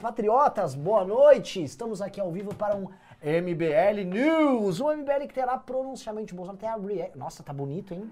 [0.00, 1.62] patriotas, boa noite.
[1.62, 2.88] Estamos aqui ao vivo para um
[3.22, 4.80] MBL News.
[4.80, 6.82] Um MBL que terá pronunciamento de Bolsonaro.
[6.84, 7.16] A react.
[7.18, 8.10] Nossa, tá bonito, hein?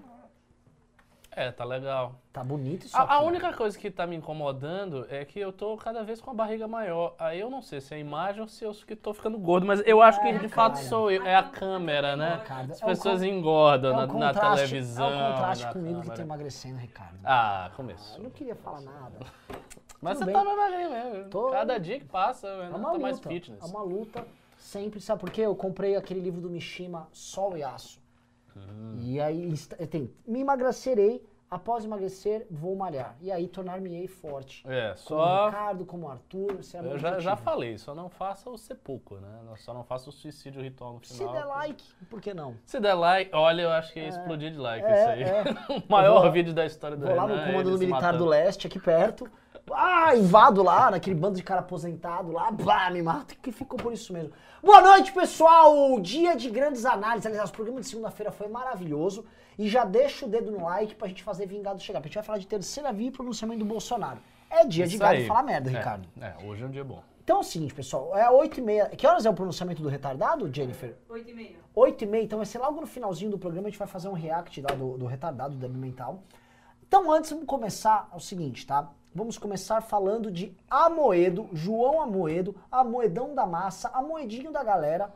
[1.35, 2.13] É, tá legal.
[2.31, 3.13] Tá bonito isso A, aqui.
[3.13, 6.33] a única coisa que tá me incomodando é que eu tô cada vez com a
[6.33, 7.15] barriga maior.
[7.17, 9.65] Aí eu não sei se é a imagem ou se eu que tô ficando gordo,
[9.65, 10.85] mas eu acho que É, de fato cara.
[10.85, 11.25] sou eu.
[11.25, 12.37] É a câmera, né?
[12.43, 15.09] Ricardo, As é pessoas con- engordam É na, na televisão.
[15.09, 17.17] É o contraste comigo que tô emagrecendo, Ricardo.
[17.23, 18.23] Ah, Eu começou.
[18.23, 19.17] não queria falar nada.
[20.03, 20.33] Mas tudo você bem.
[20.33, 21.29] tá mais magrinho mesmo.
[21.29, 22.99] Tô- Cada dia que passa, É eu uma tô luta.
[22.99, 23.63] mais fitness.
[23.63, 24.25] É uma luta
[24.57, 24.99] sempre.
[25.01, 25.41] Sabe por quê?
[25.41, 28.01] Eu comprei aquele livro do Mishima, Sol e Aço.
[28.55, 28.97] Hum.
[28.99, 29.51] E aí
[29.89, 33.15] tem, me emagrecerei, após emagrecer, vou malhar.
[33.19, 34.63] E aí tornar-me-ei forte.
[34.67, 35.45] É, Como o só.
[35.47, 39.19] Ricardo, como o Arthur, será Eu meu já, já falei, só não faça o sepulcro,
[39.19, 39.27] né?
[39.57, 41.33] Só não faça o suicídio ritual no Se final.
[41.33, 42.55] der like, por que não?
[42.65, 45.23] Se der like, olha, eu acho que ia explodir de like é, isso aí.
[45.23, 45.43] é.
[45.77, 47.85] o maior Eu vou- vídeo da história do Vou lá no Renan, comando do se
[47.85, 48.25] militar do matando.
[48.25, 49.29] leste, aqui perto.
[49.71, 53.93] Ah, invado lá, naquele bando de cara aposentado lá, blá, me mata, que ficou por
[53.93, 54.31] isso mesmo.
[54.61, 55.99] Boa noite, pessoal!
[55.99, 57.25] Dia de grandes análises.
[57.25, 59.25] Aliás, o programa de segunda-feira foi maravilhoso.
[59.57, 61.99] E já deixa o dedo no like pra gente fazer vingado chegar.
[61.99, 64.19] Porque a gente vai falar de terceira via e pronunciamento do Bolsonaro.
[64.49, 65.27] É dia de Isso gado aí.
[65.27, 66.07] falar merda, É, Ricardo.
[66.19, 67.03] É, hoje é um dia bom.
[67.23, 68.17] Então é o seguinte, pessoal.
[68.17, 68.95] É 8h30.
[68.95, 70.95] Que horas é o pronunciamento do retardado, Jennifer?
[71.09, 71.55] 8 e meia.
[71.75, 74.07] 8 e meia, então vai ser logo no finalzinho do programa, a gente vai fazer
[74.09, 76.21] um react lá do, do retardado, do débil mental.
[76.87, 78.91] Então, antes, vamos começar é o seguinte, tá?
[79.15, 85.13] Vamos começar falando de Amoedo, João Amoedo, Amoedão da Massa, Amoedinho da galera.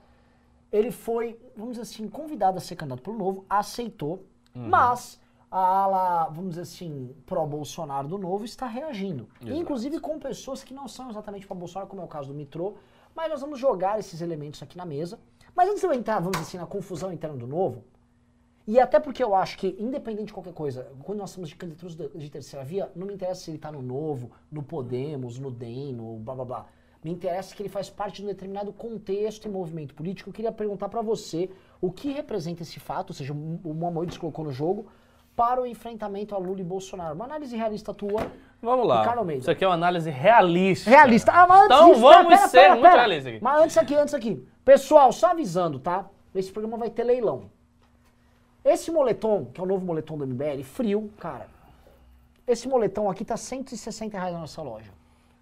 [0.72, 6.25] Ele foi, vamos dizer assim, convidado a ser candidato pelo Novo, aceitou, mas a ala,
[6.25, 9.28] vamos dizer assim, pró-Bolsonaro do Novo está reagindo.
[9.42, 9.58] Exato.
[9.58, 12.75] Inclusive com pessoas que não são exatamente para Bolsonaro, como é o caso do Mitrô,
[13.16, 15.20] mas nós vamos jogar esses elementos aqui na mesa.
[15.56, 17.84] Mas antes de eu entrar, vamos dizer assim, na confusão interna do Novo,
[18.68, 21.96] e até porque eu acho que, independente de qualquer coisa, quando nós estamos de candidaturas
[21.96, 25.94] de, terceira via, não me interessa se ele está no Novo, no Podemos, no DEM,
[25.94, 26.66] no blá blá blá.
[27.02, 30.30] Me interessa que ele faz parte de um determinado contexto e movimento político.
[30.30, 34.44] Eu queria perguntar para você o que representa esse fato, ou seja, o se colocou
[34.44, 34.88] no jogo,
[35.34, 37.16] para o enfrentamento a Lula e Bolsonaro.
[37.16, 38.30] Uma análise realista tua.
[38.62, 39.16] Vamos lá.
[39.38, 40.90] Isso aqui é uma análise realista.
[40.90, 41.31] Realista.
[41.31, 42.96] Ah, mas antes Então vamos pera, ser pera, muito pera.
[42.97, 43.44] realistas aqui.
[43.44, 44.47] Mas antes aqui, antes aqui.
[44.66, 46.09] Pessoal, só avisando, tá?
[46.36, 47.56] Esse programa vai ter leilão.
[48.67, 51.47] Esse moletom, que é o novo moletom do MBL, frio, cara.
[52.45, 54.91] Esse moletom aqui tá 160 reais na nossa loja.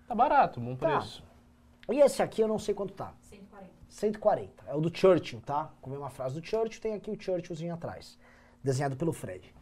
[0.08, 0.90] Tá barato, bom Tá.
[1.00, 1.24] preço.
[1.90, 3.14] E esse aqui eu não sei quanto tá.
[3.22, 3.72] 140.
[3.90, 4.64] 140.
[4.68, 5.72] É o do Churchill, tá?
[5.82, 8.16] Como é uma frase do Churchill, tem aqui o Churchillzinho atrás.
[8.64, 9.54] Desenhado pelo Fred.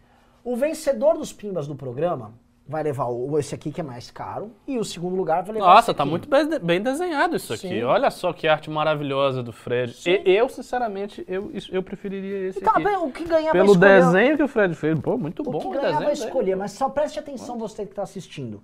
[0.44, 2.34] O vencedor dos pimbas do programa
[2.68, 4.52] vai levar o, esse aqui que é mais caro.
[4.68, 6.10] E o segundo lugar vai levar Nossa, tá aqui.
[6.10, 7.68] muito bem bem desenhado isso aqui.
[7.68, 7.84] Sim.
[7.84, 9.94] Olha só que arte maravilhosa do Fred.
[10.10, 12.84] E- eu, sinceramente, eu, eu preferiria esse Então, aqui.
[12.84, 15.00] bem, o que ganhar vai Pelo escolher- desenho que o Fred fez.
[15.00, 16.06] Pô, muito O bom que o ganhar desenho.
[16.06, 16.26] vai dele.
[16.26, 18.64] escolher, mas só preste atenção você que está assistindo.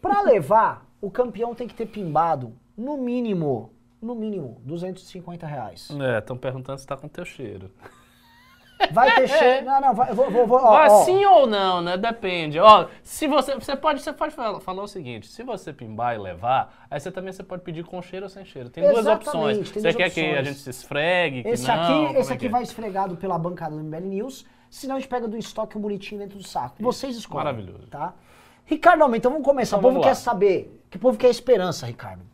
[0.00, 5.88] Para levar, o campeão tem que ter pimbado, no mínimo, no mínimo, 250 reais.
[6.00, 7.70] É, estão perguntando se tá com teu cheiro.
[8.90, 9.64] Vai ter cheio.
[9.64, 11.04] Não, não, vai, vou, vou, vou, ó, ó.
[11.04, 11.96] sim ou não, né?
[11.96, 12.58] Depende.
[12.58, 16.18] Ó, se você, você pode, você pode falar, falar o seguinte: se você pimbar e
[16.18, 18.70] levar, aí você também você pode pedir com cheiro ou sem cheiro.
[18.70, 19.70] Tem duas Exatamente, opções.
[19.70, 20.46] tem você duas quer que a opções.
[20.48, 21.42] gente se esfregue?
[21.46, 21.74] Esse não?
[21.74, 22.48] aqui, esse é aqui é?
[22.48, 26.20] vai esfregado pela bancada do MBL News, senão a gente pega do estoque um bonitinho
[26.20, 26.76] dentro do saco.
[26.80, 27.44] Vocês escolhem.
[27.44, 27.86] maravilhoso.
[27.88, 28.14] Tá?
[28.64, 29.76] Ricardo, então vamos começar.
[29.76, 30.80] Então o povo quer saber.
[30.90, 32.31] Que o povo quer esperança, Ricardo.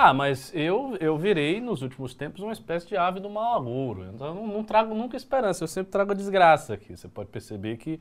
[0.00, 4.04] Ah, mas eu, eu virei nos últimos tempos uma espécie de ave do mau agouro.
[4.14, 6.96] Então eu não, não trago nunca esperança, eu sempre trago a desgraça aqui.
[6.96, 7.98] Você pode perceber que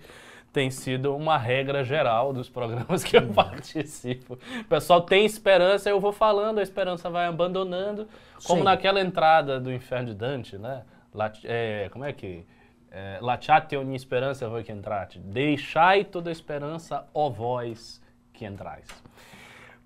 [0.54, 4.38] tem sido uma regra geral dos programas que eu participo.
[4.62, 8.08] O pessoal tem esperança, eu vou falando, a esperança vai abandonando.
[8.46, 8.66] Como Sim.
[8.66, 10.84] naquela entrada do Inferno de Dante, né?
[11.12, 12.46] Lat- é, como é que...
[12.92, 15.18] É, Lachate ogni esperança voi que entrate.
[15.18, 18.00] Deixai toda esperança, ó vós
[18.32, 18.86] que entrais.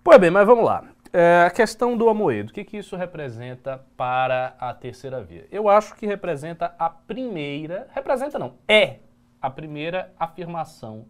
[0.03, 0.83] Pois bem, mas vamos lá.
[1.13, 5.45] É, a questão do Amoedo, o que, que isso representa para a terceira via?
[5.51, 8.99] Eu acho que representa a primeira, representa não, é
[9.41, 11.05] a primeira afirmação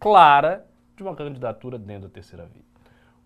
[0.00, 0.66] clara
[0.96, 2.64] de uma candidatura dentro da terceira via.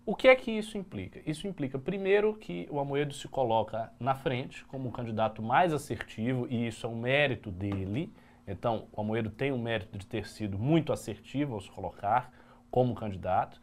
[0.05, 1.19] O que é que isso implica?
[1.25, 6.45] Isso implica, primeiro, que o Amoedo se coloca na frente como o candidato mais assertivo,
[6.47, 8.13] e isso é um mérito dele.
[8.45, 12.31] Então, o Amoedo tem o mérito de ter sido muito assertivo ao se colocar
[12.69, 13.59] como candidato.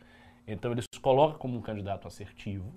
[0.53, 2.73] Então, ele se coloca como um candidato assertivo.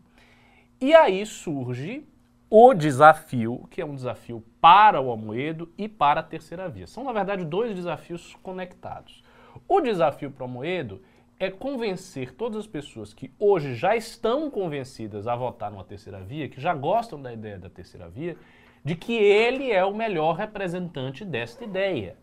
[0.80, 2.06] E aí surge
[2.50, 6.86] o desafio, que é um desafio para o Amoedo e para a terceira via.
[6.86, 9.24] São, na verdade, dois desafios conectados.
[9.68, 11.02] O desafio para o Amoedo
[11.40, 16.48] é convencer todas as pessoas que hoje já estão convencidas a votar numa terceira via,
[16.48, 18.38] que já gostam da ideia da terceira via,
[18.84, 22.18] de que ele é o melhor representante desta ideia.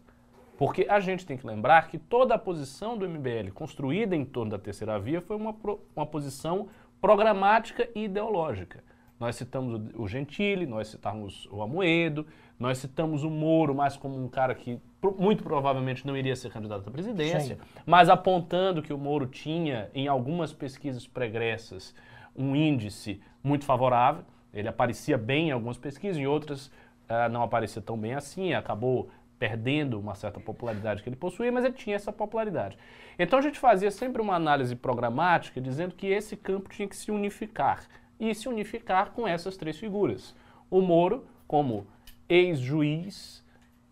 [0.60, 4.50] Porque a gente tem que lembrar que toda a posição do MBL construída em torno
[4.50, 6.68] da terceira via foi uma, pro- uma posição
[7.00, 8.84] programática e ideológica.
[9.18, 12.26] Nós citamos o Gentili, nós citamos o Amoedo,
[12.58, 14.78] nós citamos o Moro mais como um cara que
[15.18, 17.60] muito provavelmente não iria ser candidato à presidência, Sim.
[17.86, 21.94] mas apontando que o Moro tinha, em algumas pesquisas pregressas,
[22.36, 24.24] um índice muito favorável.
[24.52, 29.08] Ele aparecia bem em algumas pesquisas, em outras uh, não aparecia tão bem assim, acabou
[29.40, 32.76] perdendo uma certa popularidade que ele possuía, mas ele tinha essa popularidade.
[33.18, 37.10] Então a gente fazia sempre uma análise programática dizendo que esse campo tinha que se
[37.10, 37.88] unificar
[38.20, 40.36] e se unificar com essas três figuras.
[40.70, 41.86] O Moro, como
[42.28, 43.42] ex-juiz,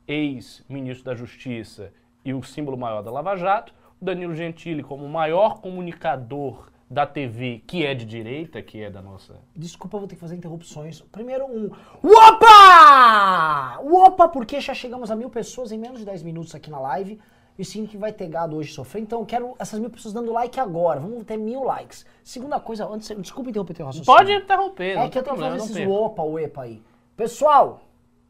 [0.07, 5.09] ex-ministro da Justiça e o símbolo maior da Lava Jato, o Danilo Gentili como o
[5.09, 9.37] maior comunicador da TV que é de direita, que é da nossa.
[9.55, 11.01] Desculpa, vou ter que fazer interrupções.
[11.13, 11.71] Primeiro um.
[12.03, 13.79] Opa!
[13.81, 17.21] Opa, porque já chegamos a mil pessoas em menos de 10 minutos aqui na live.
[17.59, 19.03] E sim que vai ter gado hoje sofrer.
[19.03, 21.01] Então eu quero essas mil pessoas dando like agora.
[21.01, 22.07] Vamos ter mil likes.
[22.23, 23.09] Segunda coisa, antes.
[23.19, 24.17] Desculpa interromper teu raciocínio.
[24.17, 26.81] Pode interromper, É que eu tenho que fazer esses opa, opa aí.
[27.17, 27.81] Pessoal,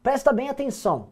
[0.01, 1.09] presta bem atenção.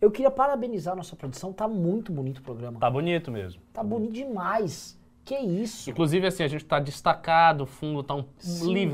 [0.00, 1.52] Eu queria parabenizar a nossa produção.
[1.52, 2.78] Tá muito bonito o programa.
[2.78, 3.60] Tá bonito mesmo.
[3.72, 4.95] Tá bonito demais.
[5.26, 5.90] Que isso?
[5.90, 8.24] Inclusive, assim, a gente tá destacado, o fundo tá um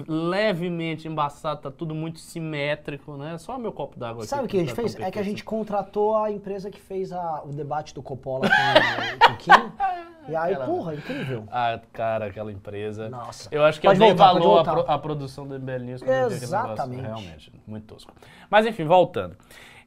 [0.08, 3.36] levemente embaçado, tá tudo muito simétrico, né?
[3.36, 4.30] Só meu copo d'água aqui.
[4.30, 4.98] Sabe o que a gente fez?
[4.98, 9.32] É que a gente contratou a empresa que fez a, o debate do Coppola com
[9.32, 9.50] o Kim.
[10.26, 11.44] E aí, aquela, porra, incrível.
[11.52, 13.10] Ah, cara, aquela empresa.
[13.10, 13.50] Nossa.
[13.52, 16.02] Eu acho que pode eu voltar, dei valor à, pro, produção do MBL News.
[16.02, 17.02] Exatamente.
[17.02, 18.10] Negócio, realmente, muito tosco.
[18.48, 19.36] Mas enfim, voltando.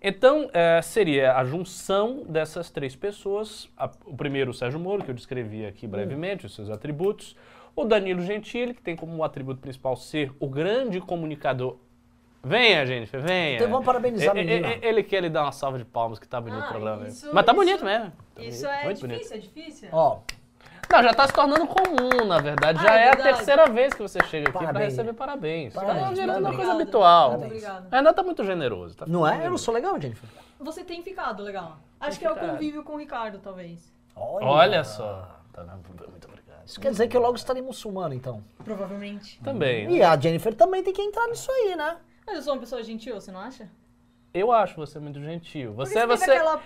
[0.08, 3.68] Então, é, seria a junção dessas três pessoas.
[3.76, 7.36] A, o primeiro, o Sérgio Moro, que eu descrevi aqui brevemente, os seus atributos.
[7.76, 11.78] O Danilo Gentili, que tem como atributo principal ser o grande comunicador.
[12.44, 13.56] Venha, Jennifer, venha.
[13.56, 16.40] Então vamos parabenizar ele, ele, ele quer lhe dar uma salva de palmas, que tá
[16.40, 17.08] bonito ah, o programa.
[17.08, 18.14] Isso, Mas tá isso, bonito mesmo.
[18.36, 19.34] Tá isso bonito, é difícil, bonito.
[19.34, 19.90] é difícil.
[19.92, 20.20] Ó,
[20.92, 22.82] não, já está se tornando comum, na verdade.
[22.82, 25.74] Já ah, é, é a terceira vez que você chega aqui para receber parabéns.
[25.74, 26.20] Parabéns.
[26.20, 27.42] É uma coisa habitual.
[27.92, 28.96] Ainda está muito generoso.
[28.96, 29.46] Tá não é?
[29.46, 30.30] Eu não sou legal, Jennifer?
[30.60, 31.78] Você tem ficado legal.
[32.00, 33.94] Acho que é o convívio com o Ricardo, talvez.
[34.16, 35.30] Olha, Olha só.
[35.52, 36.66] Tá, muito obrigado.
[36.66, 38.44] Isso quer dizer que eu logo estarei muçulmano, então.
[38.64, 39.40] Provavelmente.
[39.44, 39.90] Também.
[39.92, 41.98] E a Jennifer também tem que entrar nisso aí, né?
[42.26, 43.70] Mas eu sou uma pessoa gentil, você não acha?
[44.34, 45.74] Eu acho você muito gentil.
[45.74, 46.32] Você, você.
[46.32, 46.62] Aquela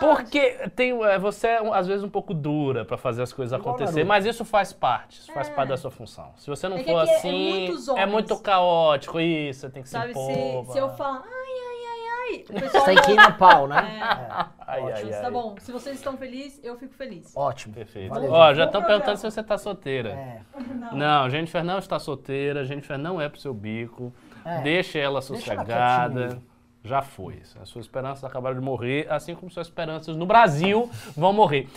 [0.00, 4.04] porque tem, é, você é às vezes um pouco dura para fazer as coisas acontecer,
[4.04, 5.52] mas isso faz parte, isso faz é.
[5.52, 6.32] parte da sua função.
[6.36, 10.12] Se você não é for é assim, é, muito caótico isso, você tem que Sabe,
[10.12, 13.34] ser Sabe, se, se eu falar, ai, ai, ai, ai, você tem que ir no
[13.34, 13.82] pau, né?
[14.72, 14.74] É.
[14.74, 15.54] Ai, ai, ai, tá bom.
[15.58, 17.36] Se vocês estão felizes, eu fico feliz.
[17.36, 17.74] Ótimo.
[17.74, 18.14] Perfeito.
[18.14, 20.10] Ó, já estão perguntando se você está solteira.
[20.10, 20.40] É.
[20.74, 20.96] Não.
[20.96, 24.14] não, Jennifer não está solteira, Jennifer não é pro seu bico.
[24.44, 24.62] É.
[24.62, 26.08] Deixe ela sossegada.
[26.08, 26.51] Deixa ela
[26.84, 27.40] já foi.
[27.60, 31.68] As suas esperanças acabaram de morrer, assim como suas esperanças no Brasil vão morrer.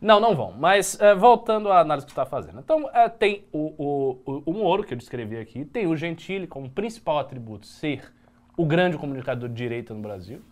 [0.00, 0.52] Não, não vão.
[0.52, 2.58] Mas uh, voltando à análise que você está fazendo.
[2.58, 3.74] Então, uh, tem o,
[4.24, 8.12] o, o, Moro, que eu descrevi aqui, tem o Gentili como principal atributo ser
[8.56, 10.42] o grande comunicador de direita no Brasil,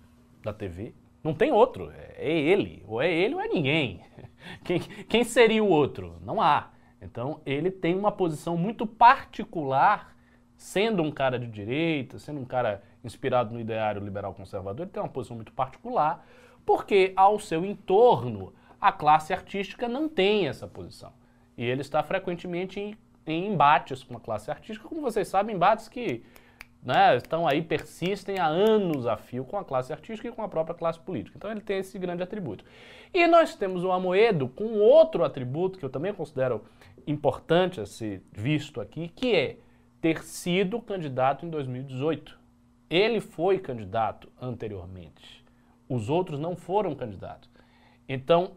[0.43, 0.95] da TV.
[1.25, 1.91] Não tem outro.
[1.91, 2.83] É, é ele.
[2.87, 4.01] Ou é ele ou é ninguém.
[4.65, 6.17] Quem, quem seria o outro?
[6.25, 6.71] Não há.
[7.03, 10.17] Então, ele tem uma posição muito particular,
[10.57, 15.03] sendo um cara de direita, sendo um cara inspirado no ideário liberal conservador, ele tem
[15.03, 16.25] uma posição muito particular,
[16.65, 21.13] porque ao seu entorno a classe artística não tem essa posição.
[21.57, 22.97] E ele está frequentemente em,
[23.27, 26.23] em embates com a classe artística, como vocês sabem, embates que
[26.83, 30.49] né, estão aí, persistem há anos a fio com a classe artística e com a
[30.49, 31.37] própria classe política.
[31.37, 32.65] Então ele tem esse grande atributo.
[33.13, 36.65] E nós temos o Amoedo com outro atributo que eu também considero
[37.07, 39.57] importante a ser visto aqui, que é
[40.01, 42.38] ter sido candidato em 2018.
[42.89, 45.45] Ele foi candidato anteriormente.
[45.89, 47.51] Os outros não foram candidatos.
[48.09, 48.53] Então,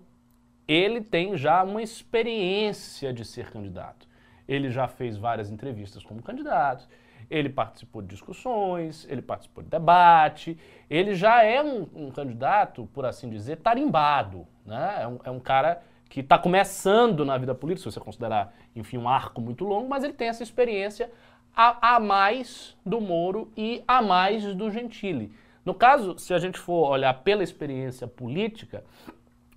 [0.67, 4.07] ele tem já uma experiência de ser candidato.
[4.47, 6.87] Ele já fez várias entrevistas como candidato,
[7.29, 10.57] ele participou de discussões, ele participou de debate,
[10.89, 14.45] ele já é um, um candidato, por assim dizer, tarimbado.
[14.65, 14.97] Né?
[15.01, 18.97] É, um, é um cara que está começando na vida política, se você considerar, enfim,
[18.97, 21.09] um arco muito longo, mas ele tem essa experiência
[21.55, 25.31] a, a mais do Moro e a mais do Gentili.
[25.63, 28.83] No caso, se a gente for olhar pela experiência política,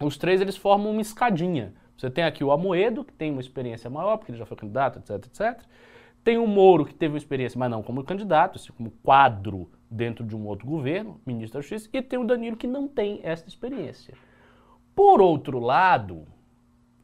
[0.01, 1.75] os três eles formam uma escadinha.
[1.97, 4.99] Você tem aqui o Amoedo, que tem uma experiência maior, porque ele já foi candidato,
[4.99, 5.65] etc, etc.
[6.23, 10.25] Tem o Moro, que teve uma experiência, mas não como candidato, assim, como quadro dentro
[10.25, 11.89] de um outro governo, ministro da Justiça.
[11.93, 14.15] E tem o Danilo, que não tem essa experiência.
[14.95, 16.27] Por outro lado,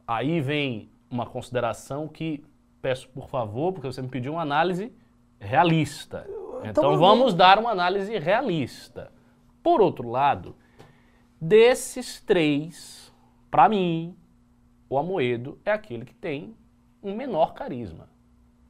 [0.07, 2.43] aí vem uma consideração que
[2.81, 4.91] peço por favor, porque você me pediu uma análise
[5.39, 6.27] realista.
[6.63, 9.11] Então vamos dar uma análise realista.
[9.63, 10.55] Por outro lado,
[11.39, 13.13] desses três,
[13.49, 14.15] para mim,
[14.89, 16.55] o Amoedo é aquele que tem
[17.01, 18.09] um menor carisma.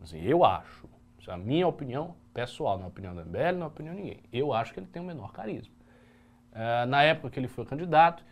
[0.01, 0.89] Assim, eu acho.
[1.19, 3.67] Isso é a minha opinião pessoal, não é a opinião da MBL, não é a
[3.67, 4.23] opinião de ninguém.
[4.31, 5.73] Eu acho que ele tem o menor carisma.
[6.53, 8.23] É, na época que ele foi candidato,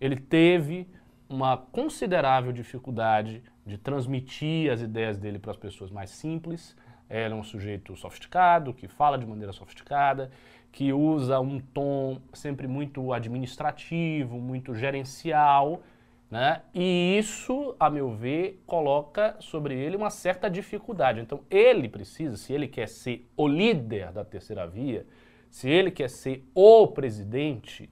[0.00, 0.88] ele teve
[1.28, 6.76] uma considerável dificuldade de transmitir as ideias dele para as pessoas mais simples.
[7.10, 10.30] Ele é um sujeito sofisticado, que fala de maneira sofisticada,
[10.70, 15.82] que usa um tom sempre muito administrativo, muito gerencial,
[16.30, 16.62] né?
[16.74, 21.20] E isso, a meu ver, coloca sobre ele uma certa dificuldade.
[21.20, 25.06] Então, ele precisa, se ele quer ser o líder da terceira via,
[25.48, 27.88] se ele quer ser o presidente,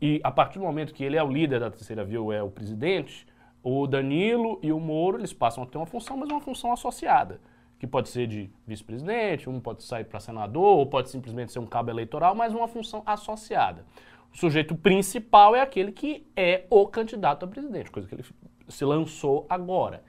[0.00, 2.42] e a partir do momento que ele é o líder da terceira via ou é
[2.42, 3.26] o presidente,
[3.68, 7.38] o Danilo e o Moro eles passam a ter uma função, mas uma função associada,
[7.78, 11.66] que pode ser de vice-presidente, um pode sair para senador, ou pode simplesmente ser um
[11.66, 13.84] cabo eleitoral, mas uma função associada.
[14.32, 18.24] O sujeito principal é aquele que é o candidato a presidente, coisa que ele
[18.68, 20.02] se lançou agora.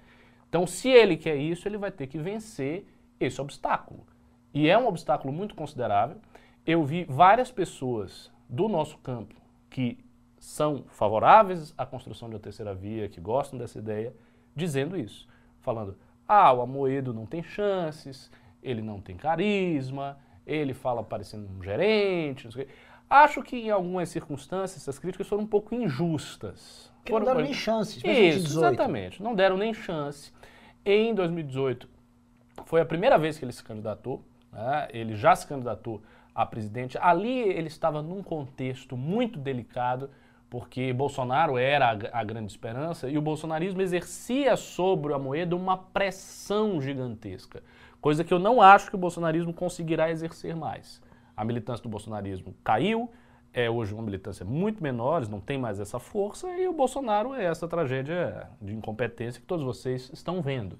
[0.48, 2.86] Então, se ele quer isso, ele vai ter que vencer
[3.20, 4.06] esse obstáculo.
[4.54, 6.18] E é um obstáculo muito considerável.
[6.66, 9.36] Eu vi várias pessoas do nosso campo
[9.70, 9.98] que
[10.40, 14.14] são favoráveis à construção de uma terceira via, que gostam dessa ideia,
[14.56, 15.28] dizendo isso.
[15.60, 18.32] Falando, ah, o Amoedo não tem chances,
[18.64, 22.74] ele não tem carisma, ele fala parecendo um gerente, não sei o quê.
[23.10, 26.92] Acho que em algumas circunstâncias essas críticas foram um pouco injustas.
[26.98, 29.22] Porque não deram nem chance, Isso, exatamente.
[29.22, 30.32] Não deram nem chance.
[30.86, 31.90] Em 2018,
[32.66, 34.24] foi a primeira vez que ele se candidatou.
[34.52, 34.88] Né?
[34.92, 36.02] Ele já se candidatou
[36.36, 36.98] a presidente.
[37.00, 40.10] Ali ele estava num contexto muito delicado,
[40.50, 45.78] porque Bolsonaro era a, a, grande esperança e o bolsonarismo exercia sobre o Amoedo uma
[45.78, 47.62] pressão gigantesca,
[48.02, 51.02] coisa que eu não acho que o bolsonarismo conseguirá exercer mais.
[51.38, 53.12] A militância do bolsonarismo caiu,
[53.54, 57.46] é hoje uma militância muito menor, não tem mais essa força, e o Bolsonaro é
[57.46, 60.78] essa tragédia de incompetência que todos vocês estão vendo.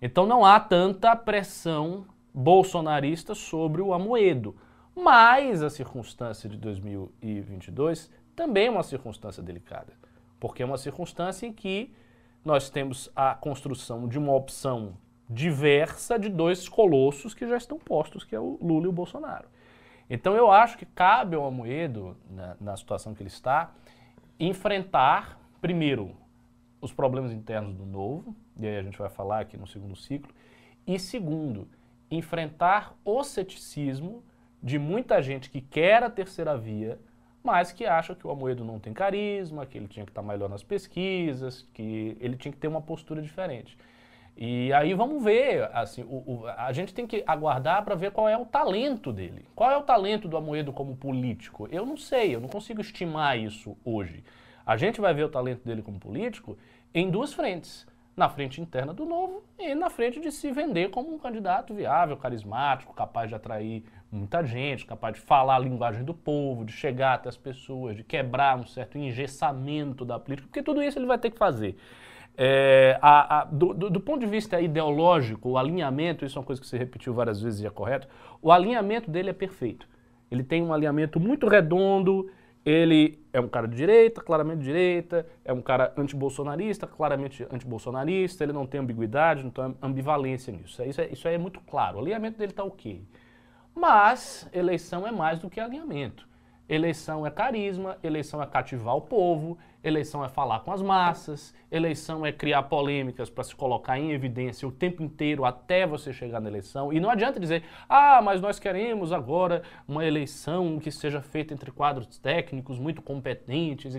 [0.00, 2.04] Então não há tanta pressão
[2.34, 4.56] bolsonarista sobre o Amoedo.
[4.94, 9.92] Mas a circunstância de 2022 também é uma circunstância delicada,
[10.40, 11.94] porque é uma circunstância em que
[12.44, 14.96] nós temos a construção de uma opção
[15.28, 19.48] diversa de dois colossos que já estão postos, que é o Lula e o Bolsonaro.
[20.10, 23.72] Então eu acho que cabe ao Amoedo, na, na situação que ele está,
[24.38, 26.16] enfrentar, primeiro,
[26.80, 30.32] os problemas internos do novo, e aí a gente vai falar aqui no segundo ciclo,
[30.86, 31.68] e segundo,
[32.10, 34.22] enfrentar o ceticismo
[34.62, 37.00] de muita gente que quer a terceira via,
[37.42, 40.48] mas que acha que o Amoedo não tem carisma, que ele tinha que estar melhor
[40.48, 43.76] nas pesquisas, que ele tinha que ter uma postura diferente.
[44.36, 48.28] E aí vamos ver, assim, o, o, a gente tem que aguardar para ver qual
[48.28, 49.46] é o talento dele.
[49.54, 51.68] Qual é o talento do Amoedo como político?
[51.70, 54.24] Eu não sei, eu não consigo estimar isso hoje.
[54.64, 56.56] A gente vai ver o talento dele como político
[56.94, 61.14] em duas frentes na frente interna do novo e na frente de se vender como
[61.14, 66.12] um candidato viável, carismático, capaz de atrair muita gente, capaz de falar a linguagem do
[66.12, 70.82] povo, de chegar até as pessoas, de quebrar um certo engessamento da política, porque tudo
[70.82, 71.76] isso ele vai ter que fazer.
[72.36, 76.60] É, a, a, do, do, ponto de vista ideológico, o alinhamento, isso é uma coisa
[76.60, 78.06] que você repetiu várias vezes e é correto,
[78.40, 79.88] o alinhamento dele é perfeito.
[80.30, 82.30] Ele tem um alinhamento muito redondo,
[82.64, 88.44] ele é um cara de direita, claramente de direita, é um cara antibolsonarista, claramente antibolsonarista,
[88.44, 90.82] ele não tem ambiguidade, não tem ambivalência nisso.
[90.82, 91.96] Isso é, isso é muito claro.
[91.96, 93.02] O alinhamento dele está ok.
[93.74, 96.28] Mas eleição é mais do que alinhamento.
[96.68, 102.24] Eleição é carisma, eleição é cativar o povo, eleição é falar com as massas, eleição
[102.24, 106.48] é criar polêmicas para se colocar em evidência o tempo inteiro até você chegar na
[106.48, 106.92] eleição.
[106.92, 111.70] E não adianta dizer, ah, mas nós queremos agora uma eleição que seja feita entre
[111.70, 113.94] quadros técnicos muito competentes.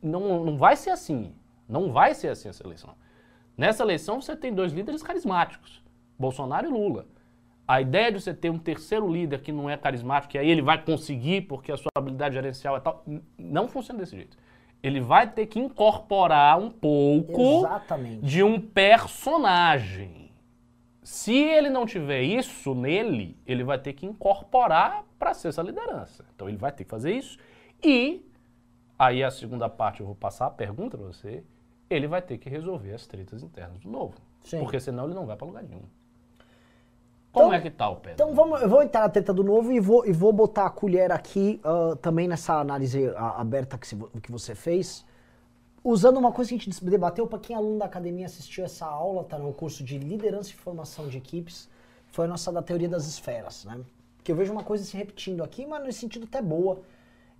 [0.00, 1.34] Não, não vai ser assim.
[1.68, 2.94] Não vai ser assim essa eleição.
[3.56, 5.82] Nessa eleição você tem dois líderes carismáticos,
[6.18, 7.06] Bolsonaro e Lula.
[7.66, 10.60] A ideia de você ter um terceiro líder que não é carismático, que aí ele
[10.60, 13.02] vai conseguir porque a sua habilidade gerencial é tal,
[13.38, 14.36] não funciona desse jeito.
[14.82, 18.20] Ele vai ter que incorporar um pouco Exatamente.
[18.20, 20.30] de um personagem.
[21.02, 26.24] Se ele não tiver isso nele, ele vai ter que incorporar para ser essa liderança.
[26.34, 27.38] Então ele vai ter que fazer isso
[27.82, 28.26] e
[28.98, 31.42] aí a segunda parte eu vou passar a pergunta para você,
[31.88, 34.16] ele vai ter que resolver as tretas internas do novo.
[34.42, 34.58] Sim.
[34.58, 35.82] Porque senão ele não vai para lugar nenhum.
[37.34, 38.12] Como então, é que tá o Pedro?
[38.12, 40.70] Então vamos, eu vou entrar na treta do novo e vou, e vou botar a
[40.70, 45.04] colher aqui uh, também nessa análise aberta que, se, que você fez.
[45.82, 48.86] Usando uma coisa que a gente debateu, para quem é aluno da academia assistiu essa
[48.86, 51.68] aula, tá no curso de liderança e formação de equipes,
[52.06, 53.80] foi a nossa da teoria das esferas, né?
[54.22, 56.82] Que eu vejo uma coisa se repetindo aqui, mas nesse sentido até boa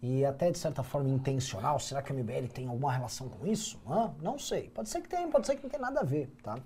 [0.03, 1.79] e até de certa forma intencional.
[1.79, 3.81] Será que a MBL tem alguma relação com isso?
[3.89, 4.13] Hã?
[4.21, 4.69] Não sei.
[4.71, 6.59] Pode ser que tenha, pode ser que não tenha nada a ver, tá?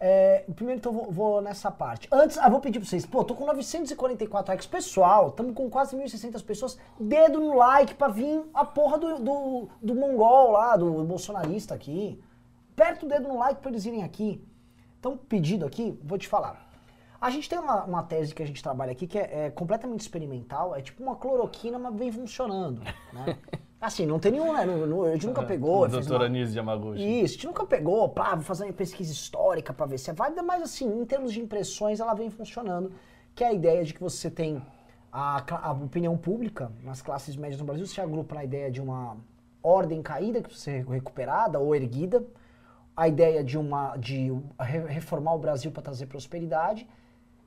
[0.00, 2.08] É, primeiro, então, vou, vou nessa parte.
[2.12, 3.04] Antes, eu vou pedir pra vocês.
[3.04, 4.66] Pô, tô com 944 likes.
[4.66, 6.78] Pessoal, estamos com quase 1.600 pessoas.
[7.00, 12.22] Dedo no like pra vir a porra do, do, do mongol lá, do bolsonarista aqui.
[12.72, 14.44] Aperta o dedo no like pra eles irem aqui.
[15.00, 16.68] Então, pedido aqui, vou te falar.
[17.20, 20.00] A gente tem uma, uma tese que a gente trabalha aqui que é, é completamente
[20.00, 20.76] experimental.
[20.76, 22.80] É tipo uma cloroquina, mas vem funcionando,
[23.12, 23.36] né?
[23.80, 24.64] Assim, não tem nenhum, né?
[24.64, 25.82] Não- não- a gente nunca pegou.
[25.84, 27.00] O doutor uma- Anísio Yamaguchi.
[27.22, 30.12] isso, a gente nunca pegou, pá, vou fazer uma pesquisa histórica pra ver se é
[30.12, 32.90] válida, mas assim, em termos de impressões, ela vem funcionando,
[33.36, 34.60] que é a ideia de que você tem
[35.12, 39.16] a, a opinião pública nas classes médias no Brasil, se agrupa na ideia de uma
[39.62, 42.24] ordem caída que precisa ser recuperada ou erguida,
[42.96, 46.88] a ideia de uma de re- reformar o Brasil para trazer prosperidade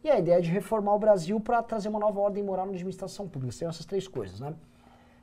[0.01, 3.27] e a ideia de reformar o Brasil para trazer uma nova ordem moral na administração
[3.27, 3.51] pública.
[3.51, 4.53] São essas três coisas, né?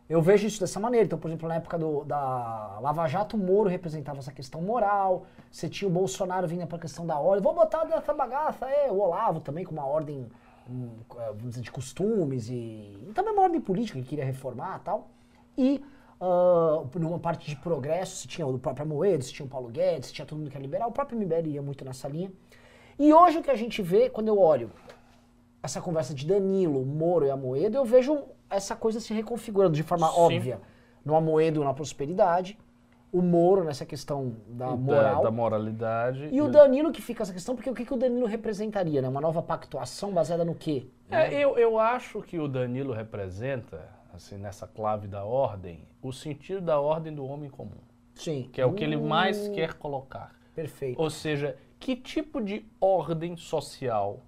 [0.08, 1.06] Eu vejo isso dessa maneira.
[1.06, 5.26] Então, por exemplo, na época do, da Lava Jato, o Moro representava essa questão moral.
[5.50, 7.42] Você tinha o Bolsonaro vindo para a questão da ordem.
[7.42, 8.90] Vou botar dessa bagaça, é.
[8.90, 10.26] O Olavo também com uma ordem,
[10.70, 12.54] eh, vamos dizer, de costumes e,
[13.08, 15.08] e também uma ordem política que queria reformar tal.
[15.56, 15.84] E
[16.20, 20.10] ah, numa parte de progresso, você tinha o próprio Amoedo, você tinha o Paulo Guedes,
[20.10, 20.88] tinha todo mundo que era liberal.
[20.88, 22.32] O próprio MBL ia muito nessa linha.
[22.98, 24.70] E hoje o que a gente vê, quando eu olho
[25.62, 30.08] essa conversa de Danilo, Moro e Amoedo, eu vejo essa coisa se reconfigurando de forma
[30.08, 30.20] Sim.
[30.20, 30.60] óbvia.
[31.04, 32.58] No Amoedo, na prosperidade,
[33.10, 35.22] o Moro nessa questão da Da, moral.
[35.22, 36.28] da moralidade.
[36.30, 39.08] E o Danilo que fica essa questão, porque o que, que o Danilo representaria, né?
[39.08, 40.86] Uma nova pactuação baseada no quê?
[41.10, 46.60] É, eu, eu acho que o Danilo representa, assim, nessa clave da ordem, o sentido
[46.60, 47.80] da ordem do homem comum,
[48.14, 48.48] Sim.
[48.52, 50.34] que é o que ele mais Hum, quer colocar.
[50.54, 51.00] Perfeito.
[51.00, 54.20] Ou seja, que tipo de ordem social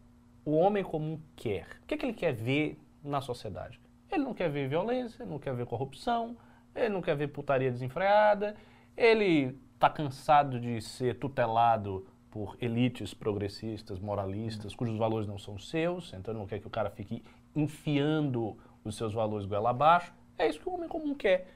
[0.44, 1.66] o homem comum quer?
[1.82, 3.79] O que, é que ele quer ver na sociedade?
[4.10, 6.36] Ele não quer ver violência, não quer ver corrupção,
[6.74, 8.56] ele não quer ver putaria desenfreada,
[8.96, 16.12] ele está cansado de ser tutelado por elites progressistas, moralistas, cujos valores não são seus,
[16.12, 17.22] então ele não quer que o cara fique
[17.54, 20.12] enfiando os seus valores goela abaixo.
[20.38, 21.48] É isso que o homem comum quer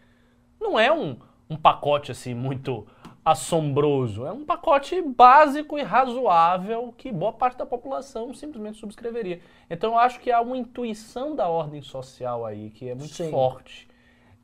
[0.61, 1.17] não é um,
[1.49, 2.87] um pacote assim muito
[3.25, 9.41] assombroso, é um pacote básico e razoável que boa parte da população simplesmente subscreveria.
[9.71, 13.31] Então eu acho que há uma intuição da ordem social aí que é muito Sim.
[13.31, 13.89] forte.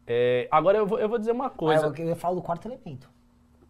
[0.06, 1.86] É, agora eu vou, eu vou dizer uma Ah, coisa.
[1.86, 3.08] eu queria falar do quarto elemento.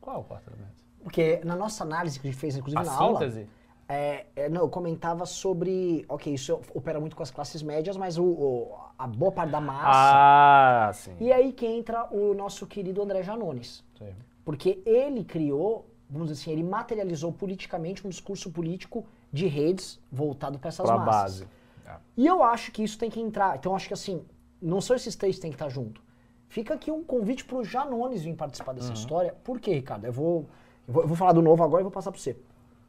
[0.01, 0.81] Qual o quarto elemento?
[1.03, 3.49] Porque na nossa análise que a gente fez, inclusive A na aula, síntese?
[3.93, 6.05] É, é, não, eu comentava sobre.
[6.09, 9.61] Ok, isso opera muito com as classes médias, mas o, o- a boa parte da
[9.61, 9.89] massa.
[9.93, 11.13] Ah, sim.
[11.19, 13.83] E aí que entra o nosso querido André Janones.
[13.99, 14.15] Sim.
[14.45, 20.57] Porque ele criou, vamos dizer assim, ele materializou politicamente um discurso político de redes voltado
[20.61, 21.41] para essas Pra massas.
[21.41, 21.49] base.
[21.85, 21.97] É.
[22.17, 23.57] E eu acho que isso tem que entrar.
[23.57, 24.25] Então, eu acho que assim,
[24.63, 26.01] não são esses três que tem que estar junto.
[26.49, 29.35] Fica aqui um convite pro Janones vir participar dessa história.
[29.43, 30.05] Por quê, Ricardo?
[30.05, 30.47] Eu vou,
[30.87, 32.37] eu vou, eu vou falar do novo agora e vou passar para você.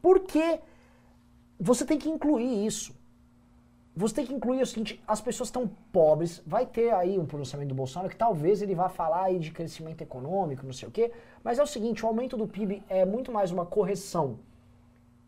[0.01, 0.59] Porque
[1.61, 2.93] você tem que incluir isso.
[3.95, 7.69] Você tem que incluir o seguinte, as pessoas estão pobres, vai ter aí um pronunciamento
[7.69, 11.11] do Bolsonaro que talvez ele vá falar aí de crescimento econômico, não sei o quê,
[11.43, 14.39] mas é o seguinte, o aumento do PIB é muito mais uma correção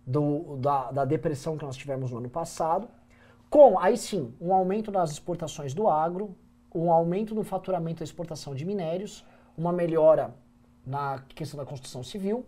[0.07, 2.87] do- da, da depressão que nós tivemos no ano passado,
[3.49, 6.35] com, aí sim, um aumento das exportações do agro,
[6.73, 9.25] um aumento no faturamento da exportação de minérios,
[9.57, 10.33] uma melhora
[10.85, 12.45] na questão da construção civil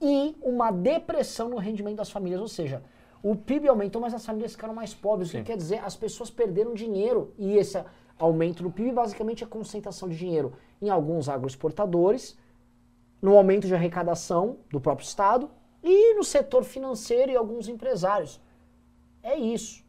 [0.00, 2.82] e uma depressão no rendimento das famílias, ou seja,
[3.30, 5.28] o PIB aumentou, mas as famílias ficaram mais pobres.
[5.28, 5.44] O que Sim.
[5.44, 5.78] quer dizer?
[5.82, 7.82] As pessoas perderam dinheiro e esse
[8.18, 12.36] aumento no PIB basicamente é concentração de dinheiro em alguns agroexportadores,
[13.22, 15.50] no aumento de arrecadação do próprio Estado
[15.82, 18.38] e no setor financeiro e alguns empresários.
[19.22, 19.82] É isso.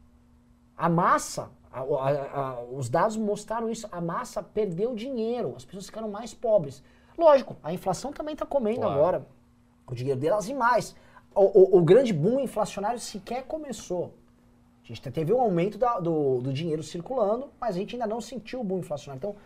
[0.74, 5.86] A massa, a- a- a- os dados mostraram isso, a massa perdeu dinheiro, as pessoas
[5.86, 6.82] ficaram mais pobres.
[7.18, 8.94] Lógico, a inflação também está comendo Claro.
[8.98, 9.26] agora
[9.86, 10.96] o dinheiro delas e mais.
[11.36, 14.14] O, o- o grande boom inflacionário sequer começou.
[14.82, 18.20] A gente teve um aumento da- do, do dinheiro circulando, mas a gente ainda não
[18.20, 19.18] sentiu o boom inflacionário.
[19.18, 19.36] Então,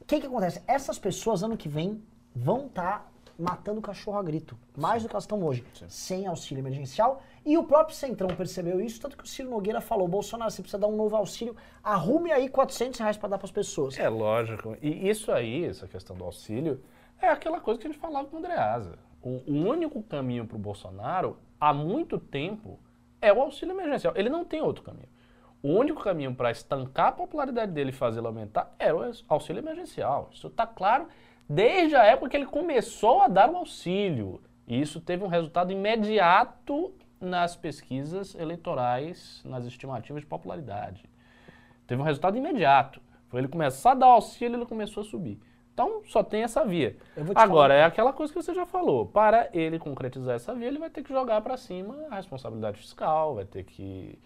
[0.00, 0.60] o que, que acontece?
[0.66, 2.02] Essas pessoas, ano que vem,
[2.34, 4.56] vão estar matando o cachorro a grito.
[4.76, 5.64] Mais do que elas estão hoje.
[5.88, 7.22] Sem auxílio emergencial.
[7.46, 10.78] E o próprio Centrão percebeu isso, tanto que o Ciro Nogueira falou, Bolsonaro, você precisa
[10.78, 13.98] dar um novo auxílio, arrume aí 400 reais para dar para as pessoas.
[13.98, 14.76] É lógico.
[14.82, 16.80] E isso aí, essa questão do auxílio,
[17.20, 18.98] é aquela coisa que a gente falava com o Andreasa.
[19.22, 22.78] O, o único caminho para o Bolsonaro, há muito tempo,
[23.20, 24.12] é o auxílio emergencial.
[24.16, 25.08] Ele não tem outro caminho.
[25.62, 30.28] O único caminho para estancar a popularidade dele e fazê-lo aumentar era o auxílio emergencial.
[30.32, 31.06] Isso está claro
[31.48, 34.42] desde a época que ele começou a dar o auxílio.
[34.66, 41.04] E isso teve um resultado imediato nas pesquisas eleitorais, nas estimativas de popularidade.
[41.86, 43.00] Teve um resultado imediato.
[43.28, 45.38] Foi ele começar a dar auxílio, ele começou a subir.
[45.72, 46.96] Então, só tem essa via.
[47.34, 49.06] Agora, é aquela coisa que você já falou.
[49.06, 53.36] Para ele concretizar essa via, ele vai ter que jogar para cima a responsabilidade fiscal,
[53.36, 54.18] vai ter que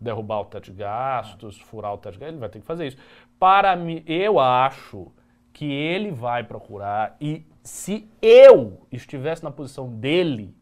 [0.00, 2.86] derrubar o teto de gastos, furar o teto de gastos, ele vai ter que fazer
[2.86, 2.98] isso.
[3.38, 5.10] Para mim, eu acho
[5.52, 10.54] que ele vai procurar e se eu estivesse na posição dele,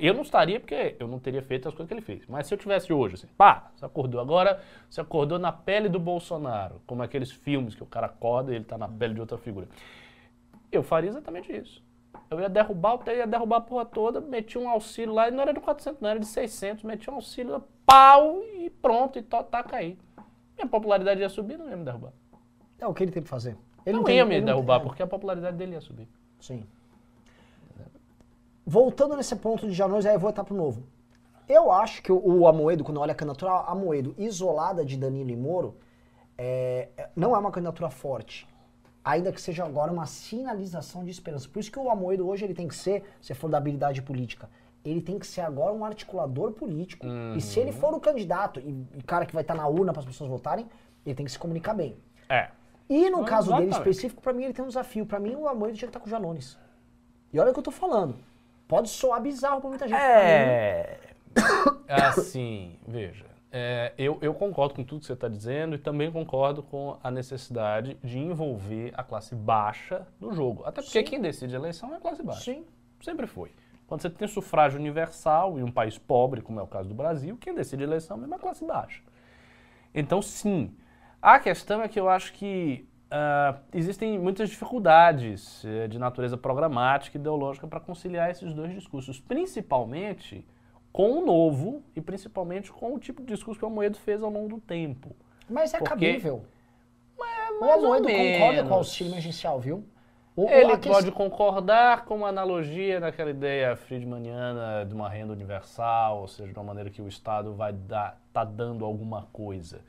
[0.00, 2.24] eu não estaria porque eu não teria feito as coisas que ele fez.
[2.28, 5.98] Mas se eu tivesse hoje, assim, pá, você acordou agora, você acordou na pele do
[5.98, 9.36] Bolsonaro, como aqueles filmes que o cara acorda e ele tá na pele de outra
[9.38, 9.66] figura.
[10.70, 11.82] Eu faria exatamente isso.
[12.30, 15.42] Eu ia derrubar, eu ia derrubar a porra toda, metia um auxílio lá, e não
[15.42, 19.42] era de 400, não, era de 600, metia um auxílio, pau, e pronto, e to,
[19.44, 19.98] taca aí.
[20.56, 22.12] Minha popularidade ia subir, não ia me derrubar.
[22.78, 23.56] É o que ele tem que fazer.
[23.84, 26.08] Ele não tem- ia me não- derrubar, é, porque a popularidade dele ia subir.
[26.40, 26.64] Sim.
[28.64, 30.84] Voltando nesse ponto de Janones, aí eu vou etapa pro novo.
[31.48, 35.30] Eu acho que o, o Amoedo, quando olha a candidatura, a Amoedo isolada de Danilo
[35.30, 35.74] e Moro,
[36.38, 38.46] é, é- não é uma candidatura forte.
[39.04, 41.48] Ainda que seja agora uma sinalização de esperança.
[41.48, 44.48] Por isso que o Amoedo hoje ele tem que ser, se for da habilidade política,
[44.84, 47.04] ele tem que ser agora um articulador político.
[47.36, 50.00] E se ele for o candidato e, e cara que vai estar na urna para
[50.00, 50.68] as pessoas votarem,
[51.04, 51.96] ele tem que se comunicar bem.
[52.28, 52.48] É.
[52.88, 53.90] E no Ah, caso dele exatamente.
[53.90, 55.04] específico, pra mim ele tem um desafio.
[55.04, 56.56] Pra mim o Amoedo tinha que estar com o Janones.
[57.32, 58.16] E olha o que eu tô falando.
[58.68, 59.98] Pode soar bizarro pra muita gente.
[60.00, 60.98] É.
[61.88, 63.26] Assim, veja.
[63.50, 67.10] é, eu, eu concordo com tudo que você está dizendo e também concordo com a
[67.10, 70.62] necessidade de envolver a classe baixa no jogo.
[70.64, 71.04] Até porque Sim.
[71.04, 72.40] quem decide a eleição é a classe baixa.
[72.40, 72.64] Sim.
[73.00, 73.50] Sempre foi.
[73.86, 77.36] Quando você tem sufrágio universal em um país pobre, como é o caso do Brasil,
[77.38, 79.02] quem decide a eleição mesmo é a classe baixa.
[79.94, 80.74] Então, sim.
[81.20, 87.16] A questão é que eu acho que ah, existem muitas dificuldades eh, de natureza programática
[87.16, 90.46] e ideológica para conciliar esses dois discursos, principalmente
[90.92, 94.30] com o novo e principalmente com o tipo de discurso que o Amoedo fez ao
[94.30, 95.14] longo do tempo.
[95.48, 96.44] Mas é Porque- cabível.
[97.16, 99.84] o mais ou Amoedo concorda com o auxílio emergencial, viu?
[100.34, 106.20] O- o- Ele pode concordar com uma analogia naquela ideia friedmaniana de uma renda universal,
[106.22, 109.80] ou seja, de uma maneira que o Estado vai dar, tá dando alguma coisa.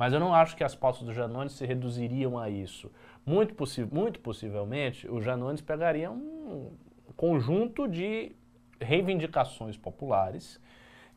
[0.00, 2.90] Mas eu não acho que as pautas do Janones se reduziriam a isso.
[3.26, 6.70] Muito, possi muito possivelmente, o Janones pegaria um
[7.14, 8.34] conjunto de
[8.80, 10.58] reivindicações populares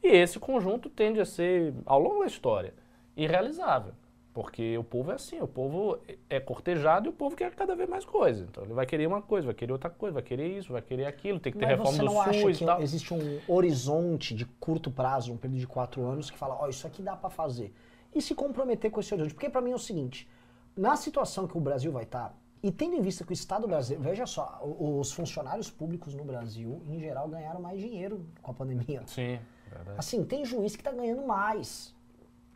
[0.04, 2.74] e esse conjunto tende a ser, ao longo da história,
[3.16, 3.94] irrealizável.
[4.34, 5.98] Porque o povo é assim, o povo
[6.30, 8.44] é cortejado e o povo quer cada vez mais coisa.
[8.44, 11.06] Então ele vai querer uma coisa, vai querer outra coisa, vai querer isso, vai querer
[11.06, 12.82] aquilo, tem que ter Mas reforma do acha SUS que e tal.
[12.82, 16.86] existe um horizonte de curto prazo, um período de quatro anos, que fala, ó, isso
[16.86, 17.74] aqui dá pra fazer.
[18.14, 19.34] E se comprometer com esse horizonte.
[19.34, 20.30] Porque pra mim é o seguinte,
[20.76, 24.04] na situação que o Brasil vai estar, e tendo em vista que o Estado brasileiro,
[24.04, 29.04] veja só, os funcionários públicos no Brasil, em geral, ganharam mais dinheiro com a pandemia.
[29.06, 29.98] Sim, verdade.
[29.98, 31.94] Assim, tem juiz que tá ganhando mais.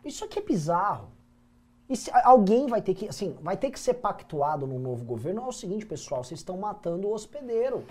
[0.05, 1.09] Isso aqui é bizarro.
[1.89, 5.41] E se, alguém vai ter que, assim, vai ter que ser pactuado no novo governo.
[5.41, 7.85] É o seguinte, pessoal, vocês estão matando o hospedeiro.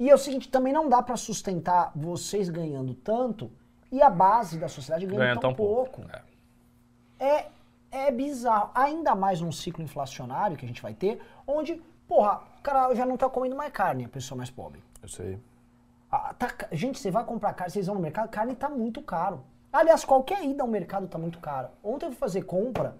[0.00, 3.50] E é o seguinte, também não dá pra sustentar vocês ganhando tanto
[3.90, 6.02] e a base da sociedade ganhando Ganha tão, tão pouco.
[6.02, 6.16] pouco.
[7.18, 7.38] É.
[7.38, 7.46] É,
[7.90, 8.70] é bizarro.
[8.74, 13.04] Ainda mais num ciclo inflacionário que a gente vai ter, onde, porra, o cara já
[13.06, 14.82] não tá comendo mais carne, a pessoa mais pobre.
[15.02, 15.40] Eu sei.
[16.10, 19.42] Ah, tá gente, você vai comprar carne, vocês vão no mercado, carne tá muito caro.
[19.72, 21.68] Aliás, qualquer ida ao mercado tá muito caro.
[21.82, 22.96] Ontem eu fui fazer compra,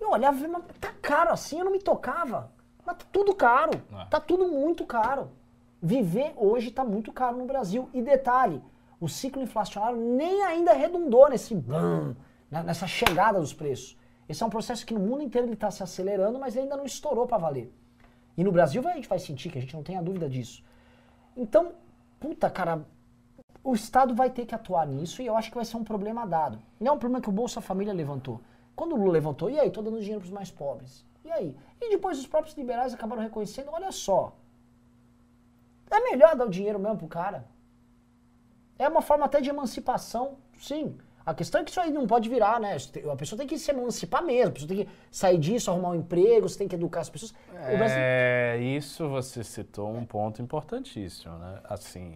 [0.00, 2.50] eu olhava e falei, mas tá caro assim, eu não me tocava.
[2.84, 3.72] Mas tá tudo caro.
[3.92, 4.04] É.
[4.06, 5.30] Tá tudo muito caro.
[5.82, 7.88] Viver hoje tá muito caro no Brasil.
[7.92, 8.62] E detalhe,
[9.00, 12.16] o ciclo inflacionário nem ainda redundou nesse bam,
[12.50, 13.96] né, nessa chegada dos preços.
[14.28, 16.84] Esse é um processo que no mundo inteiro ele está se acelerando, mas ainda não
[16.84, 17.72] estourou para valer.
[18.36, 20.62] E no Brasil a gente vai sentir, que a gente não tem a dúvida disso.
[21.36, 21.72] Então,
[22.20, 22.84] puta, cara,
[23.64, 26.26] o Estado vai ter que atuar nisso e eu acho que vai ser um problema
[26.26, 26.60] dado.
[26.78, 28.40] Não é um problema que o Bolsa Família levantou.
[28.76, 31.04] Quando o Lula levantou, e aí, tô dando dinheiro para os mais pobres.
[31.24, 31.56] E aí?
[31.80, 34.36] E depois os próprios liberais acabaram reconhecendo, olha só,
[35.90, 37.44] é melhor dar o dinheiro mesmo pro cara.
[38.78, 40.96] É uma forma até de emancipação, sim.
[41.26, 42.76] A questão é que isso aí não pode virar, né?
[43.12, 45.94] A pessoa tem que se emancipar mesmo, a pessoa tem que sair disso, arrumar um
[45.96, 47.32] emprego, você tem que educar as pessoas.
[47.52, 51.60] O Brasil- É, isso você citou um ponto importantíssimo, né?
[51.64, 52.14] Assim,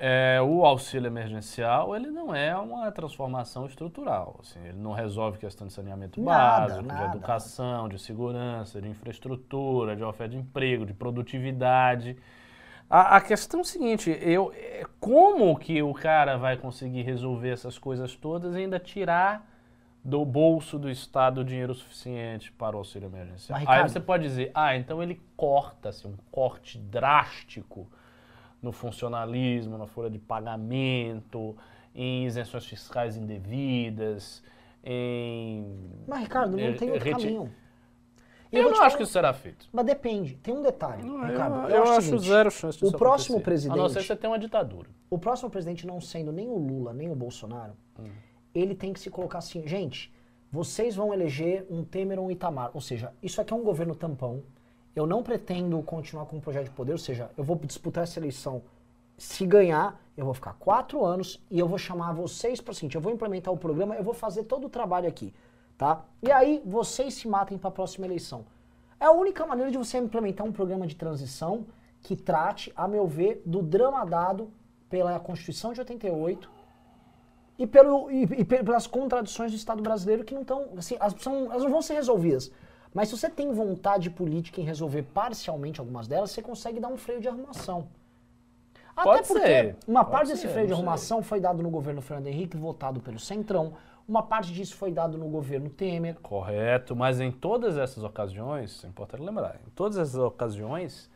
[0.00, 5.68] é, o auxílio emergencial, ele não é uma transformação estrutural, assim, ele não resolve questão
[5.68, 7.06] de saneamento Nada, básico, nada.
[7.08, 12.16] de educação, de segurança, de infraestrutura, de oferta de emprego, de produtividade.
[12.94, 17.48] A, a questão é o seguinte, eu, é, como que o cara vai conseguir resolver
[17.48, 19.48] essas coisas todas e ainda tirar
[20.04, 23.58] do bolso do Estado dinheiro suficiente para o auxílio emergencial?
[23.58, 27.90] Mas, Aí Ricardo- você pode dizer, ah, então ele corta, assim, um corte drástico
[28.60, 31.56] no funcionalismo, na folha de pagamento,
[31.94, 34.44] em isenções fiscais indevidas,
[34.84, 35.64] em...
[36.06, 37.50] Mas, Ricardo, não É, tem outro caminho.
[38.52, 39.66] E Eu vou não acho falar- que isso será feito.
[39.72, 40.34] Mas depende.
[40.42, 41.70] Tem um detalhe, Não, Ricardo.
[41.70, 43.68] eu, eu o acho seguinte, zero chance disso o próximo acontecer.
[43.68, 44.88] A não ser presidente- que você tenha uma ditadura.
[45.08, 47.72] O próximo presidente não sendo nem o Lula, nem o Bolsonaro,
[48.54, 50.12] ele tem que se colocar assim, gente,
[50.50, 52.70] vocês vão eleger um Temer ou um Itamar.
[52.74, 54.42] Ou seja, isso aqui é um governo tampão.
[54.94, 58.18] Eu não pretendo continuar com um projeto de poder, ou seja, eu vou disputar essa
[58.20, 58.62] eleição.
[59.16, 62.94] Se ganhar, eu vou ficar quatro anos e eu vou chamar vocês para o seguinte,
[62.96, 65.32] eu vou implementar o programa, eu vou fazer todo o trabalho aqui,
[65.82, 66.04] tá?
[66.22, 68.44] E aí vocês se matem para a próxima eleição.
[69.00, 71.66] É a única maneira de você implementar um programa de transição
[72.00, 74.48] que trate, a meu ver, do drama dado
[74.88, 76.48] pela Constituição de 88
[77.58, 81.14] e, pelo, e, e pe- pelas contradições do Estado brasileiro que não estão, assim, elas,
[81.18, 82.52] são, elas não vão ser resolvidas.
[82.94, 86.96] Mas se você tem vontade política em resolver parcialmente algumas delas, você consegue dar um
[86.96, 87.88] freio de arrumação.
[88.94, 90.84] Até Pode porque ser, uma pode parte desse ser, freio de não sei.
[90.86, 93.72] arrumação foi dado no governo Fernando Henrique, votado pelo Centrão.
[94.06, 96.18] Uma parte disso foi dado no governo Temer.
[96.20, 101.10] Correto, mas em todas essas ocasiões, é importante lembrar, em todas essas ocasiões,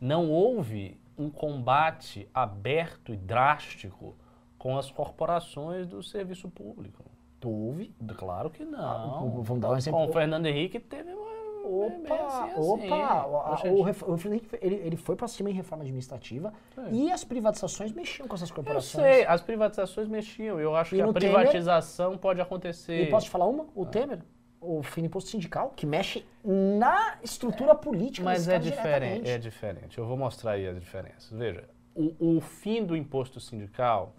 [0.00, 4.16] não houve um combate aberto e drástico
[4.58, 7.04] com as corporações do serviço público.
[7.44, 7.92] Houve.
[8.16, 8.78] Claro que não.
[8.78, 9.98] Ah, vamos dar um exemplo.
[9.98, 11.31] Com o Fernando Henrique teve uma.
[11.64, 13.68] Opa, assim, opa, assim.
[13.70, 14.14] o, ref- o
[14.60, 16.90] ele, ele foi pra cima em reforma administrativa É.
[16.92, 19.04] e as privatizações mexiam com essas Eu corporações.
[19.04, 20.58] sei, as privatizações mexiam.
[20.60, 23.02] Eu acho E que a no Temer- privatização pode acontecer.
[23.02, 23.66] E posso te falar uma?
[23.74, 24.20] O Temer,
[24.60, 29.98] o fim do imposto sindical, que mexe na estrutura política Mas é diferente, é diferente.
[29.98, 31.30] Eu vou mostrar aí as diferenças.
[31.30, 34.14] Veja, o, o fim do imposto sindical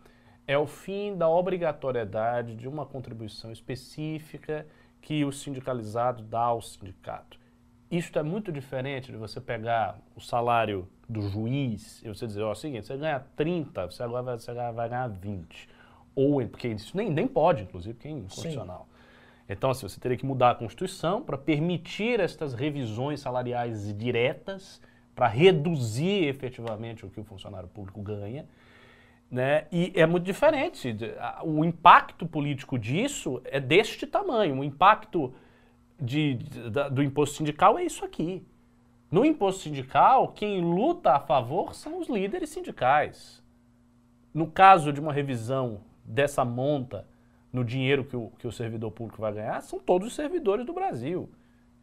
[0.47, 4.65] é o fim da obrigatoriedade de uma contribuição específica
[5.03, 7.37] que o sindicalizado dá ao sindicato.
[7.91, 12.49] Isto é muito diferente de você pegar o salário do juiz e você dizer, ó,
[12.49, 15.69] é o seguinte, você ganha 30, você agora vai, você vai ganhar 20.
[16.15, 18.87] Ou, porque isso nem, nem pode, inclusive, porque é inconstitucional.
[19.47, 24.81] Então, assim, você teria que mudar a Constituição para permitir estas revisões salariais diretas,
[25.13, 28.47] para reduzir efetivamente o que o funcionário público ganha.
[29.29, 29.65] Né?
[29.71, 30.95] E é muito diferente.
[31.43, 34.59] O impacto político disso é deste tamanho.
[34.59, 35.33] O impacto
[35.99, 38.45] de- de- do imposto sindical é isso aqui.
[39.09, 43.41] No imposto sindical, quem luta a favor são os líderes sindicais.
[44.33, 47.07] No caso de uma revisão dessa monta
[47.51, 50.73] no dinheiro que o, que o servidor público vai ganhar, são todos os servidores do
[50.73, 51.29] Brasil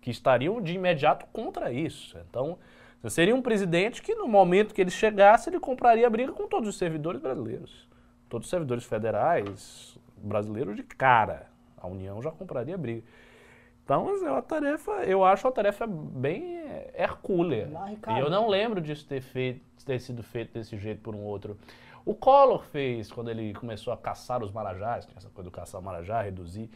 [0.01, 2.19] que estariam de imediato contra isso.
[2.29, 2.59] Então,
[3.09, 6.69] seria um presidente que, no momento que ele chegasse, ele compraria a briga com todos
[6.69, 7.89] os servidores brasileiros.
[8.29, 11.47] Todos os servidores federais brasileiros de cara.
[11.79, 13.03] A União já compraria a briga.
[13.83, 17.69] Então, é uma tarefa, eu acho uma tarefa bem é, hercúlea.
[18.17, 21.59] E eu não lembro disso ter, feito, ter sido feito desse jeito por um outro.
[22.05, 25.81] O Collor fez quando ele começou a caçar os marajás, tinha essa coisa do caçar
[25.81, 26.71] o marajá, reduzir.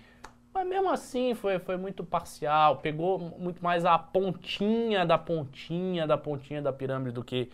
[0.55, 6.17] Mas mesmo assim foi, foi muito parcial, pegou muito mais a pontinha da pontinha da
[6.17, 7.51] pontinha da pirâmide do que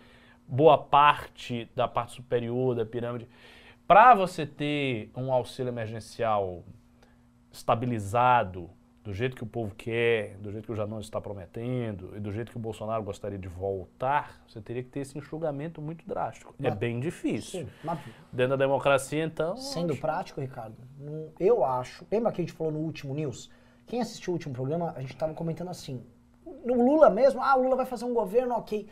[0.47, 3.27] boa parte da parte superior da pirâmide.
[3.89, 6.63] Para você ter um auxílio emergencial
[7.51, 8.69] estabilizado,
[9.03, 12.31] do jeito que o povo quer, do jeito que o Janone está prometendo e do
[12.31, 16.55] jeito que o Bolsonaro gostaria de voltar, você teria que ter esse enxugamento muito drástico.
[16.63, 17.61] É Mas- bem difícil.
[17.63, 17.99] Sim, mas
[18.31, 19.57] Dentro da democracia, então.
[19.57, 20.77] sendo prático, Ricardo,
[21.39, 22.07] eu acho.
[22.11, 23.51] Lembra que a gente falou no último news?
[23.87, 26.05] Quem assistiu o último programa, a gente estava comentando assim.
[26.65, 28.87] No Lula mesmo, ah, o Lula vai fazer um governo, ok.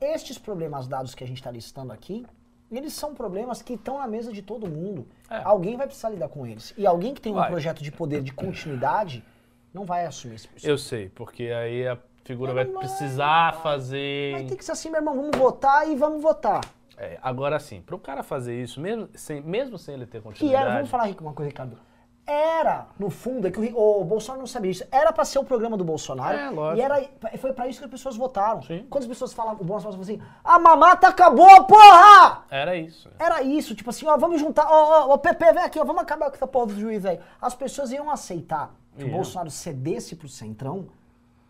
[0.00, 2.26] Estes problemas dados que a gente está listando aqui,
[2.70, 5.06] eles são problemas que estão na mesa de todo mundo.
[5.28, 5.42] É.
[5.44, 6.72] Alguém vai precisar lidar com eles.
[6.78, 7.50] E alguém que tem um Vai.
[7.50, 9.22] projeto de poder de continuidade
[9.72, 14.32] não vai assumir esse Eu sei, porque aí a figura Mas vai precisar fazer.
[14.32, 16.60] Vai ter que ser assim, meu irmão, vamos votar e vamos votar.
[16.96, 20.24] É, agora sim, para o cara fazer isso, mesmo sem, mesmo sem ele ter Que
[20.24, 20.62] continuidade.
[20.64, 21.78] era, vamos falar uma coisa, Ricardo.
[22.26, 24.84] Era, no fundo, é que o, o Bolsonaro não sabia isso.
[24.92, 26.38] Era pra ser o programa do Bolsonaro.
[26.38, 26.78] É, lógico.
[26.78, 28.62] E era, foi pra isso que as pessoas votaram.
[28.62, 28.86] Sim.
[28.88, 32.44] Quando as pessoas falam, o Bolsonaro fala assim, a mamata acabou, porra!
[32.48, 33.10] Era isso.
[33.18, 36.02] Era isso, tipo assim, ó, vamos juntar, ó, ó, ó, PP, vem aqui, ó, vamos
[36.02, 37.18] acabar com essa porra do juiz aí.
[37.40, 39.16] As pessoas iam aceitar que o Iam.
[39.16, 40.88] Bolsonaro cedesse pro Centrão,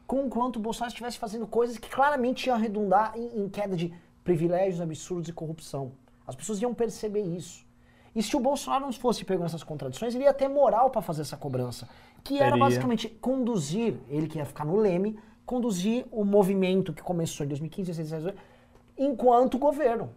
[0.06, 3.92] com enquanto o Bolsonaro estivesse fazendo coisas que claramente iam redundar em, em queda de
[4.24, 5.92] privilégios absurdos e corrupção.
[6.26, 7.66] As pessoas iam perceber isso.
[8.14, 11.22] E se o Bolsonaro não fosse pego nessas contradições, ele ia ter moral para fazer
[11.22, 11.88] essa cobrança.
[12.24, 17.44] Que era basicamente conduzir, ele que ia ficar no leme, conduzir o movimento que começou
[17.44, 18.60] em 2015, 2016, 2017,
[18.98, 20.10] enquanto governo.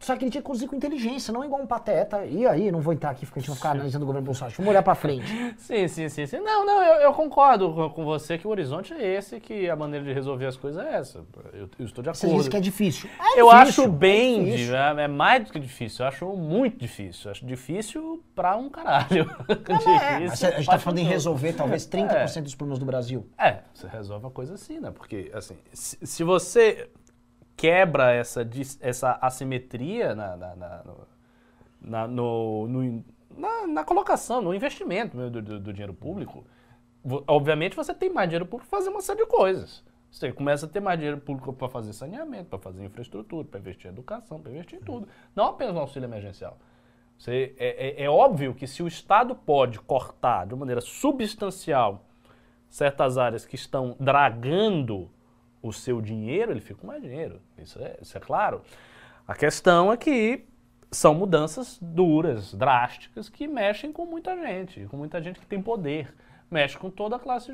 [0.00, 2.24] Só que ele tinha que conduzir com inteligência, não igual um pateta.
[2.24, 4.54] E aí, não vou entrar aqui porque a gente vai ficar analisando o governo Bolsonaro.
[4.56, 5.26] Vamos olhar pra frente.
[5.58, 6.38] Sim, sim, sim, sim.
[6.38, 10.04] Não, não, eu, eu concordo com, você que o horizonte é esse, que a maneira
[10.04, 11.24] de resolver as coisas é essa.
[11.52, 12.40] Eu, eu estou de Você acordo.
[12.40, 13.10] diz que é difícil.
[13.20, 14.76] É eu difícil, acho bem, é difícil.
[14.76, 17.22] é, é mais do que difícil, eu acho muito difícil.
[17.26, 19.26] Eu acho difícil pra um caralho.
[19.68, 22.86] Não, é, mas a gente tá pra falando em resolver talvez 30% dos problemas do
[22.86, 23.26] Brasil.
[23.36, 24.90] É, você resolve a coisa assim, né?
[24.92, 26.88] Porque, assim, se, se você
[27.58, 28.48] quebra essa,
[28.80, 30.82] essa assimetria na, na, na-
[31.82, 33.04] na, no- no-
[33.36, 36.46] na- na colocação, no investimento do, do- do dinheiro público,
[37.26, 39.84] obviamente você tem mais dinheiro público para fazer uma série de coisas.
[40.10, 43.86] Você começa a ter mais dinheiro público para fazer saneamento, para fazer infraestrutura, para investir
[43.90, 45.08] em educação, para investir em tudo.
[45.34, 46.56] Não apenas no auxílio emergencial.
[47.18, 52.04] Você- é, é- é óbvio que se o Estado pode cortar de maneira substancial
[52.70, 55.10] certas áreas que estão dragando
[55.62, 57.40] o seu dinheiro, ele fica com mais dinheiro.
[57.58, 58.62] Isso é, isso é claro.
[59.26, 60.44] A questão é que
[60.90, 66.14] são mudanças duras, drásticas, que mexem com muita gente, com muita gente que tem poder.
[66.50, 67.52] Mexe com toda a classe.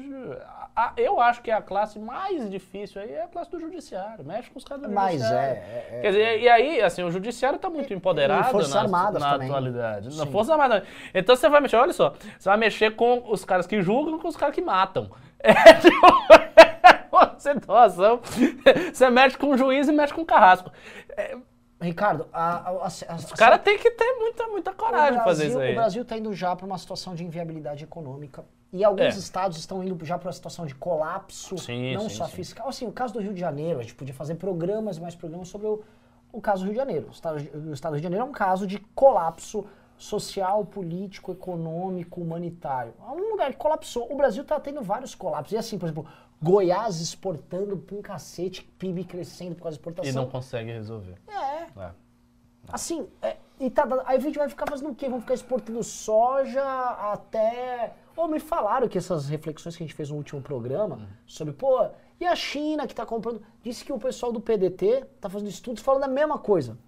[0.77, 4.25] a- eu acho que a classe mais difícil aí é a classe do judiciário.
[4.25, 5.49] Mexe com os caras do Mas judiciário.
[5.49, 6.01] é, é, é.
[6.01, 9.49] Quer dizer, e aí, assim, o judiciário está muito empoderado Forças na, Armadas na também.
[9.49, 10.17] atualidade.
[10.17, 10.31] Na Sim.
[10.31, 10.85] Força Armada.
[11.13, 14.29] Então você vai mexer, olha só, você vai mexer com os caras que julgam com
[14.29, 15.11] os caras que matam.
[15.47, 16.07] É tipo,
[17.39, 18.21] situação.
[18.93, 20.71] Você mexe com o juiz e mexe com o carrasco.
[21.17, 21.37] É,
[21.81, 25.59] Ricardo, a, a, a, os caras têm que ter muita, muita coragem de fazer isso
[25.59, 25.73] aí.
[25.73, 28.45] O Brasil está indo já para uma situação de inviabilidade econômica.
[28.73, 29.19] E alguns É.
[29.19, 32.33] estados estão indo já para uma situação de colapso, Sim, não sim, só sim.
[32.33, 32.69] fiscal.
[32.69, 35.67] Assim, o caso do Rio de Janeiro, a gente podia fazer programas, mais programas sobre
[35.69, 35.83] o,
[36.33, 37.07] o caso do Rio de Janeiro.
[37.09, 39.65] O estado, o estado do Rio de Janeiro é um caso de colapso
[39.97, 42.95] social, político, econômico, humanitário.
[43.01, 44.11] É um lugar que colapsou.
[44.13, 45.53] O Brasil está tendo vários colapsos.
[45.53, 46.07] E assim, por exemplo,
[46.43, 50.11] Goiás exportando pra um cacete, PIB crescendo por causa da exportação.
[50.11, 51.17] E não consegue resolver.
[51.29, 51.91] É, É.
[52.69, 55.07] Assim, é, e tá, aí a gente vai ficar fazendo o quê?
[55.07, 56.65] Vamos ficar exportando soja
[57.13, 57.93] até.
[58.17, 61.89] Ou me falaram que essas reflexões que a gente fez no último programa sobre, pô,
[62.21, 63.43] e a China que tá comprando.
[63.63, 66.79] Disse que o pessoal do PDT tá fazendo estudos falando a mesma coisa.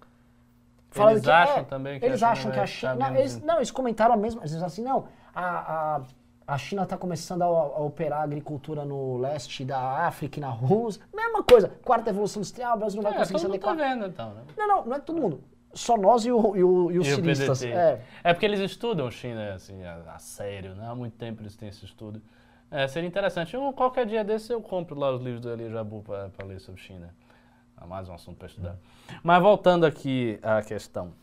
[0.95, 2.95] Eles acham também que eles acham que a China.
[2.95, 4.41] Não eles, não, eles comentaram a mesma.
[4.41, 6.01] Eles assim, não, a, a,
[6.47, 11.01] a China está começando a, a operar agricultura no leste da África e na Rússia.
[11.13, 11.69] Mesma coisa.
[11.83, 13.89] Quarta evolução industrial, o Brasil não vai É, conseguir se todo mundo tá adequar.
[13.89, 14.43] vendo então, né?
[14.57, 15.43] Não, não, não é todo mundo.
[15.73, 17.61] Só nós e, o, e, o, e os E ciristas.
[17.63, 18.01] É.
[18.23, 20.87] É porque eles estudam China assim, a, a sério, né?
[20.87, 22.21] Há muito tempo eles têm esse estudo.
[22.71, 23.55] É, seria interessante.
[23.55, 26.81] Um, qualquer dia desse eu compro lá os livros do Eli Jabu para ler sobre
[26.81, 27.13] China.
[27.81, 28.77] É mais um assunto para estudar.
[29.21, 31.13] Mas voltando aqui à questão.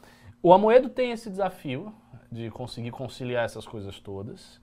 [0.43, 1.93] O Amoedo tem esse desafio
[2.31, 4.63] de conseguir conciliar essas coisas todas.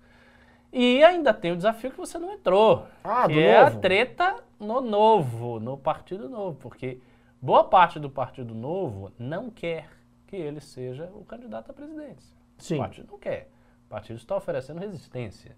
[0.72, 2.88] E ainda tem o desafio que você não entrou.
[3.04, 3.78] Ah, que é novo.
[3.78, 6.58] a treta no novo, no Partido Novo.
[6.58, 7.00] Porque
[7.42, 9.90] boa parte do Partido Novo não quer
[10.28, 12.36] que ele seja o candidato à presidência.
[12.58, 12.76] Sim.
[12.76, 13.50] O partido não quer.
[13.86, 15.58] O partido está oferecendo resistência.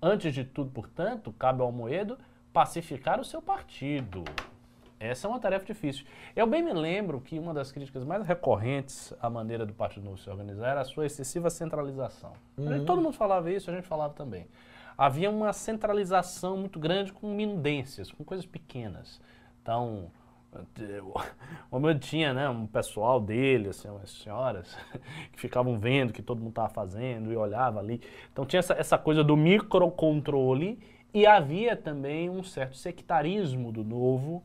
[0.00, 2.16] Antes de tudo, portanto, cabe ao Moedo
[2.52, 4.22] pacificar o seu partido.
[5.00, 6.04] Essa é uma tarefa difícil.
[6.34, 10.18] Eu bem me lembro que uma das críticas mais recorrentes à maneira do Partido Novo
[10.18, 12.32] se organizar era a sua excessiva centralização.
[12.58, 14.46] Gente- Todo mundo falava isso, a gente falava também.
[14.96, 19.20] Havia uma centralização muito grande com minudências, com coisas pequenas.
[19.62, 20.10] Então,
[21.70, 24.76] o meu tinha né, um pessoal dele, assim, umas senhoras,
[25.32, 28.00] que ficavam vendo o que todo mundo estava fazendo e olhava ali.
[28.32, 30.78] Então tinha essa, essa coisa do microcontrole
[31.14, 34.42] e havia também um certo sectarismo do novo,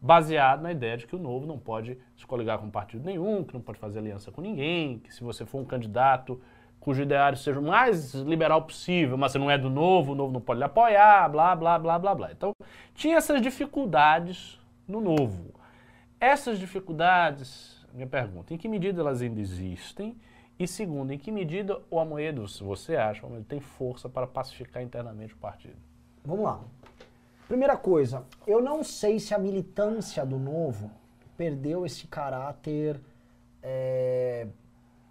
[0.00, 3.52] baseado na ideia de que o novo não pode se coligar com partido nenhum, que
[3.52, 6.40] não pode fazer aliança com ninguém, que se você for um candidato
[6.80, 10.32] cujo ideário seja o mais liberal possível, mas você não é do novo, o novo
[10.32, 12.32] não pode lhe apoiar, blá, blá, blá, blá, blá.
[12.32, 12.52] Então,
[12.94, 14.58] tinha essas dificuldades
[14.88, 15.54] no novo.
[16.18, 20.16] Essas dificuldades, minha pergunta, em que medida elas ainda existem?
[20.58, 24.26] E segundo, em que medida o Amoedo, se você acha, o Amoedo tem força para
[24.26, 25.76] pacificar internamente o partido?
[26.24, 26.60] Vamos lá.
[27.50, 30.88] Primeira coisa, eu não sei se a militância do novo
[31.36, 33.00] perdeu esse caráter.
[33.60, 34.46] é,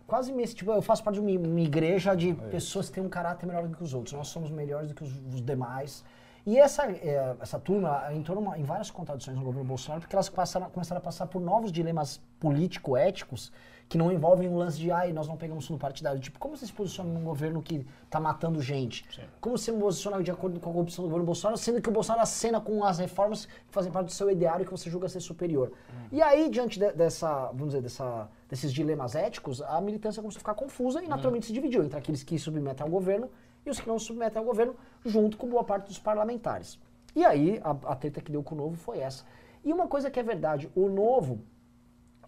[0.08, 0.56] quase mesmo.
[0.56, 3.67] Tipo, eu faço parte de uma, uma igreja de pessoas que têm um caráter melhor
[3.67, 4.13] do que os outros.
[4.13, 6.04] Nós somos melhores do que os, os demais.
[6.45, 10.30] E essa, é, essa turma entrou numa- em várias contradições no governo Bolsonaro, porque elas
[10.30, 13.52] passaram, começaram a passar por novos dilemas político-éticos
[13.89, 16.21] que não envolvem um lance de, ai, nós não pegamos fundo partidário.
[16.21, 19.04] Tipo, como você se posiciona num governo que tá matando gente?
[19.13, 19.23] Sim.
[19.41, 21.91] Como você se posiciona de acordo com a corrupção do governo Bolsonaro, sendo que o
[21.91, 25.19] Bolsonaro acena com as reformas que fazem parte do seu ideário que você julga ser
[25.21, 25.71] superior.
[26.12, 30.42] E aí, diante de- dessa, vamos dizer, dessa, desses dilemas éticos, a militância começou a
[30.42, 33.27] ficar confusa e naturalmente se dividiu entre aqueles que submetem ao governo
[33.65, 36.77] e os que não submetem ao governo, junto com boa parte dos parlamentares.
[37.15, 39.25] E aí, a, a treta que deu com o Novo foi essa.
[39.65, 41.40] E uma coisa que é verdade, o Novo,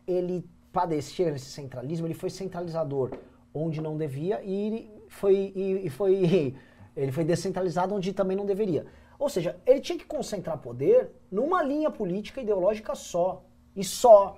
[0.08, 3.12] ele padecia nesse centralismo, ele foi centralizador
[3.54, 6.56] onde não devia e ele foi, e, e foi,
[6.96, 8.86] ele foi descentralizado onde também não deveria.
[9.20, 13.44] Ou seja, ele tinha que concentrar poder numa linha política ideológica só.
[13.76, 14.36] E só.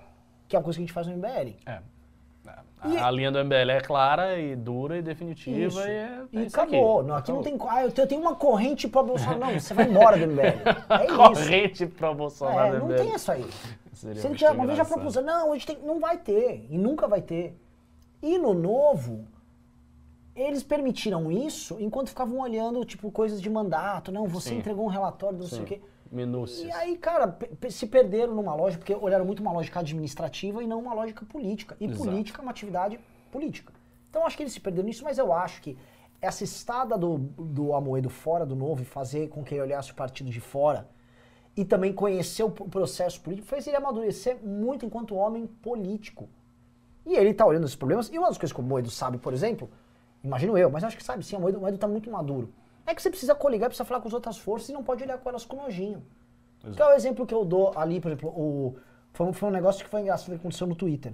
[0.47, 1.55] Que é uma coisa que a gente faz no MBL.
[1.65, 1.79] É.
[2.81, 5.79] A, E- a linha do MBL é clara e dura e definitiva Isso.
[5.79, 6.47] e é, E é aqui.
[6.47, 7.01] acabou.
[7.01, 7.43] Não, aqui não Acabou.
[7.43, 7.69] tem.
[7.69, 9.39] Ah, eu tenho, eu tenho uma corrente pro Bolsonaro.
[9.39, 10.41] Não, você vai embora do MBL.
[10.99, 11.15] É isso.
[11.15, 12.95] Corrente pro Bolsonaro É, não MBL.
[12.97, 13.45] tem isso aí.
[13.93, 16.65] Seria Se ele já, uma vez já propus, não, a gente tem, não vai ter,
[16.69, 17.59] e nunca vai ter.
[18.21, 19.27] E no novo,
[20.35, 24.11] eles permitiram isso enquanto ficavam olhando, tipo, coisas de mandato.
[24.11, 24.57] Não, você Sim.
[24.57, 25.63] entregou um relatório, não sei Sim.
[25.63, 25.81] o quê.
[26.11, 26.67] Minúcias.
[26.67, 27.37] E aí, cara,
[27.69, 31.75] se perderam numa lógica, porque olharam muito uma lógica administrativa e não uma lógica política.
[31.79, 32.03] E Exato.
[32.03, 32.99] política é uma atividade
[33.31, 33.73] política.
[34.09, 35.75] Então acho que eles se perderam nisso, mas eu acho que
[36.21, 39.95] essa estada do, do Amoedo fora do novo e fazer com que ele olhasse o
[39.95, 40.87] partido de fora
[41.55, 46.27] e também conhecer o processo político fez ele amadurecer muito enquanto homem político.
[47.05, 48.09] E ele tá olhando esses problemas.
[48.11, 49.69] E uma das coisas que o Moedo sabe, por exemplo,
[50.23, 52.51] imagino eu, mas acho que sabe sim, o Moedo, o Moedo tá muito maduro.
[52.85, 55.17] É que você precisa coligar, precisa falar com as outras forças e não pode olhar
[55.17, 56.03] com elas com nojinho.
[56.73, 58.75] Que é o exemplo que eu dou ali, por exemplo, o,
[59.11, 61.13] foi, um- foi um negócio que foi engraçado que aconteceu no Twitter.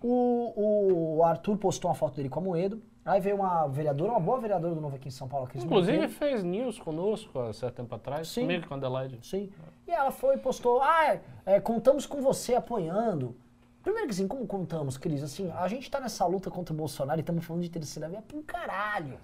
[0.00, 4.20] O, o Arthur postou uma foto dele com a Moedo, aí veio uma vereadora, uma
[4.20, 6.12] boa vereadora do Novo aqui em São Paulo, Cris Inclusive Monteiro.
[6.14, 8.42] fez news conosco há certo tempo atrás, Sim.
[8.42, 9.18] comigo com a Adelaide.
[9.22, 9.50] Sim.
[9.86, 13.34] E ela foi e postou, ah, é, contamos com você apoiando.
[13.82, 15.22] Primeiro que assim, como contamos, Cris?
[15.22, 18.20] Assim, a gente tá nessa luta contra o Bolsonaro e estamos falando de terceira via
[18.20, 19.18] pra um caralho.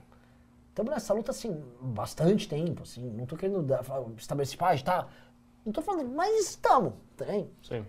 [0.70, 3.10] Estamos nessa luta, assim, bastante tempo, assim.
[3.10, 3.84] Não tô querendo dar,
[4.16, 5.06] estabelecer, pá, a gente tá...
[5.64, 7.48] Não tô falando, mas estamos, tem.
[7.62, 7.84] Sim.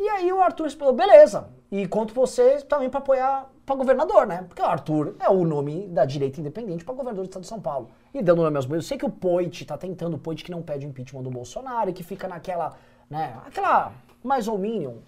[0.00, 1.50] E aí o Arthur respondeu, beleza.
[1.70, 4.44] E conto você também pra apoiar pra governador, né?
[4.48, 7.60] Porque o Arthur é o nome da direita independente pra governador do estado de São
[7.60, 7.90] Paulo.
[8.14, 10.50] E dando nome aos bois, eu sei que o Poit tá tentando, o Poit que
[10.50, 12.72] não pede impeachment do Bolsonaro e que fica naquela,
[13.10, 13.92] né, aquela
[14.24, 15.02] mais ou mínimo.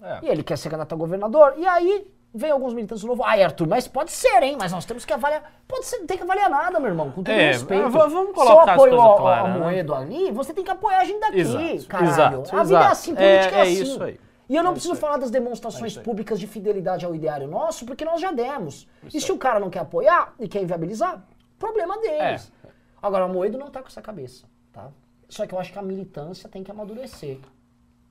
[0.00, 0.20] É.
[0.22, 1.54] E ele quer ser candidato a governador.
[1.58, 4.56] E aí vem alguns militantes do novo, ai Arthur, mas pode ser, hein?
[4.58, 5.52] Mas nós temos que avaliar.
[5.68, 7.88] Pode ser, não tem que avaliar nada, meu irmão, com todo É, respeito.
[7.90, 9.58] vamos Se colocar eu as apoio claras, né?
[9.60, 12.10] Moedo ali, você tem que apoiar a gente daqui, Exato, caralho.
[12.10, 12.92] exato, a vida é exato.
[12.92, 13.82] assim, política é, É- é assim.
[13.82, 14.20] isso aí.
[14.48, 16.02] E eu não É preciso falar das É demonstrações aí.
[16.04, 18.86] públicas de fidelidade ao ideário nosso, porque nós já demos.
[19.04, 21.22] Isso e se o cara não quer apoiar e quer inviabilizar,
[21.58, 22.52] problema deles.
[22.64, 22.68] É.
[23.00, 24.88] Agora, o Moedo não tá com essa cabeça, tá?
[25.28, 27.38] Só que eu acho que a militância tem que amadurecer.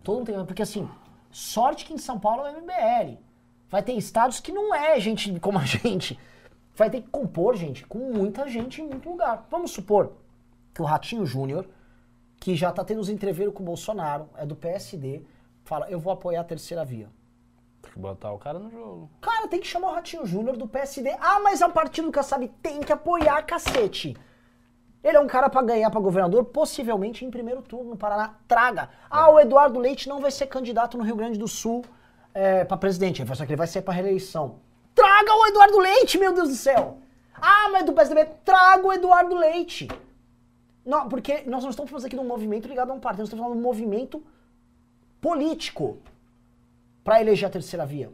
[0.04, 0.90] Todo mundo tem, porque assim,
[1.30, 3.20] sorte que em São Paulo é o MBL.
[3.72, 6.20] Vai ter estados que não é gente como a gente.
[6.76, 9.48] Vai ter que compor, gente, com muita gente em muito lugar.
[9.50, 10.12] Vamos supor
[10.74, 11.66] que o Ratinho Júnior,
[12.40, 15.22] que já tá tendo os entreveiros com o Bolsonaro, é do PSD,
[15.64, 17.10] fala, eu vou apoiar a terceira via.
[17.82, 19.10] Tem que botar o cara no jogo.
[19.22, 21.10] Cara, tem que chamar o Ratinho Júnior do PSD.
[21.20, 24.16] Ah, mas é um partido que sabe tem que apoiar, cacete.
[25.04, 28.36] Ele é um cara pra ganhar pra governador, possivelmente em primeiro turno no Paraná.
[28.48, 28.90] Traga.
[29.10, 31.84] Ah, o Eduardo Leite não vai ser candidato no Rio Grande do Sul
[32.34, 34.56] é, para presidente, só que ele vai ser pra reeleição.
[34.94, 36.98] Traga o Eduardo Leite, meu Deus do céu.
[37.34, 39.88] Ah, mas do PSDB, traga o Eduardo Leite.
[40.86, 43.28] Não, porque nós não estamos falando aqui de um movimento ligado a um partido, nós
[43.28, 44.24] estamos falando de um movimento
[45.20, 45.98] político
[47.04, 48.12] para eleger a terceira via.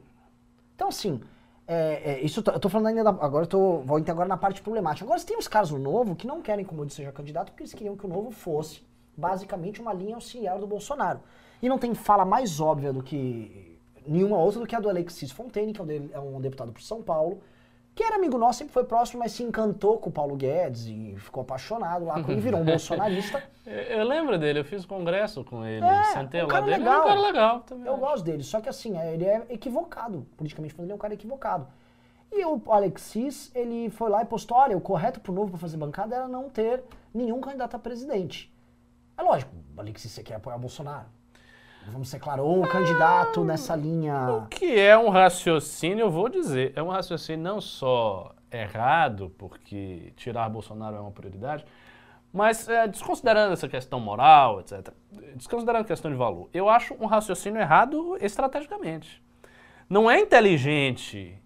[0.75, 1.19] Então, assim,
[1.67, 4.37] é, é, isso eu tô- falando ainda da, agora eu tô, vou entrar agora na
[4.37, 5.05] parte problemática.
[5.05, 7.73] Agora, tem os casos Novo que não querem que o Modi seja candidato porque eles
[7.73, 8.81] queriam que o Novo fosse
[9.15, 11.19] basicamente uma linha auxiliar do Bolsonaro.
[11.61, 13.76] E não tem fala mais óbvia do que
[14.07, 16.71] nenhuma outra do que a do Alexis Fontaine, que é um, de- é um deputado
[16.71, 17.41] por São Paulo,
[17.95, 21.15] que era amigo nosso, sempre foi próximo, mas se encantou com o Paulo Guedes e
[21.17, 23.43] ficou apaixonado lá, e virou um bolsonarista.
[23.65, 26.77] Eu, lembro dele, eu fiz congresso com ele, É, sentei um lá dele.
[26.77, 26.93] legal.
[26.93, 27.87] É um cara legal também.
[27.87, 28.01] Eu acho.
[28.01, 30.27] gosto dele, só que assim, é, ele é equivocado.
[30.37, 31.67] Politicamente falando, ele é um cara equivocado.
[32.31, 35.77] E o Alexis, ele foi lá e postou, olha, o correto pro novo pra fazer
[35.77, 38.53] bancada era não ter nenhum candidato a presidente.
[39.17, 41.07] É lógico, o Alexis, você quer apoiar o Bolsonaro.
[41.89, 44.45] Vamos ser claro, ou candidato nessa linha...
[44.49, 50.49] Que é um raciocínio, eu vou dizer, é um raciocínio não só errado, porque tirar
[50.49, 51.65] Bolsonaro é uma prioridade,
[52.31, 54.93] mas é, desconsiderando essa questão moral, etc.,
[55.35, 59.23] desconsiderando a questão de valor, eu acho um raciocínio errado estrategicamente.
[59.89, 61.41] Não é inteligente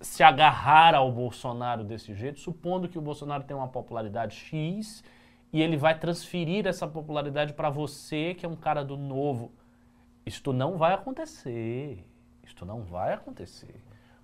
[0.00, 5.02] se agarrar ao Bolsonaro desse jeito, supondo que o Bolsonaro tem uma popularidade X
[5.54, 9.52] e ele vai transferir essa popularidade para você, que é um cara do novo.
[10.26, 12.04] Isto não vai acontecer.
[12.42, 13.80] Isto não vai acontecer.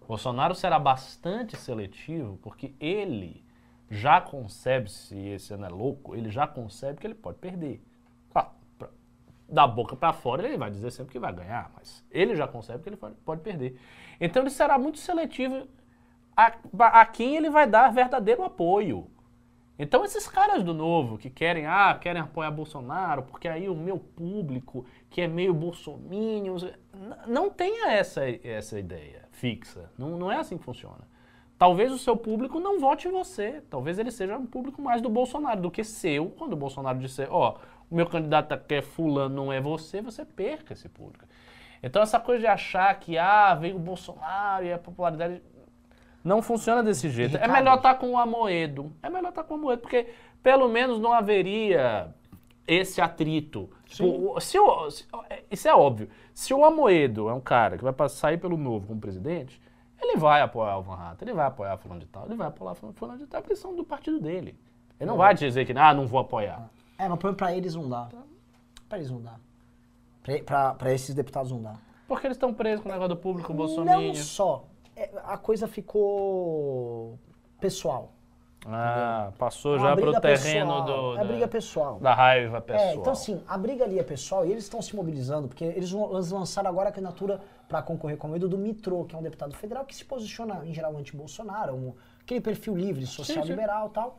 [0.09, 3.45] Bolsonaro será bastante seletivo porque ele
[3.89, 7.81] já concebe, se esse ano é louco, ele já concebe que ele pode perder.
[8.33, 8.51] Claro,
[9.49, 12.83] da boca para fora ele vai dizer sempre que vai ganhar, mas ele já concebe
[12.83, 13.79] que ele pode, pode perder.
[14.21, 15.69] Então ele será muito seletivo
[16.37, 16.57] a,
[17.01, 19.09] a quem ele vai dar verdadeiro apoio.
[19.83, 23.99] Então esses caras do novo que querem, ah, querem apoiar Bolsonaro, porque aí o meu
[23.99, 26.59] público, que é meio bolsominion,
[27.27, 29.91] não tenha essa, essa ideia fixa.
[29.97, 31.09] Não, não é assim que funciona.
[31.57, 33.63] Talvez o seu público não vote em você.
[33.71, 36.29] Talvez ele seja um público mais do Bolsonaro do que seu.
[36.29, 37.57] Quando o Bolsonaro disser, ó,
[37.91, 41.25] o meu candidato aqui é fulano, não é você, você perca esse público.
[41.83, 45.43] Então essa coisa de achar que, ah, veio o Bolsonaro e a popularidade...
[46.23, 47.37] Não funciona desse jeito.
[47.37, 47.53] É Ricardo.
[47.53, 48.93] melhor estar com o Amoedo.
[49.03, 50.09] É melhor estar com o Amoedo, porque
[50.43, 52.15] pelo menos não haveria
[52.67, 53.69] esse atrito.
[54.01, 56.09] O- o- se o- se- é, isso é óbvio.
[56.35, 59.61] Se o Amoedo é um cara que vai sair pelo novo como presidente,
[60.01, 62.75] ele vai apoiar o Van Hatten, ele vai apoiar fulano de tal, ele vai apoiar
[62.75, 64.59] fulano fulano de tal, porque eles são do partido dele.
[64.99, 66.69] Ele não vai dizer que, ah, não vou apoiar.
[66.99, 68.09] É, mas pra- pra eles não dá.
[68.89, 69.35] Pra eles não dá.
[70.23, 71.75] Pra, pra, pra esses deputados não dá.
[72.07, 74.15] Porque eles estão presos com o negócio do público Não bolsominion.
[74.15, 74.65] só.
[75.01, 77.19] É, a coisa ficou
[77.59, 78.13] pessoal.
[78.67, 81.99] Ah, passou É já pro briga terreno pessoal, do, É da, briga pessoal.
[81.99, 82.89] da raiva pessoal.
[82.91, 85.91] É, então assim, a briga ali é pessoal e eles estão se mobilizando, porque eles
[85.91, 89.55] lançaram agora a candidatura para concorrer com o medo do Mitro, que é um deputado
[89.55, 93.51] federal que se posiciona em geral anti-Bolsonaro, um, aquele perfil livre, social sim.
[93.51, 94.19] liberal e tal.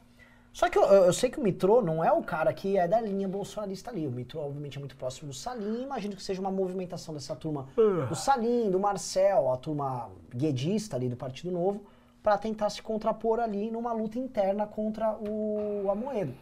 [0.54, 3.00] Só que eu, eu- sei que o Mitro não é o cara que é da
[3.00, 4.06] linha bolsonarista ali.
[4.06, 5.84] O Mitro, obviamente, é muito próximo do Salim.
[5.84, 7.68] Imagino que seja uma movimentação dessa turma
[8.10, 11.84] do Salim, do Marcel, a turma guedista ali do Partido Novo,
[12.22, 16.34] para tentar se contrapor ali numa luta interna contra o Amoedo.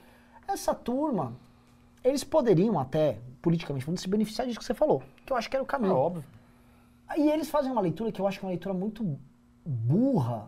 [0.48, 1.34] Essa turma,
[2.04, 5.56] eles poderiam até, politicamente, falando, se beneficiar disso que você falou, que eu acho que
[5.56, 5.96] era o É caminho.
[5.96, 6.24] óbvio.
[7.16, 9.18] E eles fazem uma leitura que eu acho que é uma leitura muito
[9.66, 10.48] burra,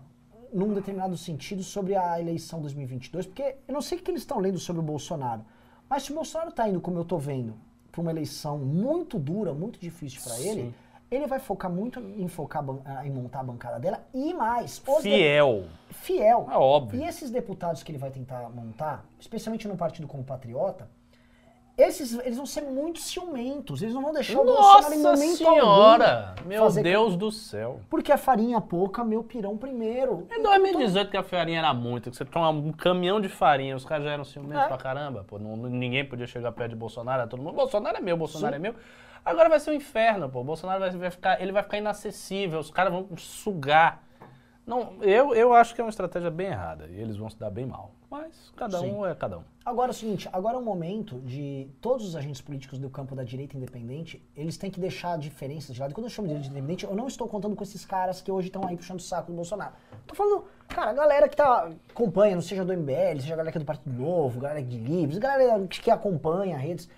[0.53, 4.39] num determinado sentido, sobre a eleição 2022, porque eu não sei o que eles estão
[4.39, 5.43] lendo sobre o Bolsonaro,
[5.89, 7.55] mas se o Bolsonaro está indo, como eu estou vendo,
[7.91, 10.73] para uma eleição muito dura, muito difícil para ele,
[11.09, 14.81] ele vai focar muito em focar a ban- em montar a bancada dela e mais,
[14.87, 15.65] os de- Fiel.
[15.89, 16.47] fiel.
[16.49, 17.01] É óbvio.
[17.01, 20.87] E esses deputados que ele vai tentar montar, especialmente num partido como Patriota,
[21.81, 23.81] esses eles vão ser muito ciumentos.
[23.81, 26.35] Eles não vão deixar o Bolsonaro em Nossa momento senhora!
[26.37, 27.79] algum Meu Deus do céu.
[27.89, 30.27] Porque a farinha pouca, meu pirão primeiro.
[30.31, 33.85] Em 2018 que a farinha era muito, que você tinha um caminhão de farinha, os
[33.85, 34.67] caras já eram ciumentos É.
[34.67, 38.17] pra caramba, pô, não- ninguém podia chegar perto de Bolsonaro, todo mundo, Bolsonaro é meu,
[38.17, 38.75] Bolsonaro é meu.
[39.23, 42.71] Agora vai ser um inferno, pô, Bolsonaro vai, vai ficar, ele vai ficar inacessível, os
[42.71, 44.01] caras vão sugar.
[44.65, 47.49] Não, eu, eu acho que é uma estratégia bem errada, e eles vão se dar
[47.49, 47.91] bem mal.
[48.09, 48.91] Mas cada Sim.
[48.91, 49.43] um é cada um.
[49.65, 53.15] Agora é o seguinte, agora é o momento de todos os agentes políticos do campo
[53.15, 55.91] da direita independente, eles têm que deixar diferenças de lado.
[55.91, 58.31] E quando eu chamo de direita independente, eu não estou contando com esses caras que
[58.31, 59.73] hoje estão aí puxando o saco do Bolsonaro.
[60.05, 63.51] Tô falando, cara, a galera que tá acompanha, não seja do MBL, seja a galera
[63.51, 66.89] que é do Partido Novo, galera de Livres, galera que acompanha redes,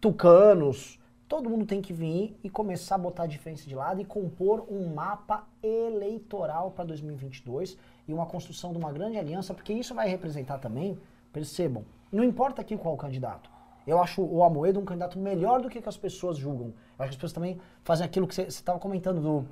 [0.00, 0.98] tucanos,
[1.28, 4.66] todo mundo tem que vir e começar a botar a diferença de lado e compor
[4.68, 7.76] um mapa eleitoral para 2022
[8.08, 10.98] e uma construção de uma grande aliança, porque isso vai representar também,
[11.32, 13.50] percebam, não importa aqui qual o candidato.
[13.86, 16.68] Eu acho o Amoedo um candidato melhor do que, que as pessoas julgam.
[16.98, 19.46] Eu acho que as pessoas também fazem aquilo que você estava comentando do,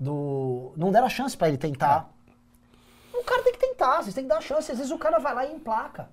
[0.00, 0.72] do.
[0.76, 2.10] Não deram a chance para ele tentar.
[3.12, 4.72] O cara tem que tentar, vocês têm que dar a chance.
[4.72, 6.08] Às vezes o cara vai lá e emplaca.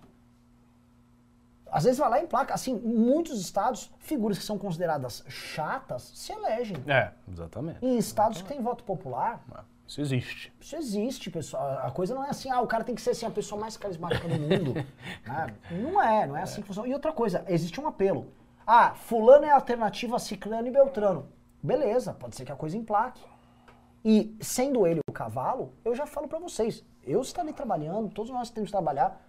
[1.74, 2.45] Às vezes vai lá.
[2.51, 6.78] Assim, em muitos estados, figuras que são consideradas chatas se elegem.
[6.88, 7.84] É, exatamente.
[7.84, 9.43] Em estados que têm voto popular,
[9.88, 10.53] Isso existe.
[10.61, 11.80] isso existe, pessoal.
[11.84, 13.76] A coisa não é assim, ah, o cara tem que ser assim, a pessoa mais
[13.76, 14.76] carismática do mundo.
[15.26, 15.55] né?
[15.71, 16.88] Não é, não é assim que funciona.
[16.88, 18.28] E outra coisa, existe um apelo.
[18.67, 21.28] Ah, fulano é a alternativa a Ciclano e Beltrano.
[21.61, 23.21] Beleza, pode ser que a coisa emplaque.
[24.05, 28.49] E sendo ele o cavalo, eu já falo pra vocês, eu estarei trabalhando, todos nós
[28.49, 29.19] temos que trabalhar,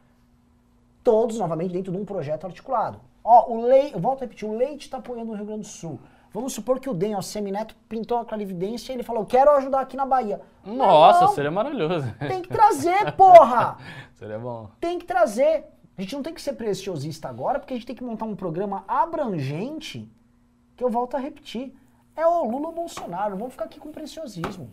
[1.04, 2.98] todos novamente dentro de um projeto articulado.
[3.22, 5.66] Ó, o Leite, eu volto a repetir, o Leite está apoiando o Rio Grande do
[5.68, 6.00] Sul.
[6.32, 9.80] Vamos supor que o DEM, o Semineto, pintou a clarividência e ele falou, quero ajudar
[9.80, 10.40] aqui na Bahia.
[10.64, 12.12] Nossa, Não, seria maravilhoso.
[12.18, 13.78] Tem que trazer, porra!
[14.14, 14.68] seria bom.
[14.80, 15.66] Tem que trazer.
[15.96, 18.34] A gente não tem que ser preciosista agora, porque a gente tem que montar um
[18.34, 20.10] programa abrangente,
[20.76, 21.72] que eu volto a repetir.
[22.16, 24.72] É o Lula ou Bolsonaro, não vamos ficar aqui com preciosismo.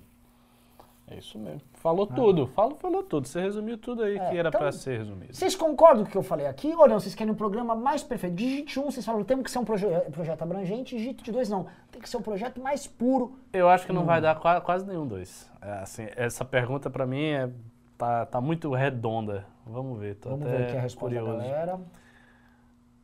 [1.11, 1.61] É isso mesmo.
[1.73, 3.27] Falou tudo, falou, falou tudo.
[3.27, 5.33] Você resumiu tudo aí É, que era então- pra ser resumido.
[5.35, 6.99] Vocês concordam com o que eu falei aqui ou não?
[6.99, 8.35] Vocês querem um programa mais perfeito?
[8.35, 10.95] Digite um, vocês falam, temos que ser um proje projeto abrangente.
[10.97, 11.67] Digite dois, não.
[11.91, 13.35] Tem que ser um projeto mais puro.
[13.51, 15.49] Eu acho que não vai dar qua- quase nenhum dois.
[15.61, 17.49] É, assim, essa pergunta pra mim é,
[17.97, 19.45] tá, tá muito redonda.
[19.65, 21.43] Vamos ver, tô Vamos ver aqui a resposta da curioso.
[21.49, 21.79] galera.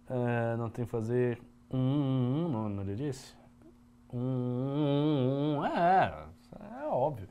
[0.10, 1.38] É, não tem que fazer
[1.70, 3.36] um, um, um, não, não ele disse?
[4.14, 6.14] Um, um, um, é,
[6.82, 7.28] é óbvio.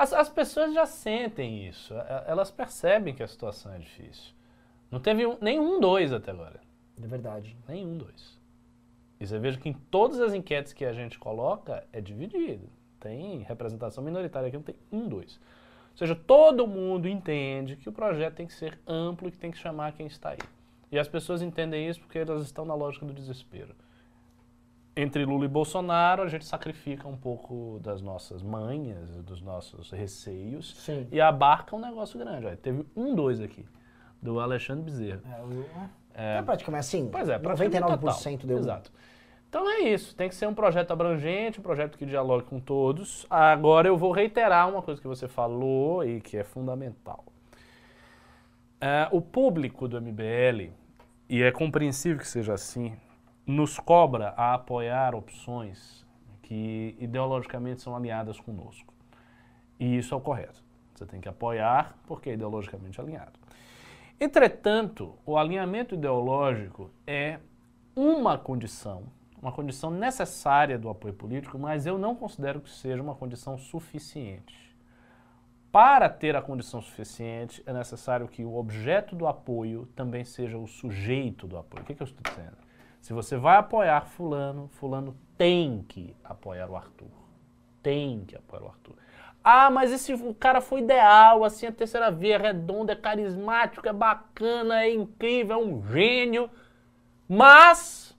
[0.00, 4.32] As, as pessoas já sentem isso, é- elas percebem que a situação é difícil.
[4.92, 6.60] Não teve um, nenhum dois até agora,
[7.02, 7.56] É verdade.
[7.68, 8.38] nenhum dois.
[9.18, 12.68] E você veja que em todas as enquetes que a gente coloca é dividido.
[13.00, 15.40] Tem representação minoritária aqui, não tem um dois.
[15.96, 19.58] seja, todo mundo entende que o projeto tem que ser amplo e que tem que
[19.58, 20.38] chamar quem está aí.
[20.92, 23.74] E as pessoas entendem isso porque elas estão na lógica do desespero.
[25.00, 30.74] Entre Lula e Bolsonaro, a gente sacrifica um pouco das nossas manhas, dos nossos receios
[30.78, 31.06] Sim.
[31.12, 32.46] e abarca um negócio grande.
[32.46, 33.64] Olha, teve um dois aqui,
[34.20, 35.20] do Alexandre Bezerra.
[35.24, 35.64] É, o-
[36.14, 37.08] é praticamente assim.
[37.12, 38.46] Pois é, praticamente 99% total.
[38.48, 38.58] deu.
[38.58, 38.92] Exato.
[39.48, 43.24] Então é isso, tem que ser um projeto abrangente, um projeto que dialogue com todos.
[43.30, 47.24] Agora eu vou reiterar uma coisa que você falou e que é fundamental.
[48.80, 50.72] É, o público do MBL,
[51.28, 52.94] e é compreensível que seja assim,
[53.48, 56.06] nos cobra a apoiar opções
[56.42, 58.92] que ideologicamente são alinhadas conosco.
[59.80, 60.62] E isso é o correto.
[60.94, 63.32] Você tem que apoiar porque é ideologicamente alinhado.
[64.20, 67.38] Entretanto, o alinhamento ideológico é
[67.96, 69.04] uma condição,
[69.40, 74.76] uma condição necessária do apoio político, mas eu não considero que seja uma condição suficiente.
[75.72, 80.66] Para ter a condição suficiente, é necessário que o objeto do apoio também seja o
[80.66, 81.82] sujeito do apoio.
[81.82, 82.67] O que, que eu estou dizendo?
[83.08, 87.08] Se você vai apoiar Fulano, Fulano tem que apoiar o Arthur.
[87.82, 88.96] Tem que apoiar o Arthur.
[89.42, 93.88] Ah, mas esse o cara foi ideal, assim, a terceira via é redondo, é carismático,
[93.88, 96.50] é bacana, é incrível, é um gênio.
[97.26, 98.14] Mas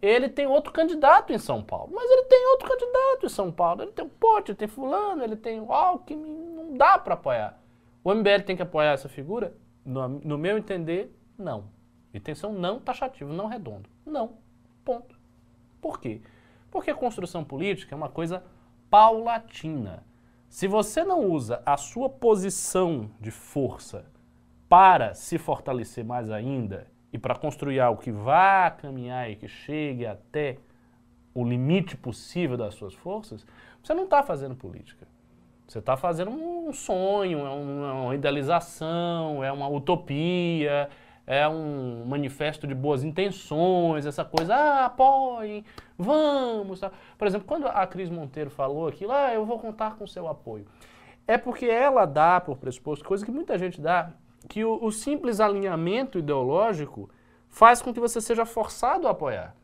[0.00, 1.90] ele tem outro candidato em São Paulo.
[1.92, 3.82] Mas ele tem outro candidato em São Paulo.
[3.82, 7.60] Ele tem o Pote, ele tem fulano, ele tem o Alckmin, não dá para apoiar.
[8.04, 9.52] O MBL tem que apoiar essa figura?
[9.84, 11.64] No, no meu entender, não.
[12.14, 13.90] E tem que ser um não taxativo, não redondo.
[14.04, 14.38] Não.
[14.84, 15.18] Ponto.
[15.80, 16.20] Por quê?
[16.70, 18.42] Porque a construção política é uma coisa
[18.88, 20.04] paulatina.
[20.48, 24.04] Se você não usa a sua posição de força
[24.68, 30.06] para se fortalecer mais ainda e para construir algo que vá caminhar e que chegue
[30.06, 30.58] até
[31.34, 33.46] o limite possível das suas forças,
[33.82, 35.06] você não está fazendo política.
[35.66, 40.90] Você está fazendo um sonho, é uma idealização, é uma utopia,
[41.26, 45.64] é um manifesto de boas intenções, essa coisa, ah, apoiem,
[45.96, 46.80] vamos.
[46.80, 46.90] Tá.
[47.16, 50.66] Por exemplo, quando a Cris Monteiro falou aquilo, ah, eu vou contar com seu apoio.
[51.26, 54.10] É porque ela dá por pressuposto, coisa que muita gente dá,
[54.48, 57.08] que o, o simples alinhamento ideológico
[57.48, 59.54] faz com que você seja forçado a apoiar.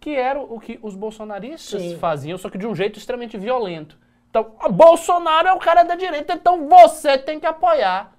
[0.00, 1.98] Que era o que os bolsonaristas Sim.
[1.98, 3.98] faziam, só que de um jeito extremamente violento.
[4.30, 8.16] Então, o Bolsonaro é o cara da direita, então você tem que apoiar.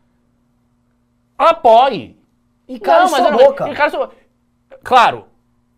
[1.36, 2.23] Apoie.
[2.68, 3.70] E cara, sua boca.
[3.70, 4.10] e cara
[4.84, 5.26] Claro,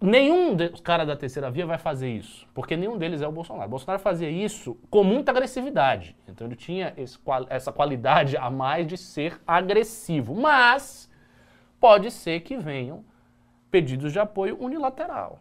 [0.01, 3.67] nenhum dos caras da terceira via vai fazer isso, porque nenhum deles é o Bolsonaro.
[3.67, 6.15] O Bolsonaro fazia isso com muita agressividade.
[6.27, 7.17] Então ele tinha esse
[7.49, 10.33] essa qualidade a mais de ser agressivo.
[10.35, 11.09] Mas
[11.79, 13.03] pode ser que venham
[13.69, 15.39] pedidos de apoio unilateral.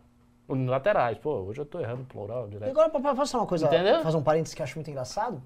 [0.48, 1.16] Unilaterais.
[1.18, 2.70] Pô, hoje eu tô errando plural E direto.
[2.70, 4.02] agora, pra, pra fazer uma coisa, Entendeu?
[4.02, 5.42] fazer um parênteses que eu acho muito engraçado.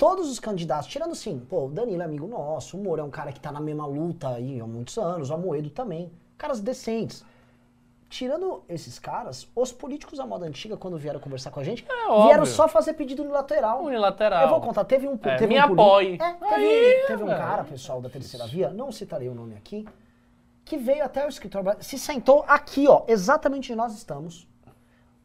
[0.00, 3.10] Todos os candidatos, tirando assim, pô, o Danilo é amigo nosso, o Moro é um
[3.10, 6.10] cara que tá na mesma luta aí há muitos anos, o Amoedo também.
[6.38, 7.22] Caras decentes.
[8.08, 12.26] Tirando esses caras, os políticos da moda antiga, quando vieram conversar com a gente, É
[12.28, 13.84] vieram só fazer pedido unilateral.
[13.84, 14.44] Unilateral.
[14.44, 16.14] Eu vou contar, teve um, É, teve me um apoie.
[16.14, 19.54] É, teve, Aí, um, teve um cara, pessoal da terceira via, não citarei o nome
[19.54, 19.86] aqui,
[20.64, 24.48] que veio até o escritório, se sentou aqui, ó, exatamente onde nós estamos,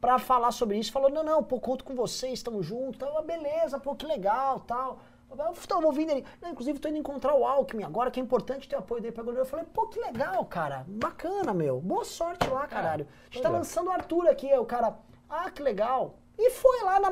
[0.06, 0.92] pra falar sobre isso.
[0.92, 4.60] Falou, não, não, pô, conto com vocês, estamos juntos, tal, Ah, beleza, pô, que legal,
[4.60, 5.00] tal.
[5.30, 6.24] Eu tô ouvindo ele.
[6.42, 9.12] Não, inclusive, tô indo encontrar o Alckmin agora, que é importante ter o apoio dele
[9.14, 9.46] pra goleiro.
[9.46, 10.86] Eu falei, pô, que legal, cara.
[10.88, 11.82] Bacana, meu.
[11.82, 13.08] Boa sorte lá, caralho.
[13.30, 14.50] A gente tá lançando o Arthur aqui.
[14.50, 14.96] Aí o cara,
[15.30, 16.16] ah, que legal.
[16.38, 17.10] E foi lá na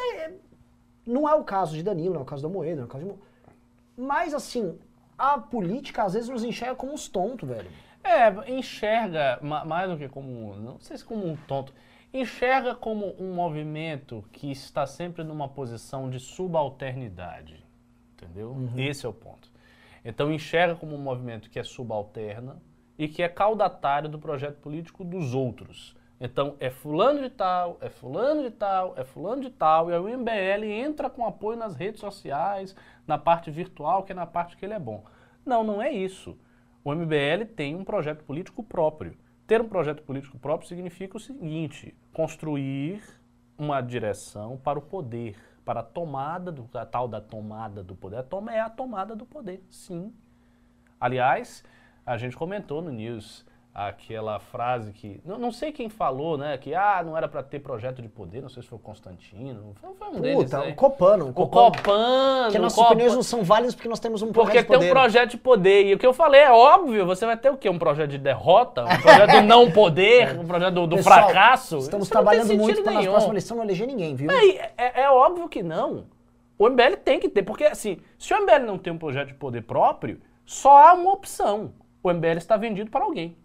[0.00, 0.38] aí,
[1.04, 2.88] não é o caso de Danilo, não é o caso da Moeda, não é o
[2.88, 3.10] caso de...
[3.10, 3.18] Mo-
[3.96, 4.78] Mas, assim,
[5.18, 7.70] a política às vezes nos enxerga como uns tontos, velho.
[8.02, 11.74] É, enxerga ma- mais do que como, não sei se como um tonto,
[12.12, 17.64] enxerga como um movimento que está sempre numa posição de subalternidade,
[18.14, 18.56] entendeu?
[18.76, 19.50] Esse é o ponto.
[20.04, 22.60] Então enxerga como um movimento que é subalterna
[22.98, 25.94] e que é caudatário do projeto político dos outros.
[26.20, 30.00] Então é fulano de tal, é fulano de tal, é fulano de tal, e aí
[30.00, 34.56] o MBL entra com apoio nas redes sociais, na parte virtual, que é na parte
[34.56, 35.04] que ele é bom.
[35.46, 36.36] Não, não é isso.
[36.84, 39.16] O MBL tem um projeto político próprio.
[39.50, 43.02] Ter um projeto político próprio significa o seguinte: construir
[43.58, 48.18] uma direção para o poder, para a tomada do a tal da tomada do poder.
[48.18, 50.14] A toma é a tomada do poder, sim.
[51.00, 51.64] Aliás,
[52.06, 56.74] a gente comentou no news aquela frase que não, não sei quem falou, né, que
[56.74, 59.94] ah, não era para ter projeto de poder, não sei se foi o Constantino, foi,
[59.94, 60.72] foi um deles, Puta, aí.
[60.72, 61.28] o Copano.
[61.28, 64.42] o Copano, Que o nossas Copa- opiniões não são válidas porque nós temos um porque
[64.50, 64.90] projeto de tem um poder.
[64.90, 65.86] projeto de poder.
[65.86, 67.68] E o que eu falei é óbvio, você vai ter o quê?
[67.70, 68.84] Um projeto de derrota?
[68.84, 70.36] Um projeto do não poder?
[70.40, 71.78] Um projeto do, do Pessoal, fracasso?
[71.78, 73.12] Estamos Isso trabalhando muito para na nenhum.
[73.12, 74.30] próxima eleição não eleger ninguém, viu?
[74.30, 76.06] É, é- é óbvio que não.
[76.58, 79.34] O MBL tem que ter, porque assim, se o MBL não tem um projeto de
[79.34, 81.72] poder próprio, só há uma opção.
[82.02, 83.36] O MBL está vendido para alguém.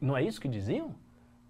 [0.00, 0.94] Não é isso que diziam?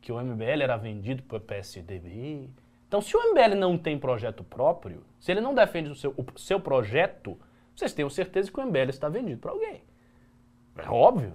[0.01, 2.51] Que o MBL era vendido para o PSDB?
[2.89, 6.39] Então, se o MBL não tem projeto próprio, se ele não defende o seu, o
[6.39, 7.39] seu projeto,
[7.74, 9.83] vocês tenham certeza que o MBL está vendido para alguém.
[10.76, 11.33] É óbvio.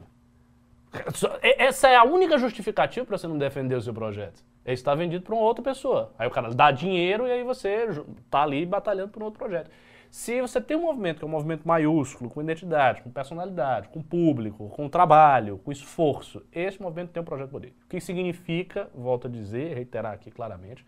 [1.41, 4.43] É, essa é a única justificativa para você não defender o seu projeto.
[4.65, 6.13] Ele está vendido para uma outra pessoa.
[6.17, 7.87] Aí o cara dá dinheiro e aí você
[8.25, 9.69] está ali batalhando por um outro projeto.
[10.09, 14.01] Se você tem um movimento que é um movimento maiúsculo, com identidade, com personalidade, com
[14.01, 17.83] público, com trabalho, com esforço, esse movimento tem um projeto político.
[17.85, 20.85] O que significa, volto a dizer, reiterar aqui claramente,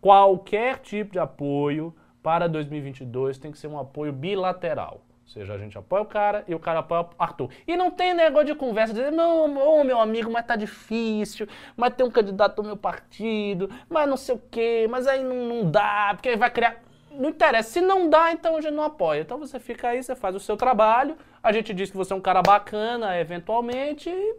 [0.00, 5.02] qualquer tipo de apoio para 2022 tem que ser um apoio bilateral.
[5.24, 7.50] Ou seja, a gente apoia o cara e o cara apoia o Arthur.
[7.66, 9.48] E não tem negócio de conversa, dizer, não,
[9.82, 14.34] meu amigo, mas tá difícil, mas tem um candidato do meu partido, mas não sei
[14.34, 16.82] o quê, mas aí não, não dá, porque aí vai criar.
[17.18, 17.70] Não interessa.
[17.70, 19.20] Se não dá, então a gente não apoia.
[19.20, 22.16] Então você fica aí, você faz o seu trabalho, a gente diz que você é
[22.16, 24.36] um cara bacana, eventualmente, e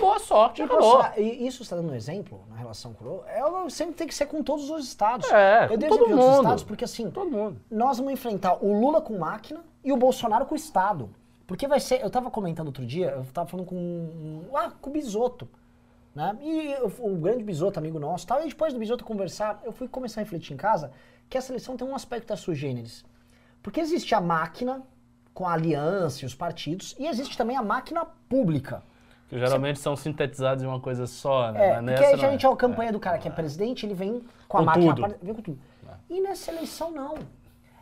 [0.00, 1.02] boa sorte, E acabou.
[1.02, 4.14] você- e isso está dando um exemplo na relação com o ela sempre tem que
[4.14, 5.30] ser com todos os estados.
[5.30, 6.42] É, Eu com dei todo exemplo de outros mundo.
[6.44, 7.60] estados porque assim, Todo mundo.
[7.70, 11.10] nós vamos enfrentar o Lula com máquina e o Bolsonaro com Estado.
[11.46, 12.00] Porque vai ser.
[12.02, 14.44] Eu tava comentando outro dia, eu tava falando com.
[14.54, 15.46] Ah, com o Bisoto.
[16.14, 16.36] Né?
[16.40, 19.88] E eu- o grande Bisoto, amigo nosso, tal, e depois do Bisoto conversar, eu fui
[19.88, 20.92] começar a refletir em casa
[21.28, 23.04] que a seleção tem um aspecto da sui generis.
[23.62, 24.82] Porque existe a máquina
[25.32, 28.82] com a aliança e os partidos, e existe também a máquina pública.
[29.28, 31.66] Que geralmente são sintetizados em uma coisa só, né?
[31.66, 33.94] É, Mas porque nessa aí, geralmente não a campanha do cara que é presidente, ele
[33.94, 35.16] vem com a Com máquina, tudo.
[35.22, 35.58] vem com tudo.
[36.08, 37.14] E nessa eleição não.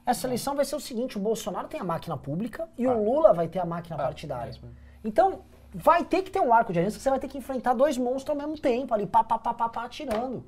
[0.06, 3.32] Essa eleição vai ser o seguinte, o Bolsonaro tem a máquina pública e o Lula
[3.32, 4.44] vai ter a máquina partidária.
[4.50, 4.70] é mesmo.
[5.04, 5.42] Então,
[5.74, 7.98] vai ter que ter um arco de aliança que você vai ter que enfrentar dois
[7.98, 10.44] monstros ao mesmo tempo, ali, pá, pá, pá, pá, pá, atirando.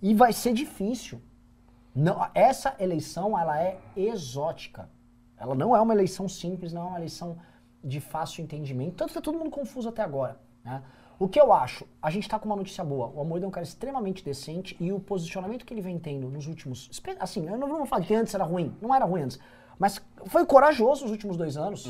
[0.00, 1.20] E vai ser difícil.
[1.94, 4.88] Não, essa eleição, ela é exótica.
[5.36, 7.36] Ela não é uma eleição simples, não é uma eleição
[7.82, 8.96] de fácil entendimento.
[8.96, 10.40] Tanto que tá todo mundo confuso até agora.
[10.64, 10.82] Né?
[11.18, 13.08] O que eu acho, a gente tá com uma notícia boa.
[13.08, 16.46] O Amoedo é um cara extremamente decente e o posicionamento que ele vem tendo nos
[16.46, 16.90] últimos.
[17.20, 18.74] Assim, eu não vou falar que antes era ruim.
[18.80, 19.38] Não era ruim antes.
[19.78, 21.86] Mas foi corajoso nos últimos dois anos.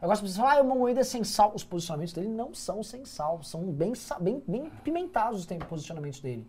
[0.00, 2.82] Agora, se você falar, ah, o Momoedo é sem sal, os posicionamentos dele não são
[2.82, 6.44] sem sal, são bem, bem, bem pimentados os posicionamentos dele.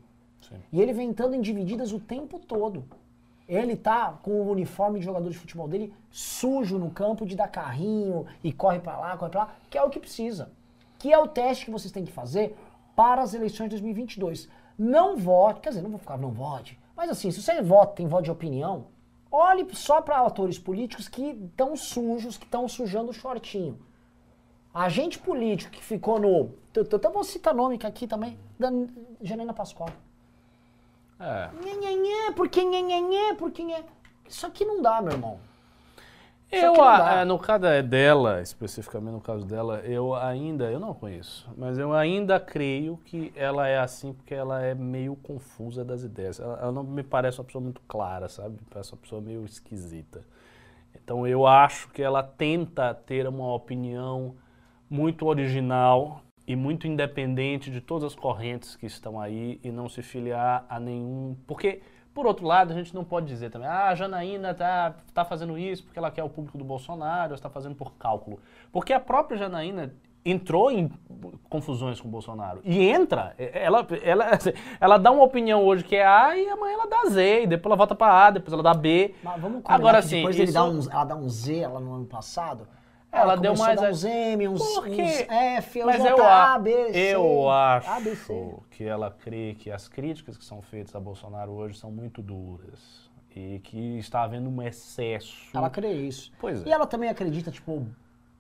[0.72, 2.84] E ele vem entrando em divididas o tempo todo.
[3.48, 7.48] Ele tá com o uniforme de jogador de futebol dele sujo no campo de dar
[7.50, 10.52] carrinho e corre pra lá, corre pra lá, que é o que precisa.
[10.98, 12.56] Que é o teste que vocês têm que fazer
[12.96, 14.48] para as eleições de 2022.
[14.78, 18.08] Não vote, quer dizer, não vou ficar, não vote, mas assim, se você vota, tem
[18.08, 18.86] voto de opinião,
[19.30, 23.78] olhe só para atores políticos que estão sujos, que estão sujando o shortinho.
[24.74, 26.50] Agente político que ficou no.
[26.74, 28.72] eu- vou citar nome aqui também, da
[29.22, 29.90] Janaína Pascoal.
[31.24, 31.50] É.
[31.64, 33.84] Nhê, porque nhê, porque nhê.
[34.28, 35.40] Isso aqui não dá, meu irmão.
[36.52, 40.94] Eu, a- é, no caso é dela, especificamente no caso dela, eu ainda, eu não
[40.94, 46.04] conheço, mas eu ainda creio que ela é assim porque ela é meio confusa das
[46.04, 46.40] ideias.
[46.40, 48.60] Ela, ela não me parece uma pessoa muito clara, sabe?
[48.70, 50.24] Parece uma pessoa meio esquisita.
[50.94, 54.36] Então eu acho que ela tenta ter uma opinião
[54.88, 60.02] muito original e muito independente de todas as correntes que estão aí e não se
[60.02, 61.36] filiar a nenhum.
[61.48, 61.82] Porque,
[62.14, 65.58] por outro lado, a gente não pode dizer também, ah, a Janaína tá, tá fazendo
[65.58, 68.40] isso porque ela quer o público do Bolsonaro, está fazendo por cálculo.
[68.72, 69.94] Porque a própria Janaína
[70.26, 70.90] entrou em
[71.50, 72.62] confusões com o Bolsonaro.
[72.64, 74.26] E entra, ela, ela,
[74.80, 77.70] ela dá uma opinião hoje que é A e amanhã ela dá Z, e depois
[77.72, 79.16] ela volta para A, depois ela dá B.
[79.24, 81.94] Mas vamos combinar Agora sim, depois isso- dá um, ela dá um Z, ela no
[81.96, 82.68] ano passado.
[83.14, 86.54] Ela deu mais a dar uns M, uns, Porque- uns F, hoje Mas eu, tá
[86.56, 88.56] a- B, eu acho A, B, C.
[88.72, 93.10] que ela crê que as críticas que são feitas a Bolsonaro hoje são muito duras
[93.36, 95.50] e que está havendo um excesso.
[95.56, 96.32] Ela crê isso.
[96.40, 96.70] Pois é.
[96.70, 97.88] E ela também acredita, tipo,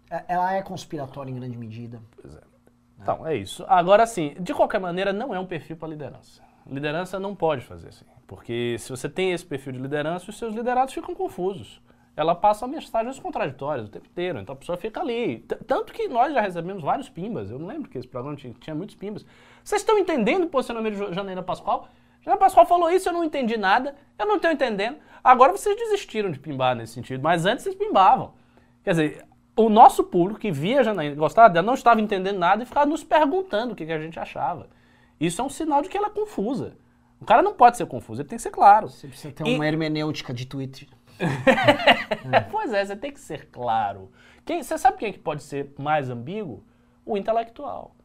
[0.09, 2.01] é- ela é conspiratória em grande medida.
[2.19, 2.41] Pois é.
[2.99, 3.63] Então, é isso.
[3.67, 6.41] Agora, sim, de qualquer maneira, não é um perfil para liderança.
[6.65, 8.05] Liderança não pode fazer assim.
[8.25, 11.81] Porque se você tem esse perfil de liderança, os seus liderados ficam confusos.
[12.15, 15.39] Ela passa mensagens contraditórias o tempo inteiro, então a pessoa fica ali.
[15.39, 17.49] T- Tanto que nós já recebemos vários pimbas.
[17.49, 19.25] Eu não lembro que esse programa tinha, tinha muitos pimbas.
[19.63, 21.87] Vocês estão entendendo o posicionamento de Janaína Pascoal?
[22.21, 24.97] Janaína Pascoal falou isso, eu não entendi nada, eu não estou entendendo.
[25.23, 28.33] Agora vocês desistiram de pimbar nesse sentido, mas antes vocês pimbavam.
[28.83, 32.65] Quer dizer, o nosso público que via Janaína, gostava dela, não estava entendendo nada e
[32.65, 34.67] ficava nos perguntando o que, que a gente achava.
[35.19, 36.77] Isso é um sinal de que ela é confusa.
[37.19, 38.87] O cara não pode ser confuso, ele tem que ser claro.
[38.89, 40.87] Você precisa ter E- uma hermenêutica de Twitter.
[42.51, 44.11] Pois é, você tem que ser claro.
[44.45, 46.63] Quem, você sabe quem é que pode ser mais ambíguo?
[47.05, 47.95] O intelectual.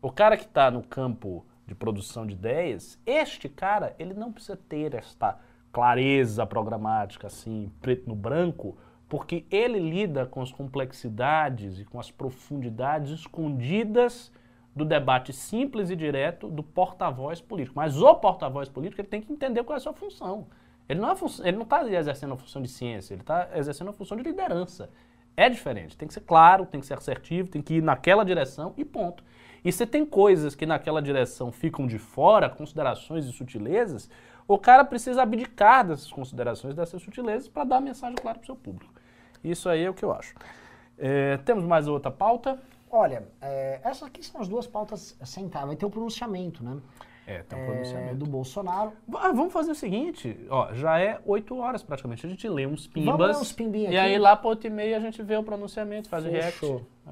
[0.00, 4.56] O cara que está no campo de produção de ideias, este cara, ele não precisa
[4.56, 5.38] ter esta
[5.72, 8.76] clareza programática, assim, preto no branco,
[9.08, 14.32] porque ele lida com as complexidades e com as profundidades escondidas
[14.74, 17.76] do debate simples e direto do porta-voz político.
[17.76, 20.48] Mas o porta-voz político ele tem que entender qual é a sua função.
[20.88, 21.14] Ele não é
[21.62, 24.90] está exercendo a função de ciência, ele está exercendo a função de liderança.
[25.36, 28.72] É diferente, tem que ser claro, tem que ser assertivo, tem que ir naquela direção
[28.76, 29.24] e ponto.
[29.64, 34.10] E se tem coisas que naquela direção ficam de fora, considerações e sutilezas,
[34.46, 38.46] o cara precisa abdicar dessas considerações, dessas sutilezas, para dar a mensagem clara para o
[38.46, 38.92] seu público.
[39.42, 40.34] Isso aí é o que eu acho.
[40.98, 42.58] É, temos mais outra pauta?
[42.90, 45.66] Olha, é, essas aqui são as duas pautas centrais.
[45.66, 46.78] Vai ter o pronunciamento, né?
[47.26, 48.10] É, tem um pronunciamento.
[48.12, 48.92] É, do Bolsonaro.
[49.14, 52.26] Ah, vamos fazer o seguinte, ó, já é 8 horas praticamente.
[52.26, 53.12] A gente lê uns pimbas.
[53.16, 54.06] Vamos ler uns pimbinhos E aqui.
[54.08, 56.60] aí lá para 8 e meia a gente vê o pronunciamento, faz o react.
[56.60, 56.82] Fechou.
[57.06, 57.10] É.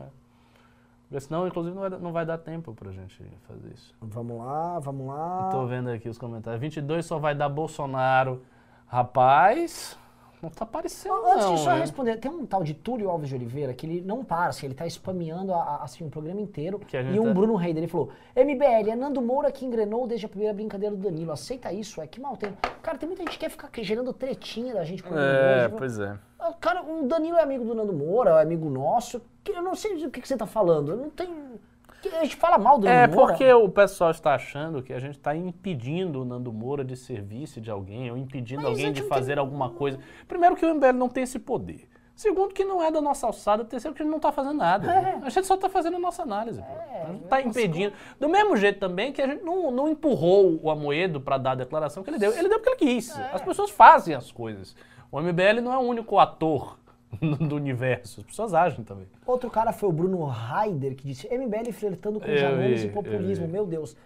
[1.08, 3.94] Porque senão, inclusive, não vai, dar- não vai dar tempo pra gente fazer isso.
[4.00, 5.48] Vamos lá, vamos lá.
[5.50, 6.60] Tô vendo aqui os comentários.
[6.60, 8.42] 22 só vai dar Bolsonaro.
[8.86, 9.98] Rapaz,
[10.42, 11.80] não tá aparecendo Antes não, de só né?
[11.80, 14.74] responder, tem um tal de Túlio Alves de Oliveira que ele não para, assim, ele
[14.74, 16.80] tá spameando a- a- assim, o programa inteiro.
[17.12, 20.28] E um tá- Bruno Reis, ele falou: MBL, é Nando Moura que engrenou desde a
[20.28, 21.30] primeira brincadeira do Danilo.
[21.30, 22.00] Aceita isso?
[22.00, 22.52] É que mal tem.
[22.82, 25.78] Cara, tem muita gente que quer ficar gerando tretinha da gente com o É, Danilo.
[25.78, 26.18] pois é.
[26.40, 29.22] Ah, Cara, o Danilo é amigo do Nando Moura, é amigo nosso.
[29.44, 30.90] que Eu não sei do que, que você tá falando.
[30.92, 31.60] Eu não tenho.
[32.08, 33.32] A gente fala mal do É Nando Moura.
[33.32, 37.22] porque o pessoal está achando que a gente está impedindo o Nando Moura de ser
[37.22, 39.98] vice de alguém, ou impedindo Mas alguém de fazer tem- alguma coisa.
[40.26, 41.88] Primeiro que o MBL não tem esse poder.
[42.14, 43.64] Segundo que não é da nossa alçada.
[43.64, 44.92] Terceiro que a gente não está fazendo nada.
[44.92, 45.18] É.
[45.22, 46.60] A gente só está fazendo a nossa análise.
[46.60, 46.66] pô.
[47.02, 47.94] a gente está impedindo.
[48.20, 51.54] Do mesmo jeito também que a gente não, não empurrou o Amoedo para dar a
[51.54, 52.32] declaração que ele deu.
[52.36, 53.18] Ele deu porque ele quis.
[53.18, 53.30] É.
[53.32, 54.76] As pessoas fazem as coisas.
[55.10, 56.78] O MBL não é o único ator
[57.48, 58.20] do universo.
[58.20, 59.06] As pessoas agem também.
[59.26, 63.46] Outro cara foi o Bruno Raider, que disse MBL flertando com vi, e populismo.
[63.48, 63.96] Meu Deus.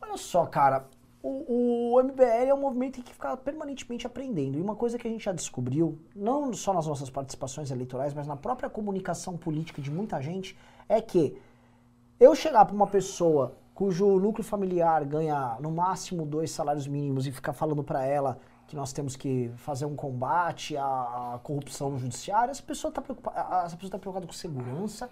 [0.00, 0.86] Olha só, cara.
[1.22, 4.58] O, o MBL é um movimento que tem que ficar permanentemente aprendendo.
[4.58, 8.26] E uma coisa que a gente já descobriu, não só nas nossas participações eleitorais, mas
[8.26, 10.54] na própria comunicação política de muita gente,
[10.86, 11.34] é que
[12.20, 17.32] eu chegar para uma pessoa cujo núcleo familiar ganha no máximo dois salários mínimos e
[17.32, 20.84] ficar falando para ela que nós temos que fazer um combate à,
[21.34, 25.10] à corrupção no judiciário, essa pessoa está preocupada, essa pessoa tá preocupada com segurança,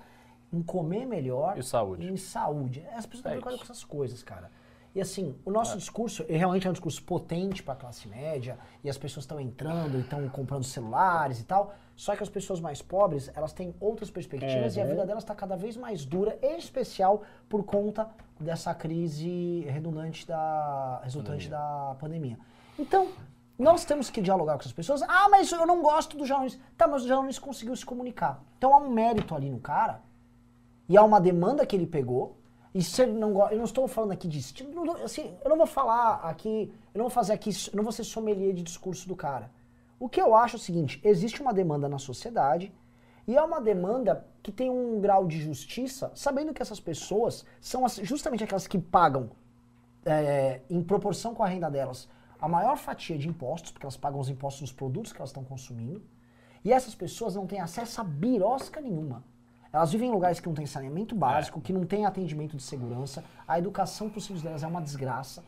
[0.53, 2.07] em comer melhor E saúde.
[2.07, 2.81] e em saúde.
[2.93, 4.51] Essa pessoa está É preocupada com essas coisas, cara.
[4.95, 8.59] E assim, o nosso discurso ele realmente é um discurso potente para a classe média,
[8.85, 11.75] e as pessoas estão entrando e estão comprando celulares e tal.
[11.97, 14.91] Só que as pessoas mais pobres, elas têm outras perspectivas e a Uhum.
[14.91, 21.01] vida delas está cada vez mais dura, em especial por conta dessa crise redundante da
[21.03, 22.39] resultante da pandemia.
[22.79, 23.09] Então,
[23.59, 25.03] nós temos que dialogar com essas pessoas.
[25.03, 26.59] Ah, mas eu não gosto do Janones.
[26.77, 28.43] Tá, mas o Janones conseguiu se comunicar.
[28.59, 30.03] Então há um mérito ali no cara
[30.89, 32.37] e há uma demanda que ele pegou.
[32.75, 35.59] E se ele não gosta, eu não estou falando aqui de estilo, assim, eu não
[35.59, 39.07] vou falar aqui, eu não vou fazer aqui, eu não vou ser sommelier de discurso
[39.07, 39.51] do cara.
[40.01, 42.73] O que eu acho é o seguinte, existe uma demanda na sociedade
[43.29, 47.87] e é uma demanda que tem um grau de justiça, sabendo que essas pessoas são
[48.03, 49.31] justamente aquelas que pagam
[50.05, 52.09] é, em proporção com a renda delas,
[52.43, 55.45] a maior fatia de impostos, porque elas pagam os impostos dos produtos que elas estão
[55.45, 56.03] consumindo,
[56.65, 59.23] e essas pessoas não têm acesso a birosca nenhuma.
[59.73, 63.25] Elas vivem em lugares que não têm saneamento básico, que não têm atendimento de segurança,
[63.47, 65.45] a educação para os filhos delas é uma desgraça.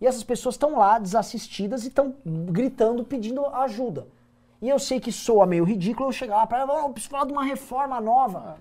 [0.00, 4.06] E essas pessoas estão lá desassistidas e estão gritando, pedindo ajuda.
[4.62, 7.10] E eu sei que soa meio ridículo eu chegar lá para ela, oh, eu preciso
[7.10, 8.56] falar de uma reforma nova.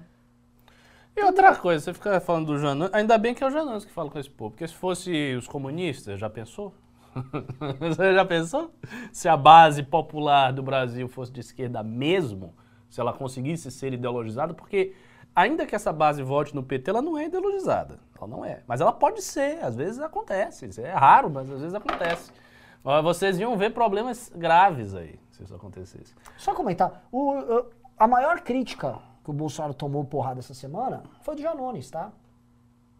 [1.16, 3.92] E outra coisa, você fica falando do Janus, ainda bem que é o Janus que
[3.92, 6.74] fala com esse povo, porque se fosse os comunistas, já pensou?
[7.80, 8.72] você já pensou?
[9.12, 12.54] Se a base popular do Brasil fosse de esquerda mesmo,
[12.90, 14.94] se ela conseguisse ser ideologizada, porque
[15.36, 18.62] ainda que essa base vote no PT, ela não é ideologizada, ela não é.
[18.68, 22.32] Mas ela pode ser, às vezes acontece, é raro, mas às vezes acontece.
[23.04, 26.14] Vocês iam ver problemas graves aí, se isso acontecesse.
[26.38, 27.64] Só comentar, o-
[27.98, 32.12] a maior crítica que o Bolsonaro tomou porrada essa semana foi do Janones, tá?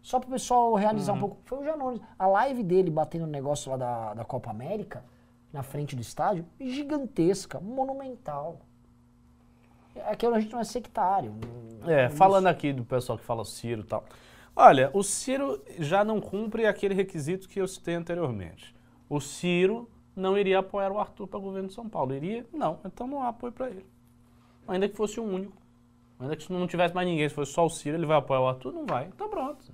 [0.04, 1.38] Só pro pessoal realizar um pouco.
[1.46, 1.98] Foi o Janones.
[2.18, 5.02] A live dele batendo no negócio lá da, da Copa América,
[5.50, 8.60] na frente do estádio, gigantesca, monumental.
[10.06, 11.34] Aqui a gente não é sectário.
[11.80, 14.04] não- É, não- falando aqui do pessoal que fala o Ciro e tal.
[14.54, 18.74] Olha, o Ciro já não cumpre aquele requisito que eu citei anteriormente.
[19.08, 22.12] O Ciro não iria apoiar o Arthur para governo de São Paulo.
[22.14, 22.44] Iria?
[22.52, 22.78] Não.
[22.84, 23.86] Então não há apoio para ele.
[24.68, 25.56] Ainda que fosse o único.
[26.20, 28.48] Ainda que não tivesse mais ninguém, se fosse só o Ciro, ele vai apoiar o
[28.48, 28.72] Arthur?
[28.72, 29.06] Não vai.
[29.06, 29.72] Então pronto.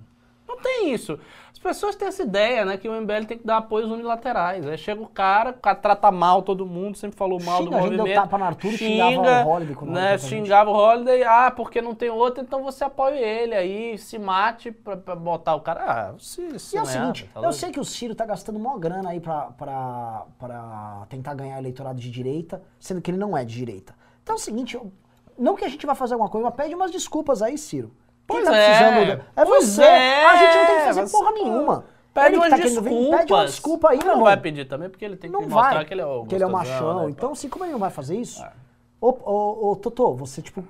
[0.55, 1.17] Não tem isso.
[1.51, 4.67] As pessoas têm essa ideia, né, que o MBL tem que dar apoios unilaterais.
[4.67, 7.75] Aí chega o cara, o cara trata mal todo mundo, sempre falou mal Xinga, do
[7.77, 9.11] a gente deu tapa no Arthur, xingava
[9.45, 13.53] o Holiday né, xingava o Holiday, ah, porque não tem outro, então você apoia ele
[13.53, 15.83] aí, se mate pra, pra botar o cara.
[15.83, 18.25] Ah, se, se E é o não seguinte, tá eu sei que o Ciro tá
[18.25, 23.17] gastando mó grana aí pra, pra, pra tentar ganhar eleitorado de direita, sendo que ele
[23.17, 23.93] não é de direita.
[24.23, 24.91] Então é o seguinte, eu-
[25.37, 27.91] não que a gente vai fazer alguma coisa, mas pede umas desculpas aí, Ciro.
[28.27, 29.83] Pois tá é, É pois você.
[29.83, 31.85] é, a gente não tem que fazer você- porra nenhuma.
[32.13, 33.19] Pede Ele umas tá desculpas.
[33.19, 34.25] Pede uma desculpa aí, meu não irmão.
[34.25, 36.35] vai pedir também, porque ele tem que Não mostrar vai, que ele é o que
[36.35, 37.03] ele é o machão.
[37.05, 38.43] né, então, assim, como ele não vai fazer isso?
[38.43, 38.51] É.
[38.99, 40.61] Ô, ô, ô, Totô, você, tipo,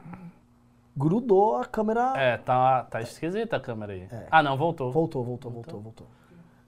[0.95, 2.13] grudou a câmera...
[2.15, 4.07] É, tá, tá esquisita a câmera aí.
[4.11, 4.27] É.
[4.29, 4.91] Ah, não, voltou.
[4.91, 6.07] Voltou, voltou, voltou, voltou.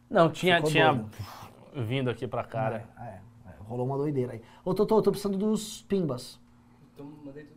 [0.09, 1.09] Não, tinha, Ficou tinha doido.
[1.85, 2.83] vindo aqui pra né?
[2.99, 3.07] É, é,
[3.49, 4.41] é, rolou uma doideira aí.
[4.65, 6.39] Ô, Totô, eu tô precisando dos pimbas.
[6.93, 7.47] Então mandei.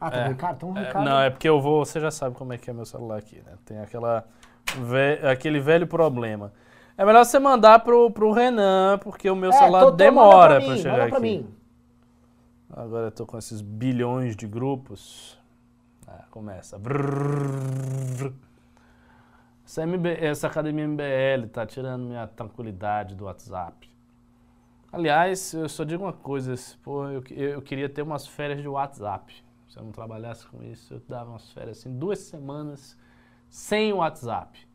[0.00, 0.28] Ah, tá É.
[0.28, 0.56] Ricardo?
[0.56, 1.04] Então o É, Ricardo...
[1.04, 1.84] não, é porque eu vou.
[1.84, 3.52] Você já sabe como é que é meu celular aqui, né?
[3.64, 4.24] Tem aquela,
[4.76, 6.52] ve- aquele velho problema.
[6.96, 10.60] É melhor você mandar pro, pro Renan, porque o meu É, celular Totô, demora manda
[10.60, 11.10] pra, pra mim, chegar manda aqui.
[11.10, 11.54] pra mim.
[12.70, 15.38] Agora eu tô com esses bilhões de grupos.
[16.06, 16.78] Ah, começa.
[16.78, 18.32] Brrr.
[19.64, 23.88] Essa, MB, essa academia MBL tá tirando minha tranquilidade do WhatsApp.
[24.90, 29.44] Aliás, eu só digo uma coisa, pô, eu, eu queria ter umas férias de WhatsApp.
[29.68, 32.96] Se eu não trabalhasse com isso, eu dava umas férias assim, duas semanas
[33.48, 34.66] sem o WhatsApp.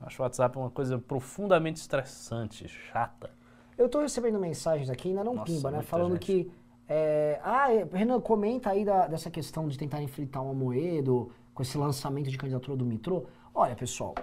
[0.00, 3.30] Acho o WhatsApp uma coisa profundamente estressante, chata.
[3.76, 5.82] Eu tô recebendo mensagens aqui, ainda não Nossa, pimba, né?
[5.82, 6.24] Falando gente.
[6.26, 6.50] que.
[6.88, 11.62] é, ah, é, Renan, comenta aí da- dessa questão de tentar enfrentar o Amoedo com
[11.62, 13.24] esse lançamento de candidatura do Mitrô.
[13.54, 14.14] Olha, pessoal,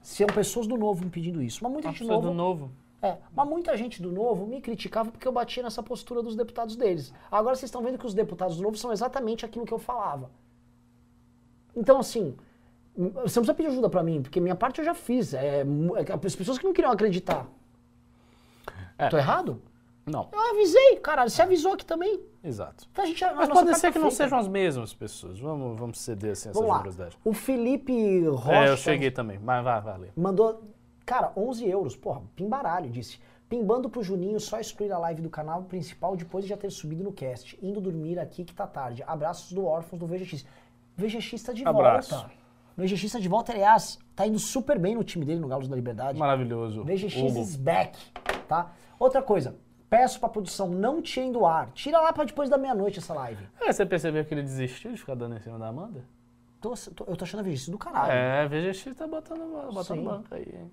[0.00, 2.70] são pessoas do novo me pedindo isso, mas muita Uma gente novo, do novo.
[3.02, 6.76] É, mas muita gente do Novo me criticava porque eu batia nessa postura dos deputados
[6.76, 7.12] deles.
[7.30, 10.30] Agora vocês estão vendo que os deputados do Novo são exatamente aquilo que eu falava.
[11.76, 12.34] Então, assim,
[12.96, 15.34] você não precisa pedir ajuda pra mim, porque minha parte eu já fiz.
[15.34, 17.46] É, é, as pessoas que não queriam acreditar.
[18.98, 19.08] É.
[19.08, 19.60] Tô errado?
[20.06, 21.28] Não, Eu avisei, caralho.
[21.28, 22.20] Você avisou aqui também.
[22.42, 22.86] exato.
[22.92, 24.24] Então a gente, a Mas pode ser que não feita.
[24.24, 25.38] sejam as mesmas pessoas.
[25.40, 26.76] Vamos, vamos ceder assim, essa Vamos lá.
[26.78, 27.18] generosidade.
[27.24, 29.36] O Felipe Rocha É, eu cheguei também.
[29.38, 30.12] Mas vai, vai, vai.
[30.16, 30.62] mandou,
[31.06, 31.96] cara, 11 euros.
[31.96, 33.18] Porra, pimbaralho, disse.
[33.48, 37.04] Pimbando pro Juninho, só excluir a live do canal principal depois de já ter subido
[37.04, 37.56] no cast.
[37.62, 39.04] Indo dormir aqui que tá tarde.
[39.06, 40.44] Abraços do Órfãos do VGX.
[40.96, 42.10] VGX tá de Abraço.
[42.14, 42.30] volta.
[42.76, 45.76] VGX tá de volta, aliás, tá indo super bem no time dele no Galos da
[45.76, 46.18] Liberdade.
[46.18, 46.82] Maravilhoso.
[46.84, 47.38] VGX Hugo.
[47.40, 47.96] is back,
[48.48, 48.72] tá?
[48.98, 49.56] Outra coisa,
[49.88, 51.70] peço pra produção, não tirem do ar.
[51.70, 53.46] Tira lá pra depois da meia-noite essa live.
[53.60, 56.04] É, você percebeu que ele desistiu de ficar dando em cima da Amanda?
[56.60, 58.12] Tô- tô- eu tô achando a VGX do caralho.
[58.12, 60.04] É, VGX tá botando, botando Sim.
[60.04, 60.70] banca aí, hein?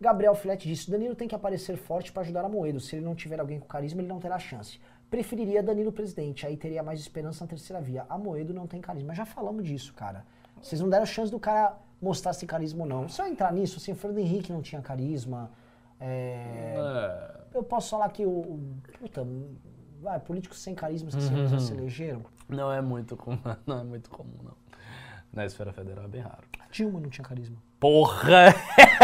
[0.00, 2.80] Gabriel Filete disse: Danilo tem que aparecer forte para ajudar a Moedo.
[2.80, 4.78] Se ele não tiver alguém com carisma, ele não terá chance.
[5.10, 8.04] Preferiria Danilo presidente, aí teria mais esperança na terceira via.
[8.08, 9.14] A Moedo não tem carisma.
[9.14, 10.24] Já falamos disso, cara.
[10.60, 13.08] Vocês não deram chance do cara mostrar se carisma ou não.
[13.08, 15.50] Se eu entrar nisso, assim, o Fernando Henrique não tinha carisma.
[16.00, 18.60] é, É, Eu posso falar que o.
[18.98, 19.26] Puta,
[20.00, 22.22] vai, políticos sem carisma que se- já se elegeram.
[22.48, 24.54] não é muito comum, não é muito comum, não.
[25.32, 26.44] Na esfera federal é bem raro.
[26.60, 27.56] A Dilma não tinha carisma.
[27.80, 28.54] Porra!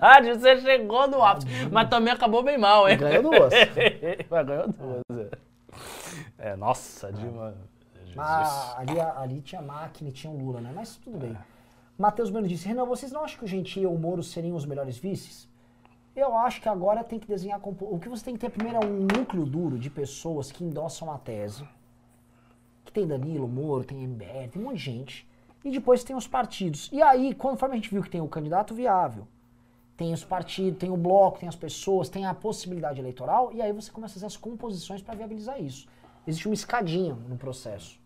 [0.00, 1.46] É verdade, você chegou no ápice.
[1.70, 2.96] Mas também acabou bem mal, hein?
[2.98, 3.52] Ganhou duas.
[4.30, 5.02] Mas ganhou duas.
[6.38, 7.54] É, É, nossa, Dilma.
[8.14, 10.72] Mas ali, ali tinha máquina e tinha o Lula, né?
[10.74, 11.36] Mas tudo bem.
[11.98, 14.64] Matheus Bueno disse, Renan, vocês não acham que o Gentil e o Moro seriam os
[14.66, 15.48] melhores vices?
[16.14, 17.58] Eu acho que agora tem que desenhar...
[17.60, 20.64] compo- O que você tem que ter primeiro é um núcleo duro de pessoas que
[20.64, 21.66] endossam a tese.
[22.84, 25.28] Que tem Danilo, Moro, tem MBL, tem um monte de gente.
[25.64, 26.88] E depois tem os partidos.
[26.92, 29.26] E aí, conforme a gente viu que tem o candidato viável,
[29.96, 33.72] tem os partidos, tem o bloco, tem as pessoas, tem a possibilidade eleitoral, e aí
[33.72, 35.88] você começa a fazer as composições para viabilizar isso.
[36.26, 37.98] Existe uma escadinha no processo.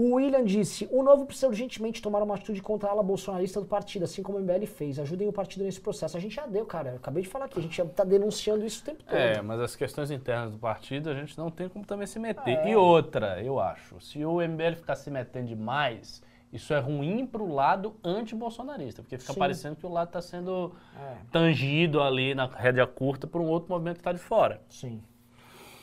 [0.00, 3.66] O William disse: o novo precisa urgentemente tomar uma atitude contra a ala bolsonarista do
[3.66, 4.96] partido, assim como o MBL fez.
[4.96, 6.16] Ajudem o partido nesse processo.
[6.16, 6.90] A gente já deu, cara.
[6.90, 7.58] Eu acabei de falar aqui.
[7.58, 9.16] A gente já tá denunciando isso o tempo todo.
[9.16, 12.58] É, mas as questões internas do partido a gente não tem como também se meter.
[12.58, 12.70] É.
[12.70, 17.46] E outra, eu acho, se o MBL ficar se metendo demais, isso é ruim pro
[17.52, 19.38] lado anti-bolsonarista, porque fica Sim.
[19.38, 23.68] parecendo que o lado está sendo É, tangido ali na rédea curta por um outro
[23.70, 24.60] movimento que está de fora.
[24.68, 25.02] sim.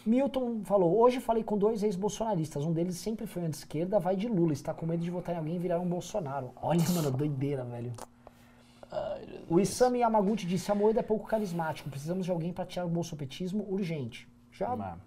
[0.05, 2.63] Milton falou: hoje falei com dois ex-bolsonaristas.
[2.63, 4.53] Um deles sempre foi de esquerda, vai de Lula.
[4.53, 6.51] Está com medo de votar em alguém e virar um Bolsonaro.
[6.61, 7.91] Olha, mano, doideira, velho.
[9.49, 11.89] O Isami Yamaguchi disse: a Moeda é pouco carismático.
[11.89, 14.27] Precisamos de alguém para tirar o bolsopetismo urgente.
[14.51, 14.75] Já.
[14.75, 14.99] Mas-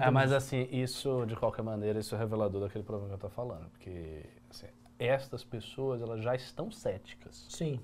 [0.00, 3.30] é, mas assim, isso, de qualquer maneira, isso é revelador daquele problema que eu tô
[3.30, 3.70] falando.
[3.70, 4.66] Porque assim,
[4.98, 7.46] estas pessoas, elas já estão céticas.
[7.48, 7.80] Sim.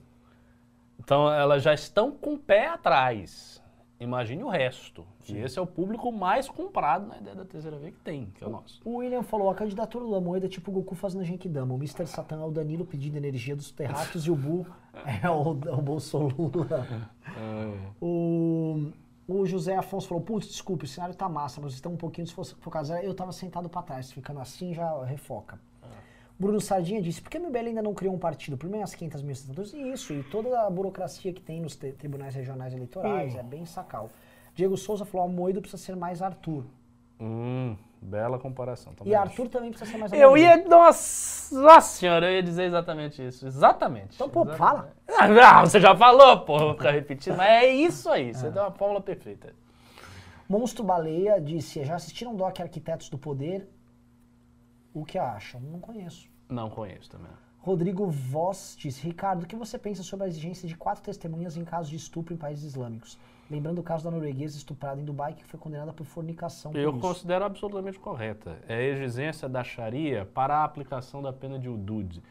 [0.99, 3.63] Então, elas já estão com o pé atrás.
[3.99, 5.07] Imagine o resto.
[5.29, 8.43] E esse é o público mais comprado na ideia da terceira via que tem, que
[8.43, 8.81] é o nosso.
[8.85, 11.73] O William falou, a candidatura do Moeda é tipo o Goku fazendo Genkidama.
[11.73, 12.07] O Mr.
[12.07, 14.67] Satan é o Danilo pedindo energia dos terráqueos e o Bu
[15.23, 16.87] é o, o Bolsolula.
[18.01, 18.91] O,
[19.27, 22.91] o José Afonso falou, putz, desculpe, o cenário tá massa, mas estão um pouquinho desfocados.
[22.91, 25.59] Eu tava sentado pra trás, ficando assim já refoca.
[26.39, 28.57] Bruno Sardinha disse, por que a MBL ainda não criou um partido?
[28.57, 32.35] Primeiro as 500 mil senadores, e isso, e toda a burocracia que tem nos tribunais
[32.35, 34.11] regionais eleitorais, é bem sacal.
[34.55, 36.65] Diego Souza falou, Moedo precisa ser mais Arthur.
[37.21, 38.93] Hum, bela comparação.
[38.95, 39.17] Tá E bom.
[39.17, 40.63] Arthur também precisa ser mais Eu Amoedo.
[40.63, 40.69] ia.
[40.69, 43.47] Nossa, nossa senhora, eu ia dizer exatamente isso.
[43.47, 44.17] Exatamente.
[44.17, 44.59] Então, pô, Exatamente.
[44.59, 44.93] fala.
[45.47, 48.73] Ah, você já falou, pô, vou ficar repetindo, mas é isso aí, você deu uma
[48.73, 49.55] fórmula perfeita.
[50.49, 53.69] Monstro Baleia disse, já assistiram Doc Arquitetos do Poder?
[54.95, 55.61] O que acham?
[55.61, 56.29] Não conheço.
[56.49, 57.33] Não conheço também.
[57.59, 61.65] Rodrigo Voss disse, Ricardo, o que você pensa sobre a exigência de quatro testemunhas em
[61.65, 63.19] caso de estupro em países islâmicos?
[63.51, 66.73] Lembrando o caso da norueguesa estuprada em Dubai, que foi condenada por fornicação.
[66.73, 67.01] por Eu isso.
[67.01, 68.59] considero absolutamente correta.
[68.69, 72.23] É a exigência da Sharia para a aplicação da pena de hudud,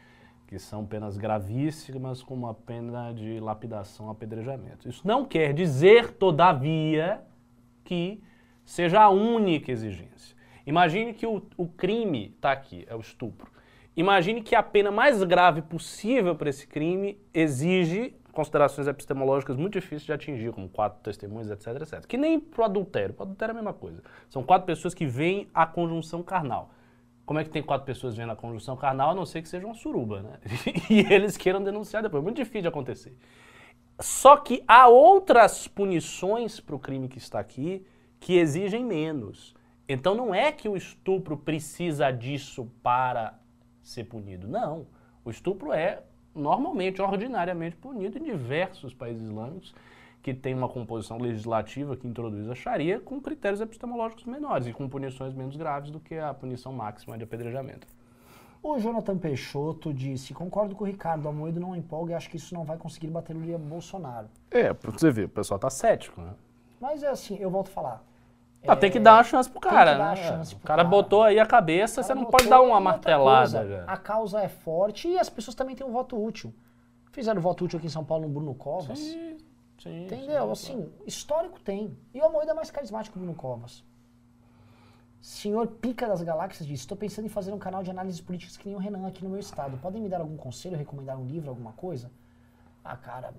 [0.46, 4.88] que são penas gravíssimas com uma pena de lapidação, apedrejamento.
[4.88, 7.22] Isso não quer dizer, todavia,
[7.84, 8.22] que
[8.64, 10.34] seja a única exigência.
[10.66, 13.50] Imagine que o, o crime está aqui, é o estupro.
[13.96, 20.02] Imagine que a pena mais grave possível para esse crime exige considerações epistemológicas muito difíceis
[20.02, 22.04] de atingir, como quatro testemunhas, etc, etc.
[22.04, 23.14] Que nem pro adultério.
[23.14, 24.02] Pro adultério é a mesma coisa.
[24.28, 26.70] São quatro pessoas que veem a conjunção carnal.
[27.24, 29.64] Como é que tem quatro pessoas vendo a conjunção carnal, a não ser que seja
[29.64, 30.38] uma suruba, né?
[30.90, 32.22] e eles queiram denunciar depois.
[32.22, 33.16] Muito difícil de acontecer.
[34.00, 37.86] Só que há outras punições para o crime que está aqui
[38.18, 39.53] que exigem menos.
[39.88, 43.38] Então não é que o estupro precisa disso para
[43.82, 44.48] ser punido.
[44.48, 44.86] Não.
[45.24, 46.02] O estupro é
[46.34, 49.74] normalmente, ordinariamente punido em diversos países islâmicos
[50.22, 54.88] que têm uma composição legislativa que introduz a Sharia com critérios epistemológicos menores e com
[54.88, 57.86] punições menos graves do que a punição máxima de apedrejamento.
[58.62, 62.54] O Jonathan Peixoto disse, concordo com o Ricardo, Amoedo não empolga e acho que isso
[62.54, 64.28] não vai conseguir bater o Lula Bolsonaro.
[64.50, 66.32] É, pra você ver, o pessoal tá cético, né?
[66.80, 68.13] Mas é assim, eu volto a falar.
[68.66, 70.04] Ah, tem que dar uma chance pro cara, né?
[70.04, 70.88] a chance o pro cara, cara.
[70.88, 73.84] botou aí a cabeça, O você não pode dar uma martelada.
[73.86, 76.52] A causa é forte e as pessoas também têm um voto útil.
[77.12, 78.98] Fizeram voto útil aqui em São Paulo no Bruno Covas.
[78.98, 79.36] Sim,
[79.78, 80.50] sim, Entendeu?
[80.50, 81.96] Assim, histórico tem.
[82.12, 83.84] E o Amoedo é mais carismático que o Bruno Covas.
[85.20, 88.66] Senhor Pica das Galáxias disse: Estou pensando em fazer um canal de análises políticas que
[88.66, 89.76] nem o Renan aqui no meu estado.
[89.78, 92.10] Podem me dar algum conselho, recomendar um livro, alguma coisa?
[92.84, 93.32] Ah, cara.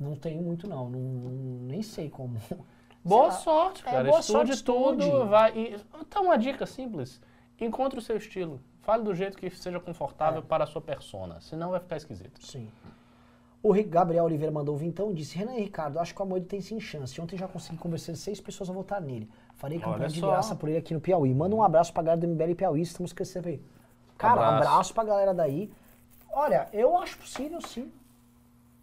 [0.00, 0.88] Não tenho muito, não.
[0.90, 1.30] não, não-
[1.68, 2.38] nem sei como.
[3.04, 3.30] Boa lá.
[3.32, 4.04] sorte, É, cara.
[4.04, 5.28] boa estude sorte, tudo, estude.
[5.28, 5.52] vai.
[5.56, 7.20] E, então, uma dica simples:
[7.60, 8.60] encontre o seu estilo.
[8.82, 10.42] Fale do jeito que seja confortável É.
[10.44, 12.44] para a sua persona, senão vai ficar esquisito.
[12.44, 12.68] Sim.
[13.62, 16.24] O Ri- Gabriel Oliveira mandou vir então e disse: Renan e Ricardo, acho que o
[16.24, 17.20] Amoedo tem sim chance.
[17.20, 19.30] Ontem já consegui convencer seis pessoas a votar nele.
[19.54, 21.32] Farei campanha de graça por ele aqui no Piauí.
[21.32, 23.62] Manda um abraço pra galera do MBL Piauí, estamos crescendo aí.
[24.18, 24.68] Cara, um Abraço.
[24.68, 25.70] abraço pra galera daí.
[26.32, 27.92] Olha, eu acho possível sim.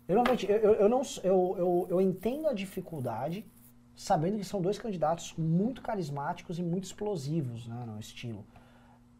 [0.07, 3.45] Eu, eu, eu, eu não, eu, eu, eu entendo a dificuldade,
[3.99, 8.45] sabendo que são dois candidatos muito carismáticos e muito explosivos né, no estilo.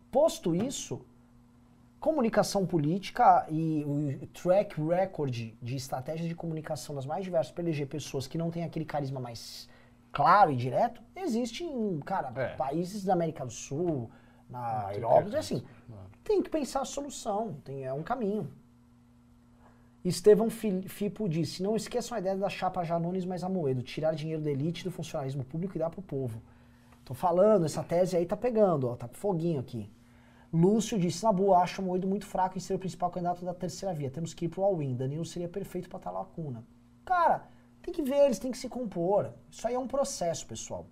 [0.09, 1.01] Posto isso,
[1.99, 7.87] comunicação política e o track record de estratégias de comunicação das mais diversas para eleger
[7.87, 9.67] pessoas que não têm aquele carisma mais
[10.13, 12.55] claro e direto, existe em, cara, É.
[12.55, 14.09] países da América do Sul,
[14.49, 15.61] na Europa, assim,
[16.23, 18.49] tem que pensar a solução, tem, é um caminho.
[20.09, 24.41] Estevão Fi- Fipo disse, não esqueçam a ideia da chapa Janones mais Amoedo, tirar dinheiro
[24.41, 26.41] da elite do funcionalismo público e dar pro povo.
[27.05, 29.89] Tô falando, essa tese aí tá pegando, ó, tá com foguinho aqui.
[30.51, 33.53] Lúcio disse, na boa, acho o Moedo muito fraco em ser o principal candidato da
[33.53, 34.09] terceira via.
[34.09, 34.95] Temos que ir pro all-in.
[34.95, 36.63] Danilo seria perfeito pra estar lacuna.
[37.05, 37.43] Cara,
[37.83, 39.29] tem que ver, eles têm que se compor.
[39.51, 40.87] Isso aí é um processo, pessoal.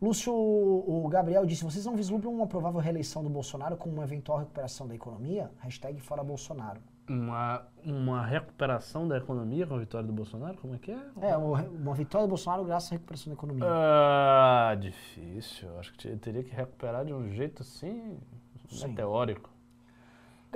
[0.00, 4.38] Lúcio, o Gabriel disse, vocês não vislumbram uma provável reeleição do Bolsonaro com uma eventual
[4.38, 5.50] recuperação da economia?
[5.58, 6.80] Hashtag fora Bolsonaro.
[7.08, 10.56] Uma, uma recuperação da economia com a vitória do Bolsonaro?
[10.58, 10.98] Como é que é?
[11.20, 13.64] É, uma vitória do Bolsonaro graças à recuperação da economia.
[13.64, 15.68] Ah, difícil.
[15.78, 18.18] Acho que te- teria que recuperar de um jeito assim,
[18.68, 18.88] Sim.
[18.88, 19.48] meteórico.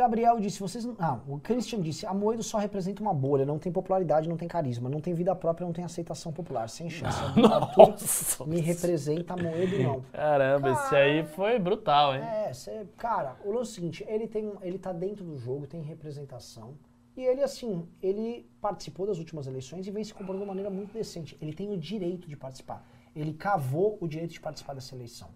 [0.01, 0.97] Gabriel disse, vocês não...
[0.99, 4.49] Ah, o Christian disse, a Moedo só representa uma bolha, não tem popularidade, não tem
[4.49, 7.19] carisma, não tem vida própria, não tem aceitação popular, sem chance.
[7.37, 10.01] Nossa, me representa, a Moedo não.
[10.11, 12.23] Caramba, esse aí foi brutal, hein?
[12.23, 15.67] É, cê, cara, o lance é o seguinte, ele tem, ele tá dentro do jogo,
[15.67, 16.79] tem representação,
[17.15, 20.71] e ele, assim, ele participou das últimas eleições e vem se comportando de uma maneira
[20.71, 21.37] muito decente.
[21.43, 22.87] Ele tem o direito de participar.
[23.15, 25.29] Ele cavou o direito de participar dessa eleição.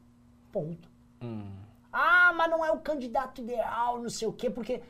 [0.50, 0.88] Ponto.
[1.22, 1.52] Hum.
[1.96, 4.82] Ah, mas não é o candidato ideal, não sei o quê, porque.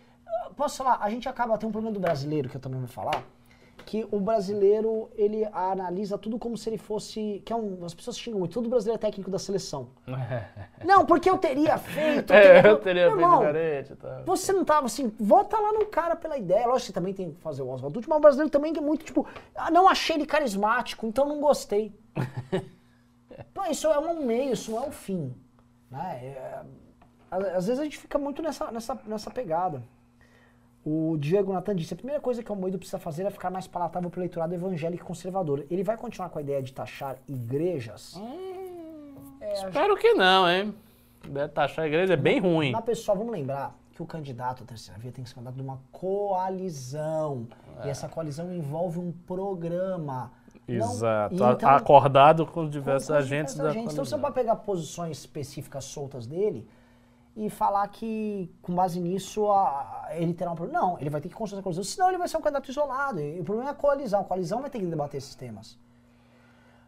[0.56, 3.22] Posso falar, a gente acaba, tem um problema do brasileiro que eu também vou falar,
[3.85, 7.43] que o brasileiro, ele analisa tudo como se ele fosse...
[7.44, 9.89] Que é um, as pessoas xingam muito, todo brasileiro é técnico da seleção.
[10.85, 12.32] Não, porque eu teria feito...
[12.32, 14.24] É, eu teria feito irmão, diferente e tal.
[14.24, 16.66] Você não tava assim, vota lá no cara pela ideia.
[16.66, 19.05] Lógico que você também tem que fazer o Oswaldo, mas o brasileiro também é muito
[19.05, 21.93] tipo, ah, não achei ele carismático, então não gostei.
[23.52, 25.35] Pô, isso é um meio, isso não é um fim.
[25.90, 26.20] Né?
[26.22, 26.62] É,
[27.36, 29.82] às, vezes a gente fica muito nessa, nessa, nessa pegada.
[30.85, 33.66] O Diego Natan disse: a primeira coisa que o Moído precisa fazer é ficar mais
[33.66, 35.65] palatável para o eleitorado evangélico e conservador.
[35.70, 38.20] Ele vai continuar com a ideia de taxar igrejas?
[39.40, 40.74] É, a Espero que não, hein?
[41.55, 42.73] Taxar a igreja é bem ruim.
[42.73, 45.62] Mas, pessoal, vamos lembrar que o candidato à terceira via tem que ser candidato de
[45.62, 47.47] uma coalizão.
[47.82, 47.86] É.
[47.86, 50.31] E essa coalizão envolve um programa.
[50.69, 51.44] Não- Exato.
[51.44, 53.93] A- então- acordado com os com- diversos com agentes diversos da agentes.
[53.93, 54.19] Então você coalizão.
[54.19, 56.66] não pode pegar posições específicas soltas dele
[57.36, 60.81] e falar que, com base nisso, a- a- ele terá um problema.
[60.81, 63.20] Não, ele vai ter que construir essa coalizão, senão ele vai ser um candidato isolado.
[63.20, 64.20] E o problema é a coalizão.
[64.20, 65.78] A coalizão vai ter que debater esses temas.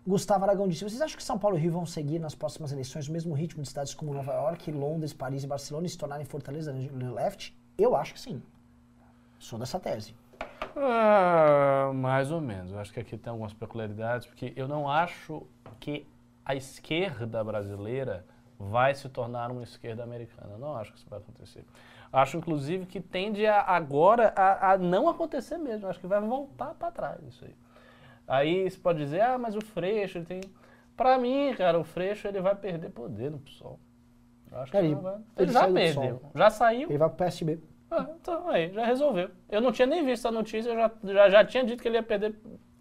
[0.06, 3.08] Gustavo Aragão disse: Vocês acham que São Paulo e Rio vão seguir nas próximas eleições
[3.08, 6.24] o mesmo ritmo de cidades como Nova York, Londres, Paris e Barcelona e se tornarem
[6.24, 7.56] fortaleza no left?
[7.76, 8.40] Eu acho que sim.
[9.38, 10.14] Sou dessa tese.
[10.76, 12.70] Ah, mais ou menos.
[12.70, 15.42] Eu acho que aqui tem algumas peculiaridades, porque eu não acho
[15.80, 16.06] que
[16.44, 18.24] a esquerda brasileira
[18.58, 20.52] vai se tornar uma esquerda americana.
[20.52, 21.64] Eu não acho que isso vai acontecer.
[22.12, 25.88] Acho, inclusive, que tende a, agora a, a não acontecer mesmo.
[25.88, 27.54] Acho que vai voltar para trás isso aí.
[28.26, 30.40] Aí você pode dizer, ah, mas o Freixo, ele tem...
[30.96, 33.78] Pra mim, cara, o Freixo, ele vai perder poder no PSOL.
[34.50, 35.14] Eu acho que Ele- ele, vai.
[35.14, 36.22] ele ele já perdeu.
[36.34, 36.88] Já saiu.
[36.88, 37.60] Ele vai pro PSB.
[37.90, 39.30] Ah, então, aí, já resolveu.
[39.48, 41.96] Eu não tinha nem visto a notícia, eu já, já, já tinha dito que ele
[41.98, 42.34] ia perder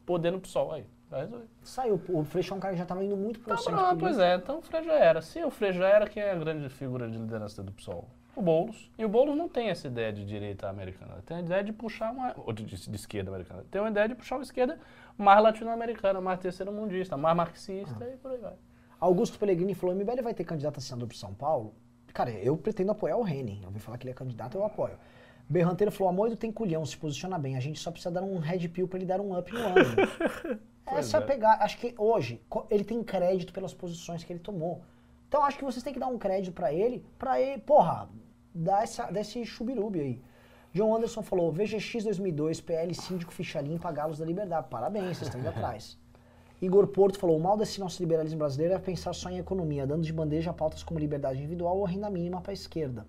[0.06, 0.72] poder no PSOL.
[0.72, 0.86] Aí,
[1.64, 2.02] Saiu.
[2.10, 4.00] O Freixo é um cara que já estava indo muito pro Tá centro político.
[4.00, 5.22] pois é, então o Freixo já era.
[5.22, 8.08] Se o Freixo já era, quem é a grande figura de liderança do PSOL?
[8.36, 8.92] O Boulos.
[8.98, 11.24] E o Boulos não tem essa ideia de direita americana.
[11.26, 12.34] Tem a ideia de puxar uma.
[12.38, 13.64] Ou de, de- de esquerda americana.
[13.72, 14.78] Tem uma ideia de puxar uma esquerda
[15.18, 18.54] mais latino-americana, mais terceiro mundista, mais marxista e por aí vai.
[19.00, 21.74] Augusto Pellegrini falou: MBL vai ter candidato a senador para São Paulo?
[22.14, 23.60] Cara, eu pretendo apoiar o Reni.
[23.62, 24.96] Eu ouvi falar que ele é candidato, eu apoio.
[25.48, 27.56] Berranteiro falou: Amoido tem culhão, se posiciona bem.
[27.56, 30.60] A gente só precisa dar um red pill para ele dar um up no ânimo.
[30.86, 31.26] Essa é a é.
[31.26, 31.54] pegar.
[31.62, 34.82] Acho que hoje ele tem crédito pelas posições que ele tomou.
[35.28, 38.10] Então acho que vocês têm que dar um crédito para ele, para ele, porra,
[38.54, 40.22] dar, essa, dar esse chubirubi aí.
[40.74, 44.68] John Anderson falou: VGX 2002, PL síndico ficha limpa, Galos da Liberdade.
[44.70, 45.98] Parabéns, vocês estão indo atrás.
[46.62, 50.04] Igor Porto falou: o mal desse nosso liberalismo brasileiro é pensar só em economia, dando
[50.04, 53.06] de bandeja pautas como liberdade individual ou renda mínima para a esquerda.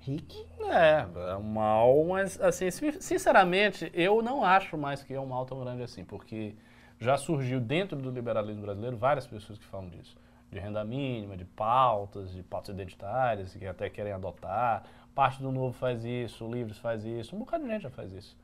[0.00, 0.46] Rick?
[0.60, 5.26] É, é um mal, mas assim, sin- sinceramente, eu não acho mais que é um
[5.26, 6.54] mal tão grande assim, porque
[7.00, 10.14] já surgiu dentro do liberalismo brasileiro várias pessoas que falam disso.
[10.52, 14.82] De renda mínima, de pautas, de pautas identitárias, que até querem adotar.
[15.14, 18.12] Parte do Novo faz isso, o Livres faz isso, um bocado de gente já faz
[18.12, 18.36] isso.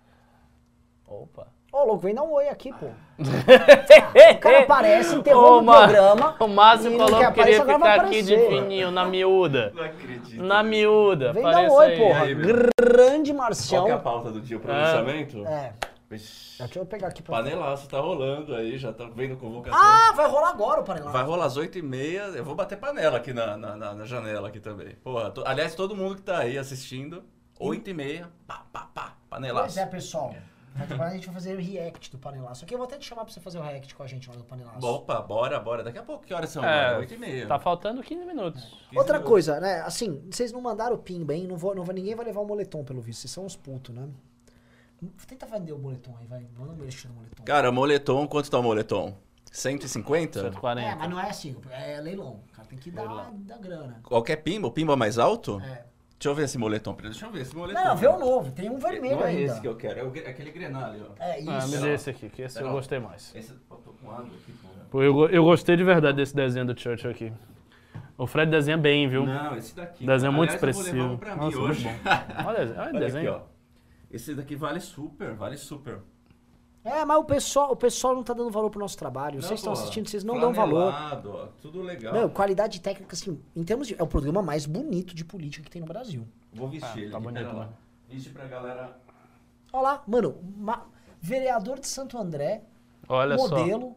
[1.06, 1.46] Opa.
[1.72, 2.86] Ô, louco, vem dar um oi aqui, pô.
[3.18, 6.36] o cara aparece, interrompe o Ma- programa.
[6.40, 9.72] O Márcio falou que queria aparecer, ficar aqui de fininho, na miúda.
[9.74, 10.42] Não acredito.
[10.42, 11.32] Na miúda.
[11.32, 11.98] Vem dar um oi, aí.
[11.98, 12.22] porra.
[12.22, 12.34] aí?
[12.34, 13.84] Grande Qual Marcião.
[13.84, 14.56] que é a pauta do dia?
[14.56, 15.46] O pronunciamento?
[15.46, 15.72] É,
[16.08, 16.58] Vixe.
[16.62, 19.78] deixa eu pegar aqui pra Panelaço tá rolando aí, já tá vendo convocação.
[19.80, 21.10] Ah, vai rolar agora o panelão.
[21.10, 22.36] Vai rolar às 8h30.
[22.36, 24.94] Eu vou bater panela aqui na, na, na- na janela aqui também.
[25.02, 27.24] Porra, to- aliás, todo mundo que tá aí assistindo,
[27.60, 29.64] 8h30, pá, pá, pá, panelaço.
[29.74, 30.34] Pois é, pessoal.
[30.78, 32.64] Agora a gente vai fazer o react do panelaço.
[32.64, 34.36] Aqui eu vou até te chamar pra você fazer o react com a gente lá
[34.36, 34.86] do panelaço.
[34.86, 35.82] Opa, bora, bora.
[35.82, 36.62] Daqui a pouco, que horas são?
[36.62, 37.06] É, agora?
[37.06, 37.48] 8h30.
[37.48, 38.62] Tá faltando 15 minutos.
[38.62, 39.28] 15 Outra minutos.
[39.30, 39.80] coisa, né?
[39.80, 42.84] Assim, vocês não mandaram o PIN bem, não vou, não ninguém vai levar o moletom,
[42.84, 43.20] pelo visto.
[43.22, 44.06] Vocês são uns putos, né?
[45.26, 46.46] Tenta vender o moletom aí, vai.
[46.58, 47.44] Manda um mexer no moletom.
[47.44, 49.16] Cara, moletom, quanto tá o moletom?
[49.52, 50.40] 150?
[50.42, 50.86] 140.
[50.88, 52.40] É, mas não é assim, é leilão.
[52.50, 54.00] O cara tem que dar, dar grana.
[54.02, 54.68] Qualquer pimba?
[54.68, 55.60] O pimba mais alto?
[55.64, 55.84] É.
[56.18, 56.94] Deixa eu ver esse moletom.
[56.94, 57.12] primeiro.
[57.14, 57.82] Deixa eu ver esse moletom.
[57.84, 59.52] Não, vê o novo, tem um vermelho Não é ainda.
[59.52, 61.22] esse que eu quero, é o gre- aquele grenal ali, ó.
[61.22, 61.50] É isso.
[61.50, 62.76] Ah, me dê esse aqui, que esse eu Legal.
[62.76, 63.34] gostei mais.
[63.34, 64.86] Esse, eu tô com água aqui, porra.
[64.90, 67.32] Pô, eu, eu gostei de verdade desse desenho do Churchill aqui.
[68.18, 69.26] O Fred desenha bem, viu?
[69.26, 70.06] Não, esse daqui.
[70.06, 71.02] Desenho muito Aliás, eu vou expressivo.
[71.02, 71.84] levar um pra mim Nossa, hoje.
[71.84, 72.10] muito bom.
[72.48, 73.30] Olha, olha o Olha desenho.
[73.34, 73.55] aqui, ó.
[74.10, 76.00] Esse daqui vale super, vale super.
[76.84, 79.42] É, mas o pessoal, o pessoal não tá dando valor pro nosso trabalho.
[79.42, 80.94] Vocês estão assistindo, vocês não dão valor.
[80.94, 82.12] ó, Tudo legal.
[82.14, 83.96] Meu, qualidade técnica, assim, em termos de.
[83.98, 86.26] É o programa mais bonito de política que tem no Brasil.
[86.52, 87.64] Vou vestir Ah, ele tá aqui, bonito, lá.
[87.66, 87.72] né?
[88.08, 88.96] Veste pra galera.
[89.72, 90.86] Olha lá, mano, ma-
[91.20, 92.62] vereador de Santo André,
[93.08, 93.48] Olha só.
[93.48, 93.96] modelo,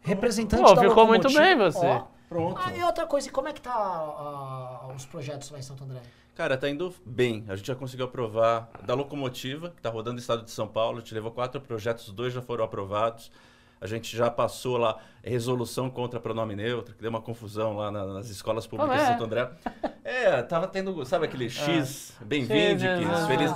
[0.00, 1.84] representante Pô, da ficou muito bem você.
[1.84, 2.06] Ó.
[2.32, 2.60] Pronto.
[2.64, 5.84] Ah, e outra coisa, e como é que tá ah, os projetos lá em Santo
[5.84, 6.00] André?
[6.34, 7.44] Cara, tá indo bem.
[7.46, 10.98] A gente já conseguiu aprovar da locomotiva, que tá rodando no estado de São Paulo.
[10.98, 13.30] A gente levou quatro projetos, dois já foram aprovados.
[13.82, 18.06] A gente já passou lá resolução contra pronome neutro, que deu uma confusão lá na-
[18.06, 19.06] nas escolas públicas Ah, de é?
[19.12, 19.50] Santo André.
[20.04, 23.50] É, tava tendo, sabe aquele X, bem-vindo, Sim, sim, que sim, feliz.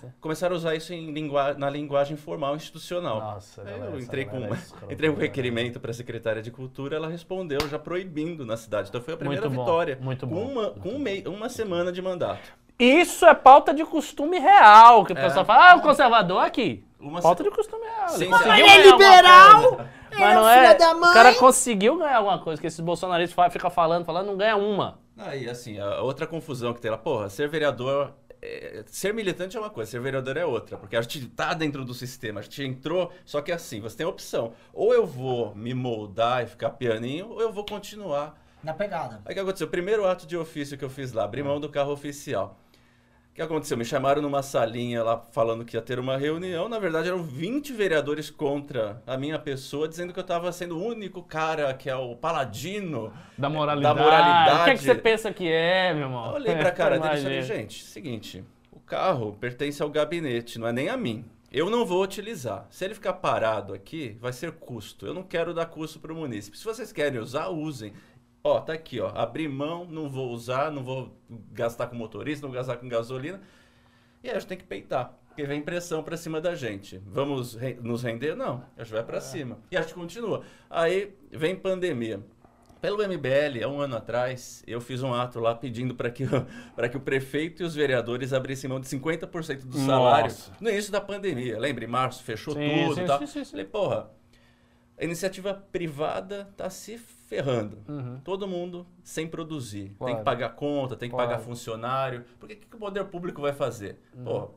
[0.00, 0.12] sim.
[0.20, 3.20] Começaram a usar isso em lingua- na linguagem formal institucional.
[3.20, 5.22] Nossa, galera, eu essa entrei com, galera é escrota, entrei um né?
[5.22, 8.88] requerimento para a secretária de Cultura, ela respondeu já proibindo na cidade.
[8.88, 9.98] Então foi a primeira Muito bom, vitória.
[10.00, 12.58] muito com bom, Uma, muito com um mei- uma semana de mandato.
[12.76, 15.20] Isso é pauta de costume real, que o É.
[15.22, 16.84] pessoal fala, ah, o conservador aqui.
[17.00, 18.08] Uma se- de costume real.
[18.10, 19.90] Sim, conseguiu Ele é ganhar alguma liberal, coisa.
[20.10, 20.66] é Mas não é.
[20.66, 21.10] filho da mãe.
[21.10, 24.98] O cara conseguiu ganhar alguma coisa, que esses bolsonaristas ficam falando, falando, não ganha uma.
[25.16, 28.12] Aí, assim, a outra confusão que tem lá, porra, ser vereador.
[28.42, 30.78] é, ser militante é uma coisa, ser vereador é outra.
[30.78, 34.06] Porque a gente tá dentro do sistema, a gente entrou, só que assim, você tem
[34.06, 34.52] a opção.
[34.72, 39.20] Ou eu vou me moldar e ficar pianinho, ou eu vou continuar Na pegada.
[39.26, 39.66] Aí o que aconteceu?
[39.66, 42.58] O primeiro ato de ofício que eu fiz lá, abri mão do carro oficial.
[43.40, 43.78] O que aconteceu?
[43.78, 46.68] Me chamaram numa salinha lá falando que ia ter uma reunião.
[46.68, 50.84] Na verdade, eram 20 vereadores contra a minha pessoa, dizendo que eu estava sendo o
[50.84, 53.10] único cara que é o paladino.
[53.38, 53.96] Da moralidade.
[53.96, 54.60] Da moralidade.
[54.60, 56.26] O que, é que você pensa que é, meu irmão?
[56.26, 60.66] Eu olhei pra cara dele e falei, gente, seguinte, o carro pertence ao gabinete, não
[60.68, 61.24] é nem a mim.
[61.50, 62.66] Eu não vou utilizar.
[62.70, 65.06] Se ele ficar parado aqui, vai ser custo.
[65.06, 66.58] Eu não quero dar custo para o munícipe.
[66.58, 67.92] Se vocês querem usar, usem.
[68.42, 69.08] Ó, tá aqui, ó.
[69.14, 71.14] Abri mão, não vou usar, não vou
[71.52, 73.40] gastar com motorista, não vou gastar com gasolina.
[74.22, 75.14] E aí a gente tem que peitar.
[75.28, 76.98] Porque vem pressão pra cima da gente.
[77.06, 78.34] Vamos re- nos render?
[78.34, 78.64] Não.
[78.76, 79.58] A gente vai pra cima.
[79.70, 80.42] E a gente continua.
[80.68, 82.20] Aí vem pandemia.
[82.80, 86.46] Pelo MBL, há um ano atrás, eu fiz um ato lá pedindo para que, o-
[86.74, 90.52] pra que o prefeito e os vereadores abrissem mão de 50% do salário Nossa.
[90.58, 91.58] no início da pandemia.
[91.58, 93.18] Lembra, em março fechou Sim, tudo sim, e tal.
[93.18, 93.50] sim, sim, sim.
[93.50, 94.10] Falei, porra,
[94.98, 96.98] a iniciativa privada tá se
[97.30, 97.78] ferrando.
[98.24, 99.84] Todo mundo sem produzir.
[99.84, 99.96] Tem Uhum.
[99.98, 100.16] Claro.
[100.18, 101.30] que pagar conta, tem que Claro.
[101.30, 102.24] pagar funcionário.
[102.40, 104.00] Por que, que o poder público vai fazer?
[104.24, 104.50] Pô,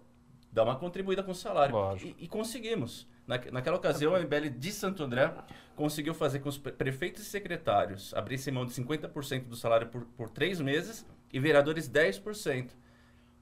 [0.51, 1.75] dá uma contribuída com o salário.
[1.75, 1.95] Uhum.
[1.97, 3.07] E, e conseguimos.
[3.27, 5.31] Na, naquela ocasião, a MBL de Santo André
[5.75, 10.03] conseguiu fazer com os pre- prefeitos e secretários abrissem mão de 50% do salário por,
[10.17, 12.71] por três meses e vereadores 10%.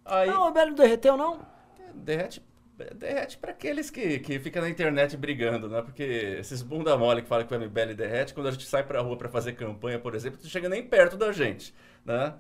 [0.04, 1.40] Aí Não, o Belo não derreteu, não?
[1.96, 2.42] derrete,
[2.96, 5.82] derrete para aqueles que, que ficam na internet brigando, né?
[5.82, 6.04] Porque
[6.40, 9.18] esses bunda mole que falam que o MBL derrete, quando a gente sai pra rua
[9.18, 11.74] para fazer campanha, por exemplo, não chega nem perto da gente,
[12.06, 12.34] né?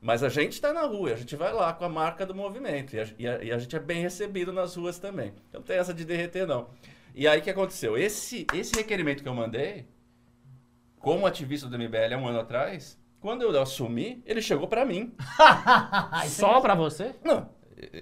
[0.00, 2.94] Mas a gente está na rua, a gente vai lá com a marca do movimento
[2.94, 5.28] e a, e a- e a gente é bem recebido nas ruas também.
[5.48, 6.68] Então não tem essa de derreter, não.
[7.14, 7.96] E aí o que aconteceu?
[7.96, 9.86] Esse, esse requerimento que eu mandei,
[10.98, 15.14] como ativista do MBL há um ano atrás, quando eu assumi, ele chegou para mim.
[16.28, 17.14] Só pra você?
[17.24, 17.48] Não,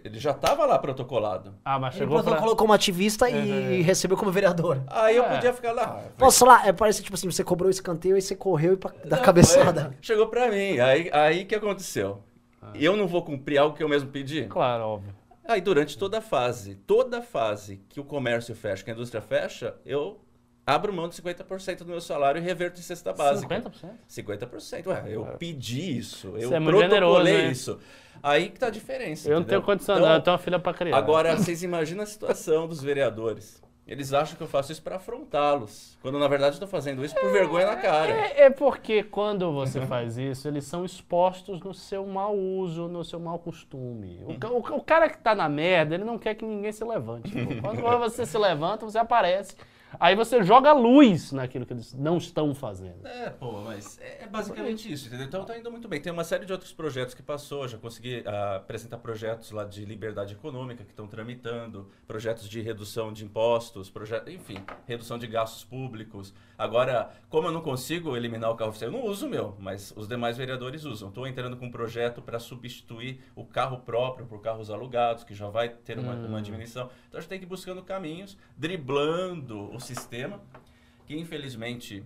[0.04, 1.54] ele já estava lá protocolado.
[1.64, 2.24] Ah, mas Ele chegou pra...
[2.24, 4.82] protocolou como ativista e recebeu como vereador.
[4.86, 5.34] Aí eu É.
[5.34, 6.02] podia ficar lá.
[6.16, 6.66] Posso lá?
[6.66, 9.22] É, parece tipo assim, você cobrou o escanteio e você correu e pra, da Não,
[9.24, 9.86] cabeçada.
[9.86, 9.94] foi.
[10.00, 10.78] Chegou pra mim.
[10.78, 12.22] Aí aí que aconteceu?
[12.62, 12.70] Ah.
[12.74, 14.44] Eu não vou cumprir algo que eu mesmo pedi?
[14.46, 15.14] Claro, óbvio.
[15.46, 19.20] Aí durante toda a fase, toda a fase que o comércio fecha, que a indústria
[19.20, 20.20] fecha, eu
[20.66, 23.62] abro mão de 50% do meu salário e reverto em cesta básica.
[24.08, 24.48] 50%?
[24.48, 24.86] 50%.
[24.86, 27.78] Ué, eu pedi isso, eu Você é muito protocolei generoso, né?
[28.26, 29.28] Aí que tá a diferença.
[29.28, 29.60] Eu não entendeu?
[29.60, 30.14] tenho condição, Então, não.
[30.16, 30.96] Eu tenho uma filha pra criar.
[30.96, 33.62] Agora, vocês imaginam a situação dos vereadores.
[33.86, 35.98] Eles acham que eu faço isso pra afrontá-los.
[36.00, 38.10] Quando na verdade eu tô fazendo isso por vergonha na cara.
[38.10, 43.04] É, é porque quando você faz isso, eles são expostos no seu mau uso, no
[43.04, 44.22] seu mau costume.
[44.26, 46.82] O, ca- o, o cara que tá na merda, ele não quer que ninguém se
[46.82, 47.30] levante.
[47.30, 47.60] pô.
[47.82, 49.54] Quando você se levanta, você aparece.
[50.00, 53.06] Aí você joga luz naquilo que eles não estão fazendo.
[53.06, 55.26] É, pô, mas é é basicamente isso, entendeu?
[55.26, 56.00] Então tá indo muito bem.
[56.00, 59.84] Tem uma série de outros projetos que passou, já consegui ah, apresentar projetos lá de
[59.84, 64.56] liberdade econômica que estão tramitando, projetos de redução de impostos, projeto, enfim,
[64.86, 66.34] redução de gastos públicos.
[66.56, 69.92] Agora, como eu não consigo eliminar o carro oficial, eu não uso o meu, mas
[69.96, 71.08] os demais vereadores usam.
[71.08, 75.48] Estou entrando com um projeto para substituir o carro próprio por carros alugados, que já
[75.48, 76.88] vai ter uma, uma diminuição.
[77.08, 80.40] Então a gente tem que ir buscando caminhos, driblando o sistema,
[81.06, 82.04] que infelizmente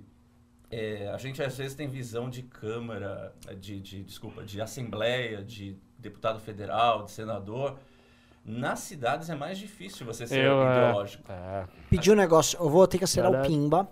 [0.70, 5.76] é, a gente às vezes tem visão de Câmara, de, de- desculpa, de Assembleia, de
[5.98, 7.78] deputado federal, de senador.
[8.44, 11.24] Nas cidades é mais difícil você ser Eu, é, ideológico.
[11.30, 11.66] é.
[11.90, 13.54] Pediu um negócio, eu vou ter que acelerar o Verdade.
[13.54, 13.88] pimba.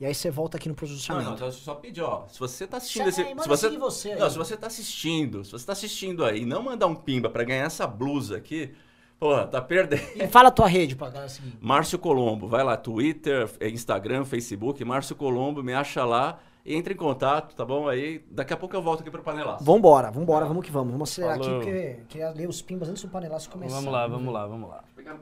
[0.00, 1.28] E aí você volta aqui no Não, posicionamento.
[1.28, 2.26] não, então só pedir, ó.
[2.26, 3.22] Se você tá assistindo esse.
[3.22, 6.60] Se você, você não, se você tá assistindo, se você tá assistindo aí e não
[6.60, 8.74] mandar um pimba pra ganhar essa blusa aqui,
[9.22, 10.02] porra, tá perdendo.
[10.16, 11.56] E fala a tua rede pra galera seguir.
[11.60, 16.94] Márcio Colombo, vai lá, Twitter, eh, Instagram, Facebook, Márcio Colombo, me acha lá e entre
[16.94, 17.88] em contato, tá bom?
[17.88, 19.62] Aí daqui a pouco eu volto aqui pro panelaço.
[19.62, 20.90] Vambora, vambora, vamos que vamos.
[20.90, 21.60] Vamos acelerar Falou.
[21.60, 23.76] aqui porque queria ler os pimbas antes do panelaço começar.
[23.76, 24.84] Vamos lá, vamos lá, vamos lá.
[24.96, 25.14] Meu.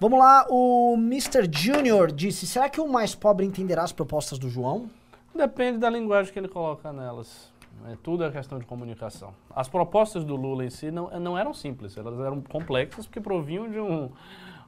[0.00, 1.46] Vamos lá, o Mr.
[1.50, 4.88] Junior disse: será que o mais pobre entenderá as propostas do João?
[5.34, 7.52] Depende da linguagem que ele coloca nelas.
[7.86, 9.34] É, tudo é questão de comunicação.
[9.50, 13.70] As propostas do Lula em si não, não eram simples, elas eram complexas porque provinham
[13.70, 14.10] de um,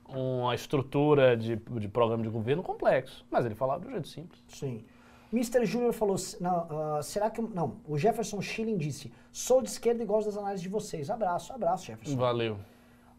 [0.08, 3.24] uma estrutura de, de programa de governo complexo.
[3.30, 4.42] Mas ele falava de um jeito simples.
[4.48, 4.84] Sim.
[5.32, 5.64] Mr.
[5.66, 7.40] Júnior falou, não, ah, será que...
[7.42, 11.10] Não, o Jefferson Schilling disse, sou de esquerda e gosto das análises de vocês.
[11.10, 12.16] Abraço, abraço, Jefferson.
[12.16, 12.58] Valeu.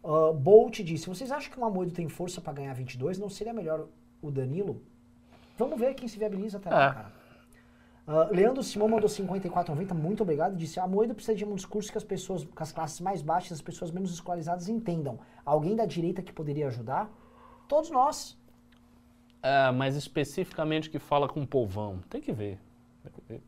[0.02, 3.18] Uh, Bolt disse, vocês acham que o Amoedo tem força pra ganhar 22?
[3.18, 3.86] Não seria melhor
[4.22, 4.80] o Danilo?
[5.58, 6.92] Vamos ver quem se viabiliza até lá, É.
[6.94, 7.17] cara.
[8.08, 10.56] Uh, Leandro Simão mandou 54,90, muito obrigado.
[10.56, 13.52] Disse: A Moedo precisa de um discurso que as pessoas, que as classes mais baixas,
[13.52, 15.18] as pessoas menos escolarizadas entendam.
[15.44, 17.10] Alguém da direita que poderia ajudar?
[17.68, 18.38] Todos nós.
[19.42, 22.00] É, mas especificamente que fala com o povão.
[22.08, 22.58] Tem que ver.
[23.02, 23.42] Tem que ver.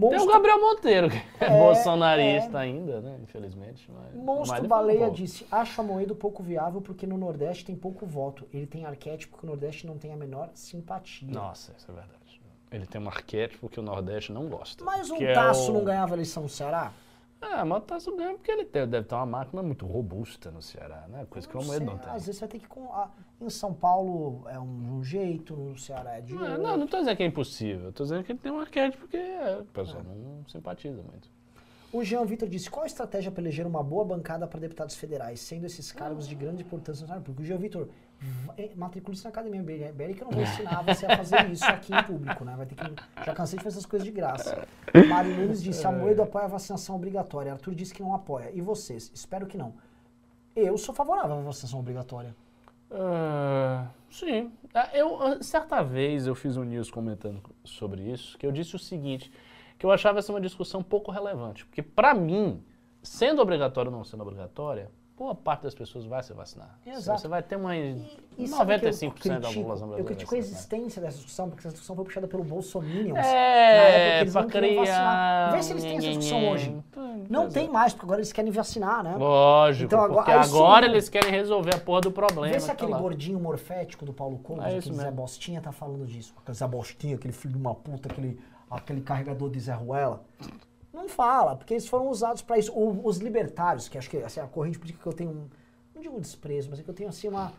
[0.00, 3.20] Tem Monstro, o Gabriel Monteiro, que é, É, bolsonarista ainda, né?
[3.22, 3.88] Infelizmente.
[3.92, 5.14] Mas, Monstro Baleia pouco.
[5.14, 8.48] disse: Acho a Moedo pouco viável porque no Nordeste tem pouco voto.
[8.52, 11.32] Ele tem arquétipo que o Nordeste não tem a menor simpatia.
[11.32, 12.19] Nossa, isso é verdade.
[12.70, 14.84] Ele tem um arquétipo que o Nordeste não gosta.
[14.84, 16.92] Mas um é Tasso o- não ganhava a eleição no Ceará?
[17.42, 20.60] É, mas o Tasso ganha porque ele tem- deve ter uma máquina muito robusta no
[20.60, 21.26] Ceará, né?
[21.30, 22.10] Coisa que o Moedo não tem.
[22.12, 22.68] Às vezes você vai ter que.
[22.68, 23.10] com- ah,
[23.40, 26.62] Em São Paulo é um, um jeito, no Ceará é de Não, outro.
[26.62, 27.86] não, não tô dizendo que é impossível.
[27.86, 31.30] Eu tô dizendo que ele tem um arquétipo que é, o pessoal não simpatiza muito.
[31.90, 35.40] O Jean Vitor disse: qual a estratégia para eleger uma boa bancada para deputados federais,
[35.40, 37.88] sendo esses cargos de grande importância no Porque o Jean Vitor,
[38.76, 42.02] matricule-se na academia BL, que eu não vou ensinar você a fazer isso aqui em
[42.02, 42.54] público, né?
[42.56, 43.24] Vai ter que.
[43.24, 44.66] Já cansei de fazer essas coisas de graça.
[45.08, 47.52] Mário Nunes disse: Amoedo apoia a vacinação obrigatória.
[47.52, 48.50] Arthur disse que não apoia.
[48.52, 49.10] E vocês?
[49.14, 49.74] Espero que não.
[50.54, 52.34] Eu sou favorável à vacinação obrigatória.
[52.90, 54.50] Ah, sim.
[54.74, 58.74] Ah, Eu, ah, certa vez eu fiz um news comentando sobre isso, que eu disse
[58.74, 59.32] o seguinte,
[59.78, 61.64] que eu achava essa uma discussão pouco relevante.
[61.64, 62.62] Porque pra mim,
[63.02, 64.90] sendo obrigatório ou não sendo obrigatória,
[65.20, 66.78] boa parte das pessoas vai se vacinar.
[66.86, 67.20] Exato.
[67.20, 67.90] Você vai ter uma E
[68.38, 69.54] eu 95% da critico?
[69.54, 70.04] população Eu brasileira.
[70.04, 70.38] critico a vacinar.
[70.38, 73.18] existência dessa discussão, porque essa discussão foi puxada pelo Bolsominions.
[73.18, 75.52] É, não queriam vacinar.
[75.52, 76.74] Vê se eles têm essa discussão hoje.
[77.28, 77.70] Não Pois tem é.
[77.70, 79.14] mais, porque agora eles querem vacinar, né?
[79.18, 82.54] Lógico, Então, agora- agora eles querem resolver a porra do problema.
[82.54, 85.10] Vê se tá aquele gordinho morfético do Paulo Couto, É aquele Zé.
[85.10, 86.32] Bostinha, tá falando disso.
[86.42, 88.40] Aquele Zé Bostinha, aquele filho de uma puta, aquele,
[88.70, 90.22] aquele carregador de Zé Ruela.
[90.92, 92.72] Não fala, porque eles foram usados pra isso.
[92.76, 95.48] Os libertários, que acho que assim, a corrente política que eu tenho, um,
[95.94, 97.52] não digo desprezo, mas é que eu tenho assim uma...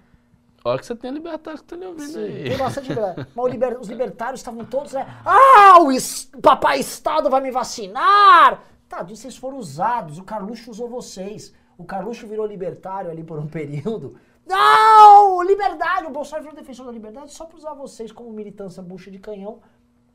[0.64, 2.44] Olha que você tem libertário que tá lhe ouvindo Sim, aí.
[2.49, 3.28] tem bastante liberdade.
[3.34, 5.08] Mas liber- os libertários estavam todos, né?
[5.26, 8.62] Ah, o es- papai Estado vai me vacinar!
[8.88, 11.53] Tá, vocês foram usados, o Carluxo usou vocês.
[11.78, 14.16] O Carluxo virou libertário ali por um período.
[14.45, 15.41] Não!
[15.41, 16.06] Liberdade!
[16.06, 19.62] O Bolsonaro virou defensor da liberdade só pra usar vocês como militância bucha de canhão.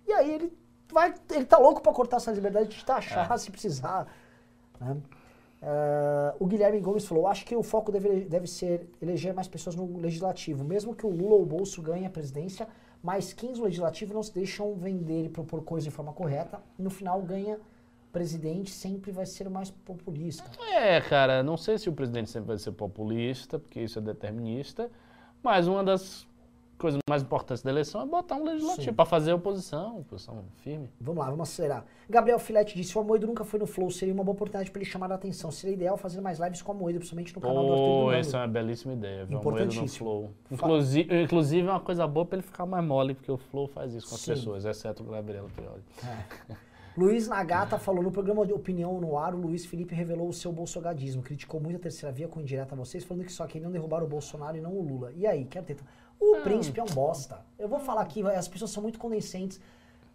[0.07, 0.57] E aí ele
[0.93, 1.15] vai.
[1.31, 4.07] Ele tá louco pra cortar essa liberdade de taxar se precisar.
[4.81, 4.97] né?
[5.63, 9.75] Ah, o Guilherme Gomes falou: acho que o foco deve, deve ser eleger mais pessoas
[9.75, 10.65] no legislativo.
[10.65, 12.69] Mesmo que o Lula ou o Bolso ganhe a presidência,
[13.03, 16.61] mais 15 no legislativo não se deixam vender e propor coisa de forma correta.
[16.79, 17.59] No final ganha
[18.13, 20.45] presidente, sempre vai ser o mais populista.
[20.73, 24.91] É, cara, não sei se o presidente sempre vai ser populista, porque isso é determinista,
[25.43, 26.26] mas uma das
[26.79, 30.91] coisas mais importantes da eleição é botar um legislativo para fazer oposição, oposição firme.
[31.01, 31.85] Vamos lá, vamos acelerar.
[32.09, 34.91] Gabriel Filete disse: o Amoedo nunca foi no Flow, seria uma boa oportunidade para ele
[34.91, 35.51] chamar a atenção.
[35.51, 38.13] Seria ideal fazer mais lives com o Amoedo, principalmente no canal do Arthur Bruno.
[38.13, 39.99] essa é uma belíssima ideia, ver o Moedo no Importantíssimo.
[39.99, 40.31] Flow.
[40.51, 43.95] Inclusive, inclusive é uma coisa boa para ele ficar mais mole, porque o Flow faz
[43.95, 44.33] isso com as Sim.
[44.33, 45.83] pessoas, exceto o Gabriel Prioli.
[46.97, 50.51] Luiz Nagata falou no programa de Opinião no Ar, o Luiz Felipe revelou o seu
[50.51, 54.03] bolsogadismo, criticou muito a terceira via com indireta a vocês, falando que só queriam derrubar
[54.03, 55.13] o Bolsonaro e não o Lula.
[55.15, 55.77] E aí, quero ter...
[56.21, 57.45] O príncipe é um bosta.
[57.59, 59.61] Eu vou falar aqui, as pessoas são muito condescendentes.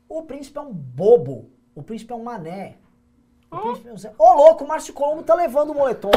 [0.10, 1.50] O príncipe é um bobo.
[1.76, 2.78] O príncipe é um mané.
[3.50, 4.14] O príncipe é um.
[4.18, 6.10] Ô, louco, o Márcio Colombo tá levando o moletom.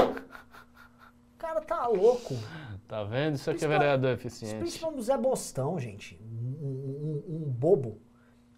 [1.34, 2.34] O cara tá louco.
[2.88, 3.34] Tá vendo?
[3.34, 4.56] Isso aqui é Príncipe- vereador eficiente.
[4.56, 6.18] príncipe é um Zé Bostão, gente.
[6.22, 7.98] Um, um- um- bobo.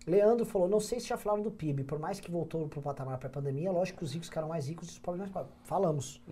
[0.06, 3.18] Leandro falou, não sei se já falaram do PIB, por mais que voltou pro patamar
[3.18, 5.52] pré-pandemia, lógico que os ricos ficaram mais ricos e os pobres mais pobres.
[5.64, 6.22] Falamos.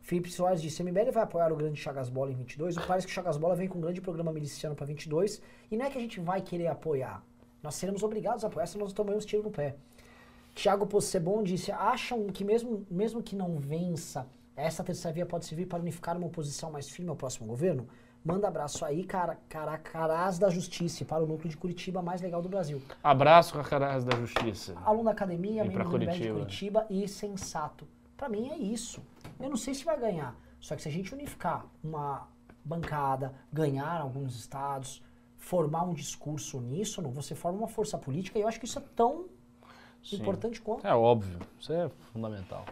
[0.00, 3.12] Felipe Soares disse, MBL vai apoiar o grande Chagas Bola em 22, o parece que
[3.12, 5.40] o Chagas Bola vem com um grande programa miliciano para 22,
[5.70, 7.22] e não é que a gente vai querer apoiar,
[7.62, 9.76] nós seremos obrigados a apoiar, senão nós tomamos tiro no pé.
[10.54, 15.66] Tiago Possebon disse, acham que mesmo, mesmo que não vença, essa terceira via pode servir
[15.66, 17.86] para unificar uma oposição mais firme ao próximo governo?
[18.22, 22.42] Manda abraço aí, cara, cara, carás da justiça, para o núcleo de Curitiba mais legal
[22.42, 22.82] do Brasil.
[23.02, 24.74] Abraço, Cacarás da Justiça.
[24.84, 26.34] Aluno da academia, membro do MBL de Curitiba.
[26.34, 27.88] Curitiba e sensato.
[28.20, 29.02] Pra mim é isso.
[29.40, 30.36] Eu não sei se vai ganhar.
[30.60, 32.28] Só que se a gente unificar uma
[32.62, 35.02] bancada, ganhar alguns estados,
[35.38, 38.82] formar um discurso uníssono, você forma uma força política e eu acho que isso é
[38.94, 39.24] tão
[40.04, 40.16] Sim.
[40.16, 40.86] importante quanto.
[40.86, 42.66] É óbvio, isso é fundamental.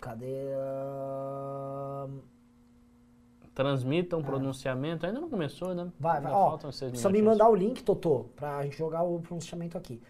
[0.00, 0.52] Cadê?
[3.56, 5.90] Transmitam pronunciamento, ainda não começou, né?
[5.98, 6.30] Vai, vai.
[6.30, 10.00] Ó, faltam seis precisa me mandar o link, Totô, pra gente jogar o pronunciamento aqui.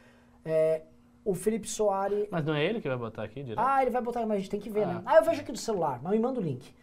[0.45, 0.83] É,
[1.25, 2.29] O Felipe Soares.
[2.31, 3.65] Mas não é ele que vai botar aqui direto?
[3.65, 5.03] Ah, ele vai botar, mas a gente tem que ver, né?
[5.05, 5.15] Ah.
[5.15, 6.75] Ah, eu vejo aqui do celular, mas me manda o link.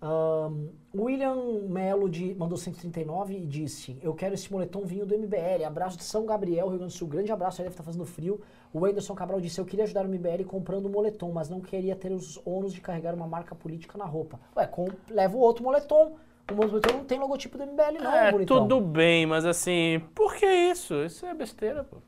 [0.00, 5.64] Ahn, William Melo de, mandou 139 e disse: Eu quero esse moletom vinho do MBL.
[5.66, 7.08] Abraço de São Gabriel, Rio Grande do Sul.
[7.08, 8.40] Grande abraço, aí deve estar fazendo frio.
[8.72, 11.96] O Anderson Cabral disse: Eu queria ajudar o MBL comprando o moletom, mas não queria
[11.96, 14.38] ter os ônus de carregar uma marca política na roupa.
[14.56, 16.16] Ué, com, leva o outro moletom.
[16.50, 18.66] O moletom não tem logotipo do MBL, não, é, bonitão.
[18.66, 20.94] tudo bem, mas assim, por que isso?
[21.04, 21.98] Isso é besteira, pô.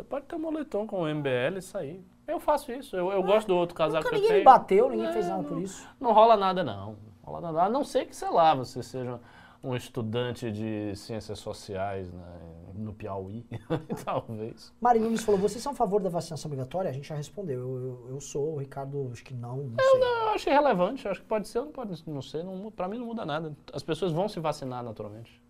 [0.00, 2.02] Você pode ter um moletom com o MBL e sair.
[2.26, 4.44] Eu faço isso, eu, eu gosto do outro casaco Nunca que eu ninguém tenho.
[4.44, 5.86] bateu, ninguém É, fez nada não- por isso.
[6.00, 6.92] Não rola nada, não.
[6.92, 7.62] Não rola nada.
[7.64, 9.20] A não ser que, sei lá, você seja
[9.62, 12.38] um estudante de ciências sociais né,
[12.74, 13.44] no Piauí,
[14.06, 14.72] talvez.
[14.80, 16.88] Mari Nunes falou: Vocês são a favor da vacinação obrigatória?
[16.88, 17.58] A gente já respondeu.
[17.60, 20.00] Eu, eu, eu sou, o Ricardo, acho que não, não sei.
[20.02, 22.42] Eu acho irrelevante, eu acho que pode ser ou não pode não ser.
[22.42, 23.54] Não, pra mim não muda nada.
[23.74, 25.42] As pessoas vão se vacinar naturalmente.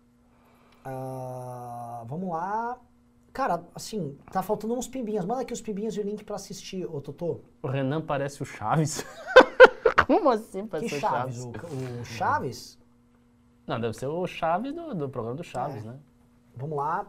[0.83, 2.77] Ah, vamos lá.
[3.33, 5.23] Cara, assim, tá faltando uns pimbinhas.
[5.25, 7.39] Manda aqui os pimbinhas e o link pra assistir, ô Totô.
[7.63, 9.05] O Renan parece o Chaves.
[10.07, 11.35] Como assim Que parece o Chaves?
[11.37, 11.43] Chaves?
[11.45, 12.79] O, o Chaves?
[13.65, 15.87] Não, deve ser o Chaves do, do programa do Chaves, É.
[15.87, 15.99] né?
[16.55, 17.07] Vamos lá.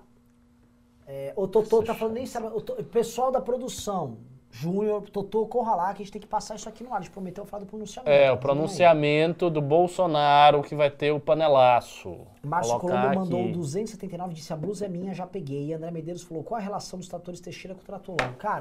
[1.06, 2.46] É, o Totô tá falando, nem sabe.
[2.46, 4.18] o To- pessoal da produção,
[4.54, 6.98] Júnior, Totô, corra lá, que a gente tem que passar isso aqui no ar.
[6.98, 8.10] A gente prometeu falar do pronunciamento.
[8.10, 12.20] É, o pronunciamento do Bolsonaro que vai ter o panelaço.
[12.44, 13.52] Márcio Colombo mandou aqui.
[13.52, 15.68] 279 disse a blusa é minha, já peguei.
[15.68, 18.34] E André Medeiros falou qual a relação dos tratores Teixeira com o Tratolão.
[18.38, 18.60] Cara,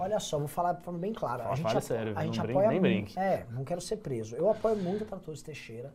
[0.00, 1.44] olha só, vou falar de forma bem clara.
[1.44, 2.82] Fala- A gente, fala sério, a gente apoia nem muito.
[2.82, 3.18] brinque.
[3.18, 4.34] É, não quero ser preso.
[4.34, 5.94] Eu apoio muito a Tratores Teixeira.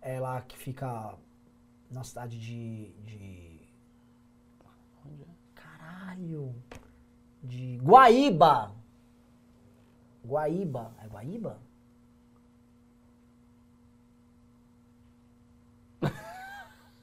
[0.00, 1.14] É lá que fica
[1.90, 2.94] na cidade de.
[3.04, 3.60] de...
[5.54, 6.54] Caralho!
[7.44, 8.72] De Guaíba!
[10.24, 10.90] Guaíba.
[11.02, 11.58] É Guaíba?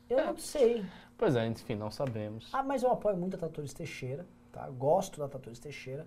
[0.10, 0.86] Eu não sei.
[1.18, 2.50] Pois é, enfim, não sabemos.
[2.52, 4.68] Ah, mas eu apoio muito a Tratores Teixeira, tá?
[4.70, 6.06] Gosto da Tratores Teixeira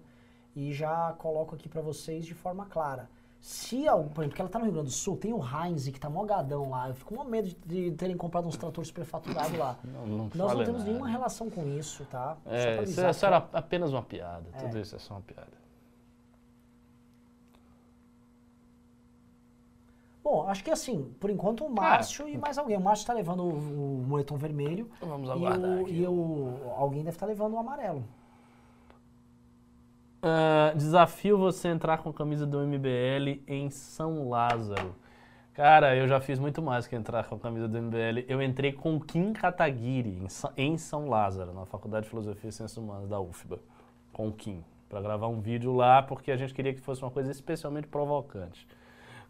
[0.54, 3.08] e já coloco aqui pra vocês de forma clara.
[3.46, 5.86] Se algum, por exemplo, porque ela tá no Rio Grande do Sul, tem o Heinz
[5.86, 6.88] que tá mó gadão lá.
[6.88, 9.78] Eu fico com medo de, de terem comprado uns tratores superfaturados lá.
[9.84, 10.84] Não, não Nós não temos nada.
[10.84, 12.38] nenhuma relação com isso, tá?
[12.46, 14.46] É, isso, avisar isso que- era apenas uma piada.
[14.54, 14.56] É.
[14.56, 15.52] Tudo isso é só uma piada.
[20.22, 22.78] Bom, acho que assim, por enquanto o Márcio e mais alguém.
[22.78, 25.70] O Márcio tá levando o, o moletom vermelho Então vamos e, aguardar.
[25.70, 25.92] o, aqui.
[25.92, 28.02] e o, alguém deve estar levando o amarelo.
[30.26, 34.96] Ah, desafio você entrar com a camisa do MBL em São Lázaro.
[35.52, 38.24] Cara, eu já fiz muito mais que entrar com a camisa do MBL.
[38.26, 40.26] Eu entrei com o Kim Kataguiri
[40.56, 43.58] em, São Lázaro, na Faculdade de Filosofia e Ciências Humanas da UFBA,
[44.14, 47.10] com o Kim, para gravar um vídeo lá, porque a gente queria que fosse uma
[47.10, 48.66] coisa especialmente provocante.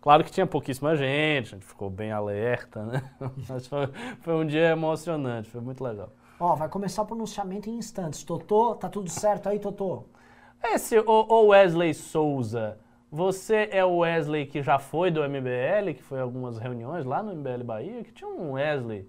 [0.00, 3.02] Claro que tinha pouquíssima gente, a gente ficou bem alerta, né?
[3.48, 3.88] Mas foi,
[4.20, 6.12] foi um dia emocionante, foi muito legal.
[6.38, 8.22] Ó, vai começar o pronunciamento em instantes.
[8.22, 10.04] Totô, tá tudo certo aí, Totô?
[10.66, 12.78] Esse, o, o Wesley Souza,
[13.12, 17.34] você é o Wesley que já foi do MBL, que foi algumas reuniões lá no
[17.36, 19.08] MBL Bahia, que tinha um Wesley,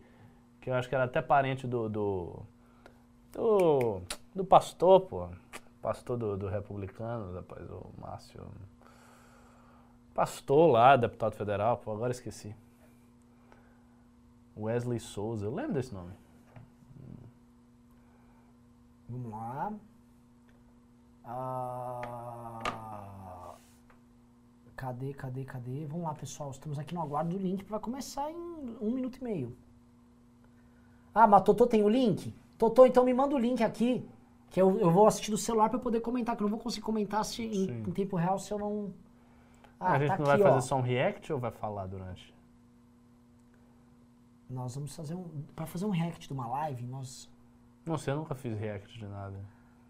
[0.60, 1.88] que eu acho que era até parente do.
[1.88, 2.40] do.
[3.32, 4.02] do,
[4.36, 5.30] do pastor, pô.
[5.82, 8.46] Pastor do, do republicano, depois o Márcio.
[10.14, 12.54] Pastor lá, deputado federal, pô, agora esqueci.
[14.58, 16.12] Wesley Souza, eu lembro desse nome.
[19.08, 19.74] Vamos lá.
[21.26, 22.60] Ah,
[24.76, 25.86] Cadê, cadê, cadê?
[25.86, 26.52] Vamos lá, pessoal.
[26.52, 28.36] Estamos aqui no aguardo do link que vai começar em
[28.82, 29.56] um minuto e meio.
[31.14, 32.36] Ah, mas Totô tem o link?
[32.58, 34.08] Totô, então me manda o link aqui.
[34.50, 36.86] Que eu, eu vou assistir do celular para poder comentar, que eu não vou conseguir
[36.86, 38.94] comentar se, em, em tempo real se eu não.
[39.80, 40.62] Ah, a gente tá não aqui, vai fazer ó.
[40.62, 42.34] só um react ou vai falar durante?
[44.50, 45.26] Nós vamos fazer um.
[45.56, 47.30] Pra fazer um react de uma live, nós.
[47.86, 49.40] Não sei, eu nunca fiz react de nada.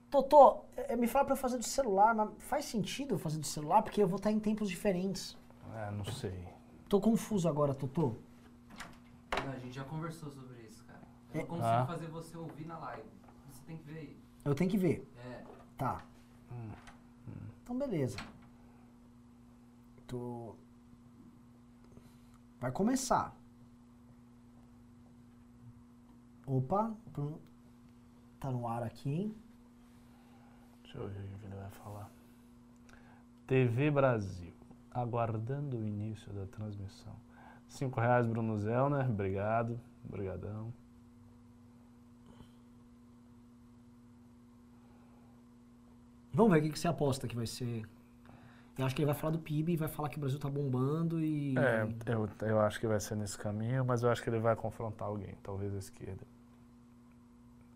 [0.10, 3.46] Totô, eh, me fala pra eu fazer do celular, mas faz sentido eu fazer do
[3.46, 3.82] celular?
[3.82, 5.38] Porque eu vou estar em tempos diferentes.
[5.74, 6.48] É, não sei.
[6.88, 8.14] Tô confuso agora, Totô.
[9.46, 11.02] Não, a gente já conversou sobre isso, cara.
[11.34, 11.86] Eu É- não consigo Ah.
[11.86, 13.04] fazer você ouvir na live.
[13.52, 14.18] Você tem que ver aí.
[14.46, 15.12] Eu tenho que ver.
[15.26, 15.44] É.
[15.78, 16.04] Tá.
[17.64, 18.18] Então, beleza.
[20.08, 20.56] Tô...
[22.60, 23.36] Vai começar.
[26.46, 27.42] Opa, pronto.
[28.40, 29.36] Tá no ar aqui, hein?
[30.96, 32.10] Deixa eu ver o que ele vai falar.
[33.46, 34.54] TV Brasil,
[34.92, 37.14] aguardando o início da transmissão.
[37.68, 40.74] Cinco reais, Bruno Zellner, obrigado, obrigadão.
[46.34, 47.86] Vamos ver o que que você aposta que vai ser.
[48.78, 50.50] Eu acho que ele vai falar do PIB e vai falar que o Brasil tá
[50.50, 51.56] bombando e.
[51.58, 54.56] É, eu, eu acho que vai ser nesse caminho, mas eu acho que ele vai
[54.56, 56.26] confrontar alguém, talvez a esquerda.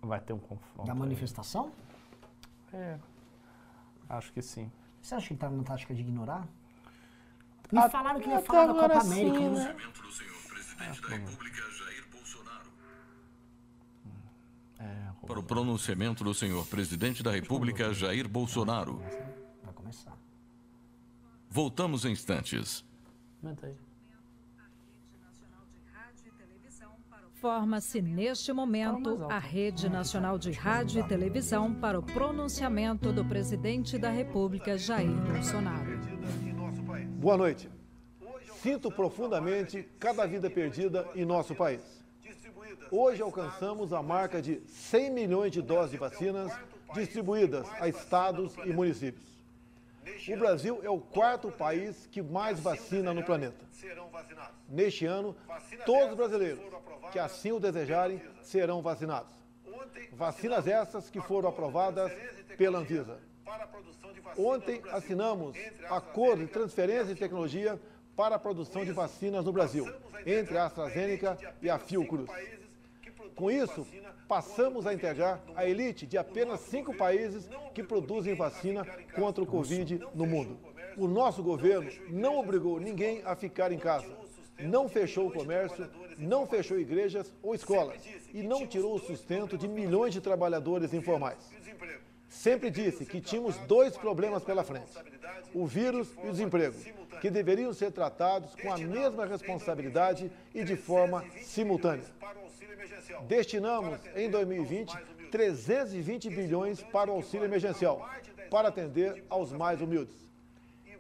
[0.02, 0.88] Vai ter um confronto.
[0.88, 1.00] Da aí.
[1.00, 1.72] manifestação?
[2.74, 3.00] É.
[4.10, 4.72] Acho que sim.
[5.02, 6.48] Você acha que ele tá numa tática de ignorar?
[7.72, 9.50] Me A- falaram que ele ia até falar da agora Copa sim, América.
[9.50, 9.76] né?
[10.02, 12.70] do senhor presidente da República Jair Bolsonaro.
[14.80, 18.98] É, Para o pronunciamento do senhor presidente da República Jair Bolsonaro.
[19.64, 20.18] Vai começar.
[21.50, 22.84] Voltamos em instantes.
[23.44, 23.76] aumenta aí.
[27.40, 33.98] Forma-se neste momento a Rede Nacional de Rádio e Televisão para o pronunciamento do presidente
[33.98, 35.98] da República, Jair Bolsonaro.
[37.18, 37.70] Boa noite.
[38.62, 42.04] Sinto profundamente cada vida perdida em nosso país.
[42.92, 46.52] Hoje alcançamos a marca de 100 milhões de doses de vacinas
[46.94, 49.39] distribuídas a estados e municípios.
[50.34, 53.66] O Brasil é o quarto país que mais vacina no planeta.
[54.68, 55.36] Neste ano,
[55.86, 56.60] todos os brasileiros
[57.12, 59.34] que assim o desejarem serão vacinados.
[60.12, 62.12] Vacinas essas que foram aprovadas
[62.58, 63.20] pela Anvisa.
[64.38, 65.58] Ontem assinamos
[65.90, 67.80] acordo de transferência de tecnologia
[68.16, 69.92] para a produção de vacinas no Brasil,
[70.26, 72.30] entre a AstraZeneca e a Fiocruz.
[73.40, 73.88] Com isso,
[74.28, 78.86] passamos a integrar a elite de apenas cinco países que produzem vacina
[79.16, 80.60] contra o Covid no mundo.
[80.98, 84.10] O nosso governo não obrigou ninguém a ficar em casa,
[84.60, 88.02] não fechou o comércio, não fechou igrejas ou escolas
[88.34, 91.50] e não tirou o sustento de milhões de trabalhadores informais.
[92.28, 94.92] Sempre disse que tínhamos dois problemas pela frente:
[95.54, 96.76] o vírus e o desemprego,
[97.22, 102.06] que deveriam ser tratados com a mesma responsabilidade e de forma simultânea.
[103.28, 108.10] Destinamos em 2020 320 bilhões para o auxílio emergencial,
[108.50, 110.16] para atender aos mais humildes.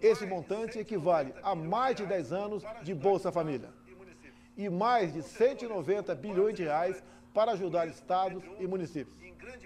[0.02, 3.70] Esse montante equivale a mais de 10 anos de Bolsa Família
[4.56, 9.18] e mais de 190 bilhões de reais para ajudar estados e municípios.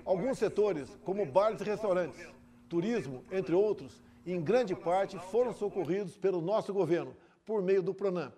[0.06, 2.28] Alguns setores, como bares e restaurantes,
[2.68, 8.34] turismo, entre outros, em grande parte foram socorridos pelo nosso governo por meio do Pronamp,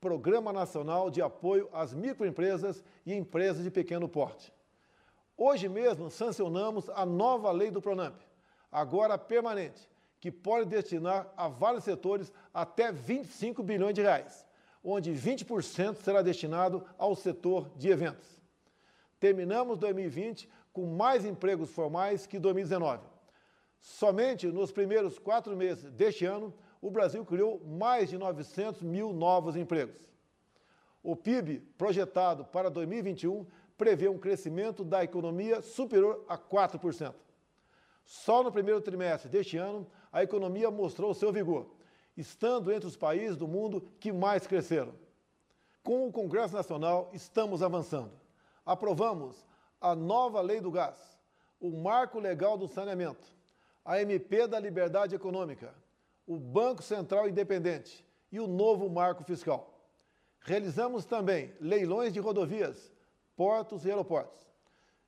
[0.00, 4.52] Programa Nacional de Apoio às Microempresas e Empresas de Pequeno Porte.
[5.36, 8.20] Hoje mesmo sancionamos a nova lei do Pronamp,
[8.70, 9.88] agora permanente,
[10.20, 14.46] que pode destinar a vários setores até 25 bilhões de reais,
[14.82, 18.38] onde 20% será destinado ao setor de eventos.
[19.18, 23.13] Terminamos 2020 com mais empregos formais que 2019.
[23.84, 29.56] Somente nos primeiros quatro meses deste ano, o Brasil criou mais de 900 mil novos
[29.56, 30.10] empregos.
[31.02, 33.46] O PIB projetado para 2021
[33.76, 37.14] prevê um crescimento da economia superior a 4%.
[38.06, 41.66] Só no primeiro trimestre deste ano, a economia mostrou seu vigor,
[42.16, 44.94] estando entre os países do mundo que mais cresceram.
[45.82, 48.12] Com o Congresso Nacional, estamos avançando.
[48.64, 49.46] Aprovamos
[49.78, 51.18] a nova Lei do Gás,
[51.60, 53.33] o Marco Legal do Saneamento,
[53.84, 55.74] a MP da Liberdade Econômica,
[56.26, 59.78] o Banco Central Independente e o novo Marco Fiscal.
[60.40, 62.90] Realizamos também leilões de rodovias,
[63.36, 64.40] portos e aeroportos.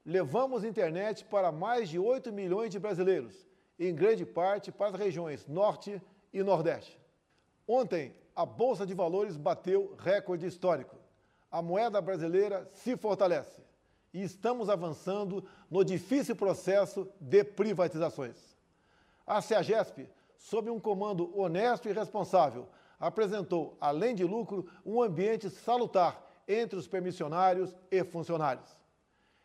[0.04, 3.48] Levamos internet para mais de 8 milhões de brasileiros,
[3.78, 6.00] em grande parte para as regiões Norte
[6.32, 7.00] e Nordeste.
[7.66, 10.96] Ontem, a Bolsa de Valores bateu recorde histórico.
[11.50, 13.62] A moeda brasileira se fortalece
[14.12, 18.55] e estamos avançando no difícil processo de privatizações.
[19.26, 20.08] A CEAGESP,
[20.38, 26.86] sob um comando honesto e responsável, apresentou, além de lucro, um ambiente salutar entre os
[26.86, 28.68] permissionários e funcionários.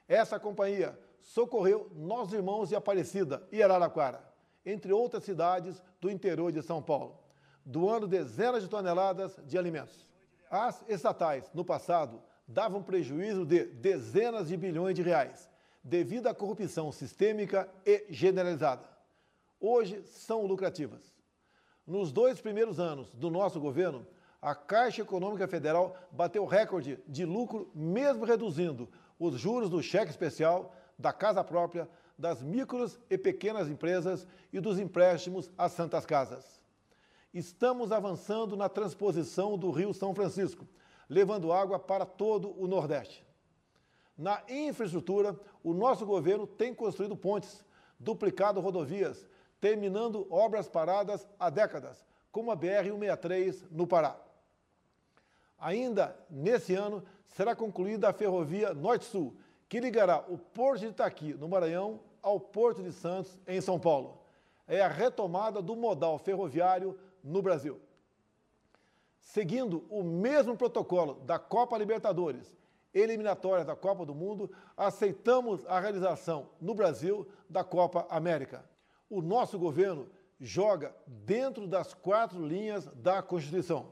[0.08, 4.24] Essa companhia socorreu nossos irmãos de Aparecida e Araraquara,
[4.66, 7.18] entre outras cidades do interior de São Paulo,
[7.66, 10.08] doando dezenas de toneladas de alimentos.
[10.50, 15.50] As estatais, no passado, davam prejuízo de dezenas de bilhões de reais,
[15.84, 18.91] devido à corrupção sistêmica e generalizada.
[19.64, 21.14] Hoje são lucrativas.
[21.86, 24.08] Nos dois primeiros anos do nosso governo,
[24.42, 28.90] a Caixa Econômica Federal bateu recorde de lucro, mesmo reduzindo
[29.20, 34.80] os juros do cheque especial, da casa própria, das micros e pequenas empresas e dos
[34.80, 36.60] empréstimos às santas casas.
[37.32, 40.68] Estamos avançando na transposição do Rio São Francisco,
[41.08, 43.24] levando água para todo o Nordeste.
[44.18, 47.64] Na infraestrutura, o nosso governo tem construído pontes,
[48.00, 49.30] duplicado rodovias,
[49.62, 54.20] terminando obras paradas há décadas, como a BR-163 no Pará.
[55.60, 59.38] Ainda nesse ano, será concluída a ferrovia Norte-Sul,
[59.70, 64.18] que ligará o Porto de Itaqui, no Maranhão, ao Porto de Santos, em São Paulo.
[64.68, 67.80] É a retomada do modal ferroviário no Brasil.
[69.20, 72.58] Seguindo o mesmo protocolo da Copa Libertadores,
[72.94, 78.71] eliminatória da Copa do Mundo, aceitamos a realização no Brasil da Copa América.
[79.12, 80.10] O nosso governo
[80.40, 83.92] joga dentro das quatro linhas da Constituição.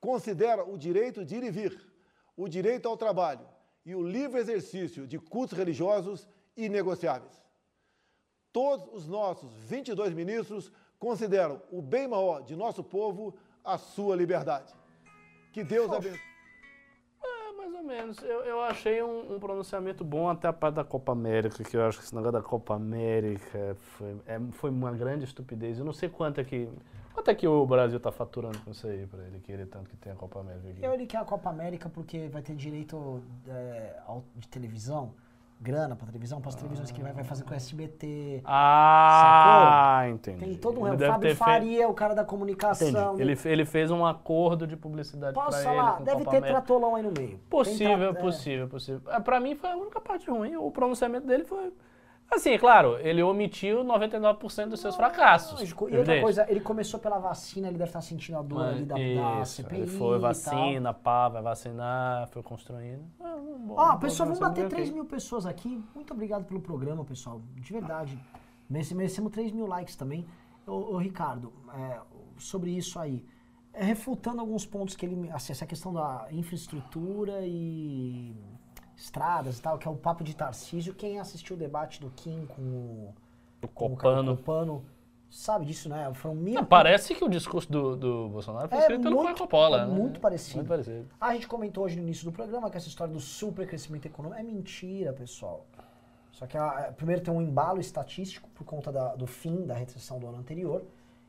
[0.00, 1.92] Considera o direito de ir e vir,
[2.36, 3.46] o direito ao trabalho
[3.84, 7.42] e o livre exercício de cultos religiosos inegociáveis.
[8.52, 14.72] Todos os nossos 22 ministros consideram o bem maior de nosso povo a sua liberdade.
[15.52, 16.33] Que Deus abençoe.
[17.84, 18.22] É, menos.
[18.22, 21.84] Eu, eu achei um, um pronunciamento bom até a parte da Copa América, que eu
[21.84, 25.78] acho que esse negócio da Copa América foi, é, foi uma grande estupidez.
[25.78, 26.68] Eu não sei quanto é que.
[27.12, 29.96] Quanto é que o Brasil tá faturando com isso aí, pra ele querer tanto que
[29.96, 30.84] tem a Copa América aqui?
[30.84, 34.00] Eu ele quer a Copa América porque vai ter direito é,
[34.34, 35.14] de televisão,
[35.64, 38.42] grana pra televisão, para as televisões que vai, vai fazer com o SBT.
[38.44, 40.38] Ah, entendi.
[40.44, 40.86] Tem todo um.
[40.86, 42.88] Ele O Fábio ter fe- Faria, o cara da comunicação.
[43.14, 43.22] Entendi.
[43.22, 45.96] Ele, ele fez um acordo de publicidade Posso falar?
[45.96, 46.48] ele Deve ter América.
[46.52, 47.38] tratolão aí no meio.
[47.48, 48.22] Possível, tra- é.
[48.22, 49.00] possível, possível.
[49.10, 50.54] É, pra mim foi a única parte ruim.
[50.56, 51.72] O pronunciamento dele foi.
[52.30, 55.60] Assim, claro, ele omitiu 99% dos seus fracassos.
[55.60, 55.88] Lógico.
[55.88, 58.84] E outra coisa, ele começou pela vacina, ele deve estar sentindo a dor Mas ali
[58.84, 59.76] da, da isso, CPI.
[59.82, 63.04] ele foi vacina, pá, vai vacinar, foi construindo.
[63.20, 64.94] Ah, um bom- Ó, um pessoal, bom vamos bater pronunciamento, 3 ok.
[65.00, 65.80] mil pessoas aqui.
[65.94, 67.40] Muito obrigado pelo programa, pessoal.
[67.54, 68.18] De verdade.
[68.68, 70.26] Merece- Merecemos 3 mil likes também.
[70.66, 72.00] Ô, ô, Ricardo, é,
[72.38, 73.24] sobre isso aí.
[73.72, 75.30] é, refutando alguns pontos que ele.
[75.32, 78.34] Assim, essa questão da infraestrutura e
[78.96, 80.94] estradas e tal, que é o papo de Tarcísio.
[80.94, 83.14] Quem assistiu o debate do Kim com o.
[83.62, 84.36] O com o Copano.
[84.36, 84.84] Copano
[85.30, 86.12] sabe disso, né?
[86.14, 86.54] Foram mil.
[86.54, 89.82] Não, parece que o discurso do, do Bolsonaro foi É escrito pelo muito- Coppola.
[89.82, 89.92] é né?
[89.92, 90.56] muito parecido.
[90.58, 91.06] Muito parecido.
[91.20, 94.40] A gente comentou hoje no início do programa que essa história do super crescimento econômico
[94.40, 95.66] é mentira, pessoal.
[96.30, 99.74] Só que a- a- primeiro tem um embalo estatístico por conta da- do fim da
[99.74, 100.84] recessão do ano anterior.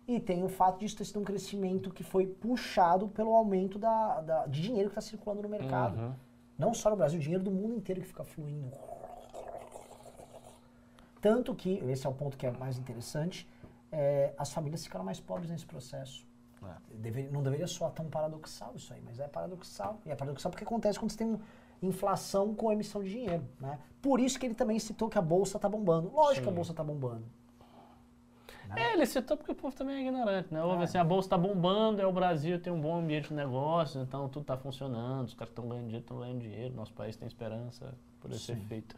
[0.08, 3.80] E tem o fato de isso ter sido um crescimento que foi puxado pelo aumento
[3.80, 5.98] da, da- de dinheiro que está circulando no mercado.
[5.98, 6.14] Uhum.
[6.58, 8.72] Não só no Brasil, dinheiro do mundo inteiro que fica fluindo.
[11.22, 13.48] Tanto que, esse é o ponto que é mais interessante,
[13.92, 16.26] é, as famílias ficaram mais pobres nesse processo.
[16.94, 20.00] Deveria- não deveria soar tão paradoxal isso aí, mas é paradoxal.
[20.06, 21.40] E é paradoxal porque acontece quando você tem um-
[21.82, 23.44] inflação com emissão de dinheiro.
[23.60, 23.78] Né?
[24.02, 26.10] Por isso que ele também citou que a bolsa está bombando.
[26.12, 26.56] Lógico que a Sim.
[26.56, 27.24] bolsa está bombando.
[28.78, 30.64] É, ele citou porque o povo também é ignorante, né?
[30.64, 34.02] Ouve assim, a bolsa tá bombando, é o Brasil, tem um bom ambiente de negócios,
[34.02, 37.28] então tudo tá funcionando, os caras estão ganhando dinheiro, estão ganhando dinheiro, nosso país tem
[37.28, 38.96] esperança por esse efeito.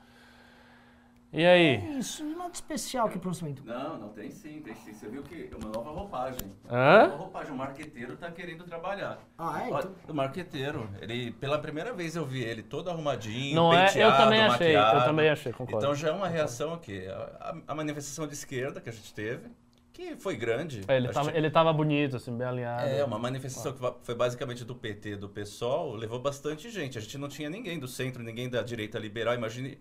[1.33, 1.99] E aí?
[1.99, 3.61] Isso, nada especial que pronunciamento.
[3.65, 4.93] Não, não, tem sim, tem sim.
[4.93, 6.39] Você viu que é uma nova roupagem.
[6.69, 6.99] Hã?
[6.99, 9.19] Uma nova roupagem, o marqueteiro tá querendo trabalhar.
[9.37, 9.67] Ah, é?
[9.67, 13.81] Então, O marqueteiro, ele, pela primeira vez eu vi ele todo arrumadinho, Não é?
[13.83, 15.05] Eu penteado, também achei, eu maquiado.
[15.05, 15.79] também achei, concordo.
[15.85, 17.05] Então já é uma reação aqui.
[17.09, 19.49] A, a- a manifestação de esquerda que a gente teve,
[19.97, 20.81] que foi grande.
[20.87, 22.87] É, ele, tava, gente- ele tava bonito, assim, bem alinhado.
[22.87, 26.97] É, uma manifestação que va- foi basicamente do PT, do PSOL, levou bastante gente.
[26.97, 29.33] A gente não tinha ninguém do centro, ninguém da direita liberal.
[29.33, 29.79] Imagine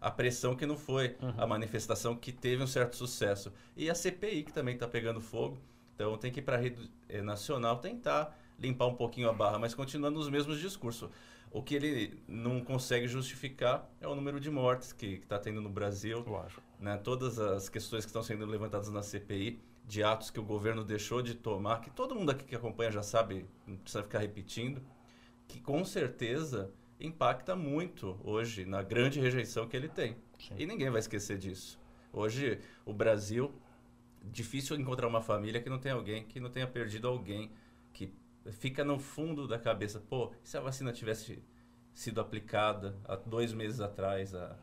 [0.00, 3.52] a pressão que não foi a manifestação que teve um certo sucesso.
[3.76, 5.58] E a CPI, que também está pegando fogo.
[5.94, 9.58] Então tem que ir para a rede eh, nacional tentar limpar um pouquinho a barra,
[9.58, 11.10] mas continuando nos mesmos discursos.
[11.50, 15.68] O que ele não consegue justificar é o número de mortes que está tendo no
[15.68, 16.62] Brasil Lógico.
[16.78, 20.84] né, todas as questões que estão sendo levantadas na CPI, de atos que o governo
[20.84, 24.82] deixou de tomar, que todo mundo aqui que acompanha já sabe, não precisa ficar repetindo,
[25.46, 26.70] que com certeza
[27.00, 30.16] impacta muito hoje na grande rejeição que ele tem.
[30.58, 31.78] E ninguém vai esquecer disso.
[32.12, 33.50] Hoje, o Brasil,
[34.22, 37.50] difícil encontrar uma família que não tenha alguém, que não tenha perdido alguém,
[37.94, 38.12] que
[38.52, 41.42] fica no fundo da cabeça, pô, se a vacina tivesse
[41.92, 44.56] sido aplicada há dois meses atrás, a,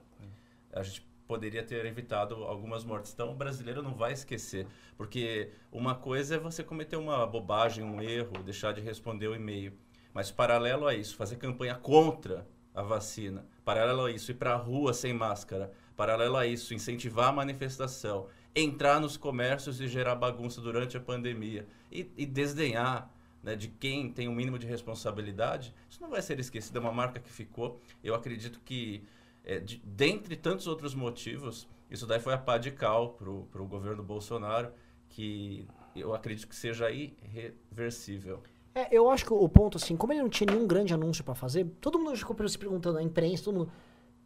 [0.72, 3.12] a gente poderia ter evitado algumas mortes.
[3.14, 8.02] Então, o brasileiro não vai esquecer, porque uma coisa é você cometer uma bobagem, um
[8.02, 9.74] erro, deixar de responder o e-mail,
[10.14, 14.58] mas paralelo a isso, fazer campanha contra a vacina, paralelo a isso, ir para a
[14.58, 20.62] rua sem máscara, paralelo a isso, incentivar a manifestação, entrar nos comércios e gerar bagunça
[20.62, 23.14] durante a pandemia e, e desdenhar
[23.46, 26.92] né, de quem tem um mínimo de responsabilidade, isso não vai ser esquecido, é uma
[26.92, 27.80] marca que ficou.
[28.04, 29.04] Eu acredito que,
[29.44, 33.68] é, de, dentre tantos outros motivos, isso daí foi a pá de cal para o
[33.68, 34.72] governo Bolsonaro,
[35.10, 38.42] que eu acredito que seja irreversível.
[38.74, 41.36] É, eu acho que o ponto, assim, como ele não tinha nenhum grande anúncio pra
[41.36, 43.72] fazer, todo mundo ficou se perguntando, a imprensa, todo mundo,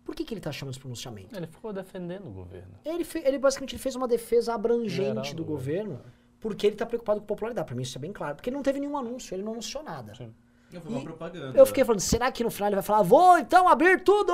[0.04, 1.36] por que, que ele tá chamando esse pronunciamento?
[1.36, 2.74] Ele ficou defendendo o governo.
[2.86, 6.02] Ele, fe- ele basicamente ele fez uma defesa abrangente Geral do do governo,
[6.40, 7.68] porque ele tá preocupado com popularidade.
[7.68, 8.36] Pra mim isso é bem claro.
[8.36, 10.16] Porque ele não teve nenhum anúncio, ele não anunciou nada.
[10.16, 10.34] Sim.
[10.72, 11.58] Eu fui uma propaganda.
[11.58, 14.34] Eu fiquei falando, será que no final ele vai falar, vou então abrir tudo?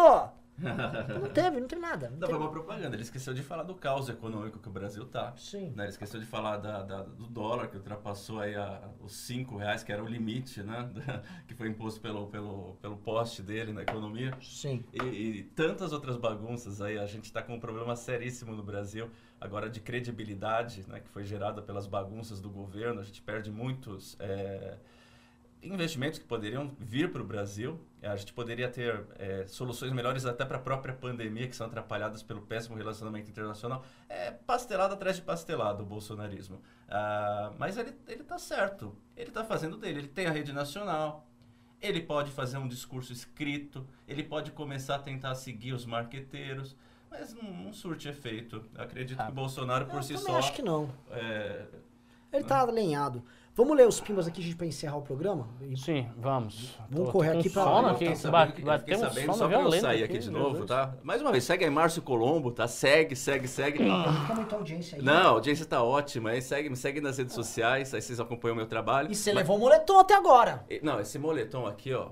[1.22, 2.10] Não teve, não teve nada.
[2.10, 2.40] Não Não, foi teve.
[2.40, 2.95] uma propaganda.
[2.95, 5.34] Ele esqueceu de falar do caos econômico que o Brasil tá.
[5.36, 5.72] Sim.
[5.76, 5.84] Né?
[5.84, 9.84] Ele esqueceu de falar da, da- do dólar, que ultrapassou aí a- os 5 reais,
[9.84, 10.90] que era o limite, né?
[11.48, 14.32] que foi imposto pelo, pelo, pelo poste dele na economia.
[14.41, 14.84] Sim.
[14.94, 16.98] E, e tantas outras bagunças aí.
[16.98, 19.10] A gente está com um problema seríssimo no Brasil,
[19.41, 21.02] agora de credibilidade, né?
[21.02, 23.02] que foi gerada pelas bagunças do governo.
[23.02, 24.77] A gente perde muitos é,
[25.61, 27.80] investimentos que poderiam vir para o Brasil.
[28.06, 32.22] A gente poderia ter é, soluções melhores até para a própria pandemia, que são atrapalhadas
[32.22, 33.84] pelo péssimo relacionamento internacional.
[34.07, 36.61] É pastelado atrás de pastelado o bolsonarismo.
[36.90, 38.95] Ah, mas ele, ele tá certo.
[39.15, 39.99] Ele está fazendo dele.
[39.99, 41.26] Ele tem a rede nacional.
[41.82, 43.86] Ele pode fazer um discurso escrito.
[44.07, 46.76] Ele pode começar a tentar seguir os marqueteiros.
[47.10, 48.64] Mas não, não surte efeito.
[48.77, 50.38] Acredito que o Bolsonaro por si só.
[50.38, 50.90] acho que não.
[51.11, 51.65] é,
[52.32, 53.23] Ele tá alinhado.
[53.57, 55.48] Vamos ler os pimbas aqui, gente, pra encerrar o programa?
[55.61, 56.77] E- Sim, vamos.
[56.90, 57.99] Vamos Tô- correr tô aqui pra- sono Eu aqui.
[58.14, 60.94] Fiquei ba- sabendo Bateu um sono só pra eu sair aqui de novo, tá?
[61.02, 62.68] Mais uma vez, segue aí Márcio Colombo, tá?
[62.68, 63.77] Segue, segue, segue.
[63.80, 65.02] Como é tua audiência aí?
[65.02, 66.32] Não, a audiência tá ótima.
[66.32, 69.10] Aí segue, me segue nas redes sociais, aí vocês acompanham o meu trabalho.
[69.10, 70.65] E você Mas- levou o moletom até agora.
[70.69, 72.10] E- Não, esse moletom aqui, ó.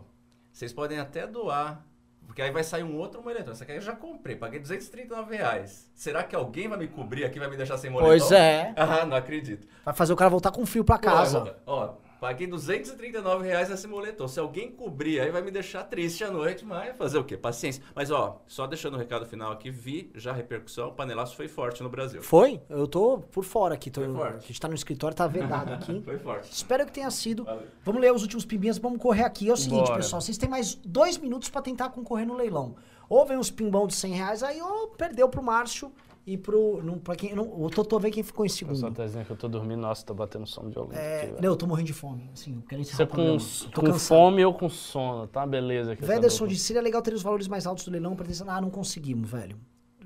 [0.50, 1.86] Vocês podem até doar.
[2.34, 3.52] Porque aí vai sair um outro moletom.
[3.52, 5.88] Esse aqui eu já comprei, paguei 239 reais.
[5.94, 8.10] Será que alguém vai me cobrir aqui e vai me deixar sem moletom?
[8.10, 8.74] Pois é.
[8.84, 9.68] Ah, não acredito.
[9.86, 11.56] Vai fazer o cara voltar com frio pra casa.
[11.64, 11.94] Ó, ó,
[12.24, 14.30] paguei 239 reais nesse moletom.
[14.30, 17.36] Se alguém cobrir, aí vai me deixar triste à noite, mas fazer o quê?
[17.36, 17.84] Paciência.
[17.94, 21.50] Mas ó, só deixando o recado final aqui, vi já a repercussão, o panelaço foi
[21.50, 22.22] forte no Brasil.
[22.24, 22.62] Foi?
[22.70, 23.92] Eu tô por fora aqui.
[23.92, 24.38] Tô, Foi forte.
[24.38, 26.00] a gente tá no escritório, tá vedado aqui.
[26.06, 26.50] Foi forte.
[26.50, 27.44] Espero que tenha sido.
[27.44, 27.68] Valeu.
[27.84, 29.50] Vamos ler os últimos pimbinhas, vamos correr aqui.
[29.50, 29.98] É o seguinte, Bora.
[29.98, 32.74] pessoal, vocês têm mais dois minutos pra tentar concorrer no leilão.
[33.10, 35.92] Ou vem uns pimbão de 100 reais aí, ou perdeu pro Márcio
[36.26, 36.82] e pro...
[36.84, 38.96] Não, pra quem, não, o Totô vê quem ficou em Eu só segundo.
[38.96, 40.96] tô dizendo que eu tô dormindo, nossa, tô batendo sono violento.
[40.98, 42.30] É, aqui, não, eu tô morrendo de fome.
[42.34, 44.08] Assim, eu quero encerrar Você com, Tô com cansado.
[44.08, 45.46] fome ou com sono, tá?
[45.46, 45.96] Beleza.
[45.96, 46.50] tá Vederson bom.
[46.50, 48.34] disse, seria legal ter os valores mais altos do leilão pra ter...
[48.48, 49.58] Ah, não conseguimos, velho.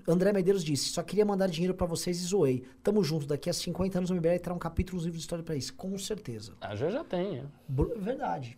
[0.10, 2.64] André Medeiros disse, só queria mandar dinheiro pra vocês e zoei.
[2.82, 5.44] Tamo junto, daqui a 50 anos o MBL terá um capítulo nos livros de história
[5.44, 5.74] pra isso.
[5.74, 6.54] Com certeza.
[6.62, 7.44] Ah, já já tem, é.
[7.68, 8.58] Bru- Verdade.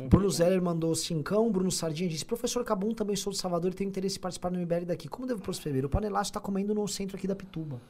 [0.00, 1.50] Não Bruno Zeller mandou cincão.
[1.50, 4.58] Bruno Sardinha disse: Professor Cabum, também sou de Salvador e tenho interesse em participar do
[4.58, 5.08] MBL daqui.
[5.08, 5.84] Como devo prosperar?
[5.84, 7.80] O panelaço tá comendo no centro aqui da Pituba.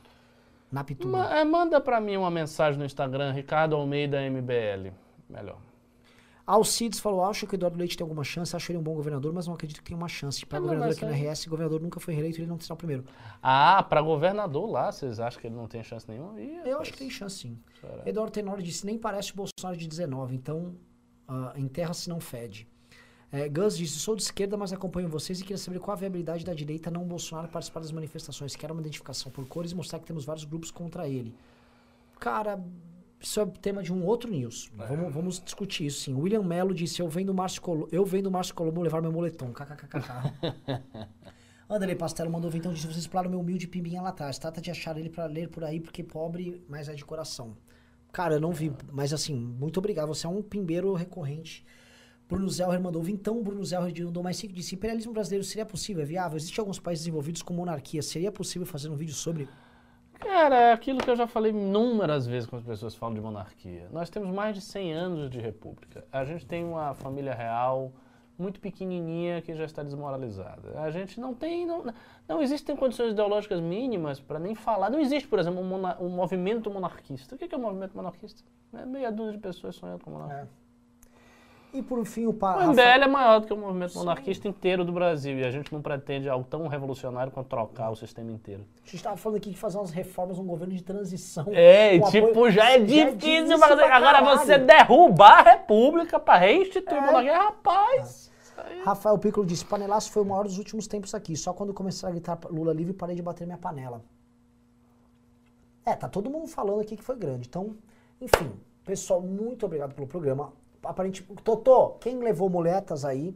[0.70, 1.18] Na Pituba.
[1.18, 4.92] Ma- é, manda pra mim uma mensagem no Instagram, Ricardo Almeida MBL.
[5.28, 5.58] Melhor.
[6.46, 8.56] Alcides falou: Acho que o Eduardo Leite tem alguma chance.
[8.56, 10.44] Acho ele um bom governador, mas não acredito que tenha uma chance.
[10.46, 12.76] Para governador aqui no RS, o governador nunca foi reeleito e ele não será o
[12.76, 13.04] primeiro.
[13.42, 16.40] Ah, pra governador lá, vocês acham que ele não tem chance nenhuma?
[16.40, 17.58] Ih, Eu acho que tem chance sim.
[17.78, 18.02] será?
[18.06, 20.74] Eduardo Tenório disse: Nem parece o Bolsonaro de 19, então
[21.28, 22.66] ah, enterra se não fede.
[23.30, 26.44] É, Gus disse: Sou de esquerda, mas acompanho vocês e queria saber qual a viabilidade
[26.44, 28.56] da direita não Bolsonaro participar das manifestações.
[28.56, 31.34] Quero uma identificação por cores e mostrar que temos vários grupos contra ele.
[32.18, 32.58] Cara,
[33.20, 34.70] isso é tema de um outro news.
[34.74, 36.14] Vamos, vamos discutir isso sim.
[36.14, 39.52] William Mello disse: Eu vendo o Márcio Colombo, eu vendo Márcio Colombo levar meu moletom.
[39.52, 39.98] KKKK.
[41.68, 44.38] Anderley Pastelo mandou então disse: Vocês exploraram meu humilde pimbinha lá atrás.
[44.38, 47.54] Trata de achar ele pra ler por aí, porque pobre, mas é de coração.
[48.18, 50.08] Cara, eu não vi, mas assim, muito obrigado.
[50.08, 51.64] Você é um pimbeiro recorrente.
[52.28, 56.02] Bruno Zelher mandou então Bruno Zelher mandou mais cinco disse: Imperialismo brasileiro seria possível?
[56.02, 56.36] É viável?
[56.36, 58.02] Existem alguns países desenvolvidos com monarquia.
[58.02, 59.48] Seria possível fazer um vídeo sobre?
[60.14, 63.88] Cara, é aquilo que eu já falei inúmeras vezes quando as pessoas falam de monarquia.
[63.92, 66.04] Nós temos mais de 100 anos de república.
[66.10, 67.92] A gente tem uma família real
[68.38, 70.80] muito pequenininha que já está desmoralizada.
[70.80, 71.84] A gente não tem, não,
[72.28, 74.88] não existem condições ideológicas mínimas para nem falar.
[74.90, 77.34] Não existe, por exemplo, um, mona- um movimento monarquista.
[77.34, 78.42] O que é um movimento monarquista?
[78.72, 80.48] É meia dúzia de pessoas sonhando com monarquia.
[81.72, 82.56] E por fim, o pa...
[82.56, 85.70] O MBL é maior do que o movimento monarquista inteiro do Brasil e a gente
[85.72, 88.64] não pretende algo tão revolucionário quanto trocar o sistema inteiro.
[88.76, 91.44] A gente estava falando aqui de fazer umas reformas, um governo de transição.
[91.52, 93.82] É, tipo, apoio- já é Já é difícil difícil fazer.
[93.84, 98.30] Agora você derrubar a república pra restituir a monarquia, rapaz.
[98.56, 101.36] aí- Rafael Piccolo disse: Panelaço foi o maior dos últimos tempos aqui.
[101.36, 104.02] Só quando começaram a gritar Lula livre parei de bater minha panela.
[105.84, 107.46] É, tá todo mundo falando aqui que foi grande.
[107.46, 107.76] Então,
[108.20, 108.50] enfim,
[108.84, 110.52] pessoal, muito obrigado pelo programa.
[110.84, 113.34] Aparentemente, Totô, quem levou muletas aí?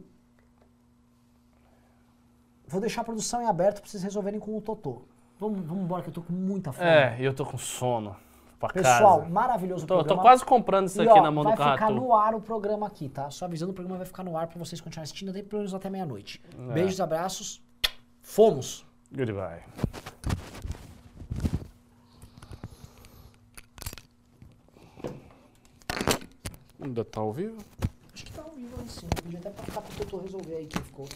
[2.67, 5.03] Vou deixar a produção em aberto pra vocês resolverem com o Totô.
[5.39, 6.87] Vamos, vamos embora que eu tô com muita fome.
[6.87, 8.15] É, e eu tô com sono.
[8.59, 9.29] Pra Pessoal, casa.
[9.29, 10.21] maravilhoso o Tô, tô programa.
[10.21, 12.87] quase comprando isso E, aqui ó, na mão do vai ficar no ar o programa
[12.87, 13.29] aqui, tá?
[13.29, 15.73] Só avisando, o programa vai ficar no ar pra vocês continuarem assistindo até pelo menos
[15.73, 16.41] até meia-noite.
[16.69, 16.73] É.
[16.73, 17.61] Beijos, abraços.
[18.21, 18.85] Fomos!
[19.13, 19.63] Goodbye.
[26.83, 27.63] Ainda tá ao vivo?
[28.13, 29.07] Acho que tá ao vivo sim.
[29.23, 31.07] Podia até passar pro doutor resolver aí quem ficou.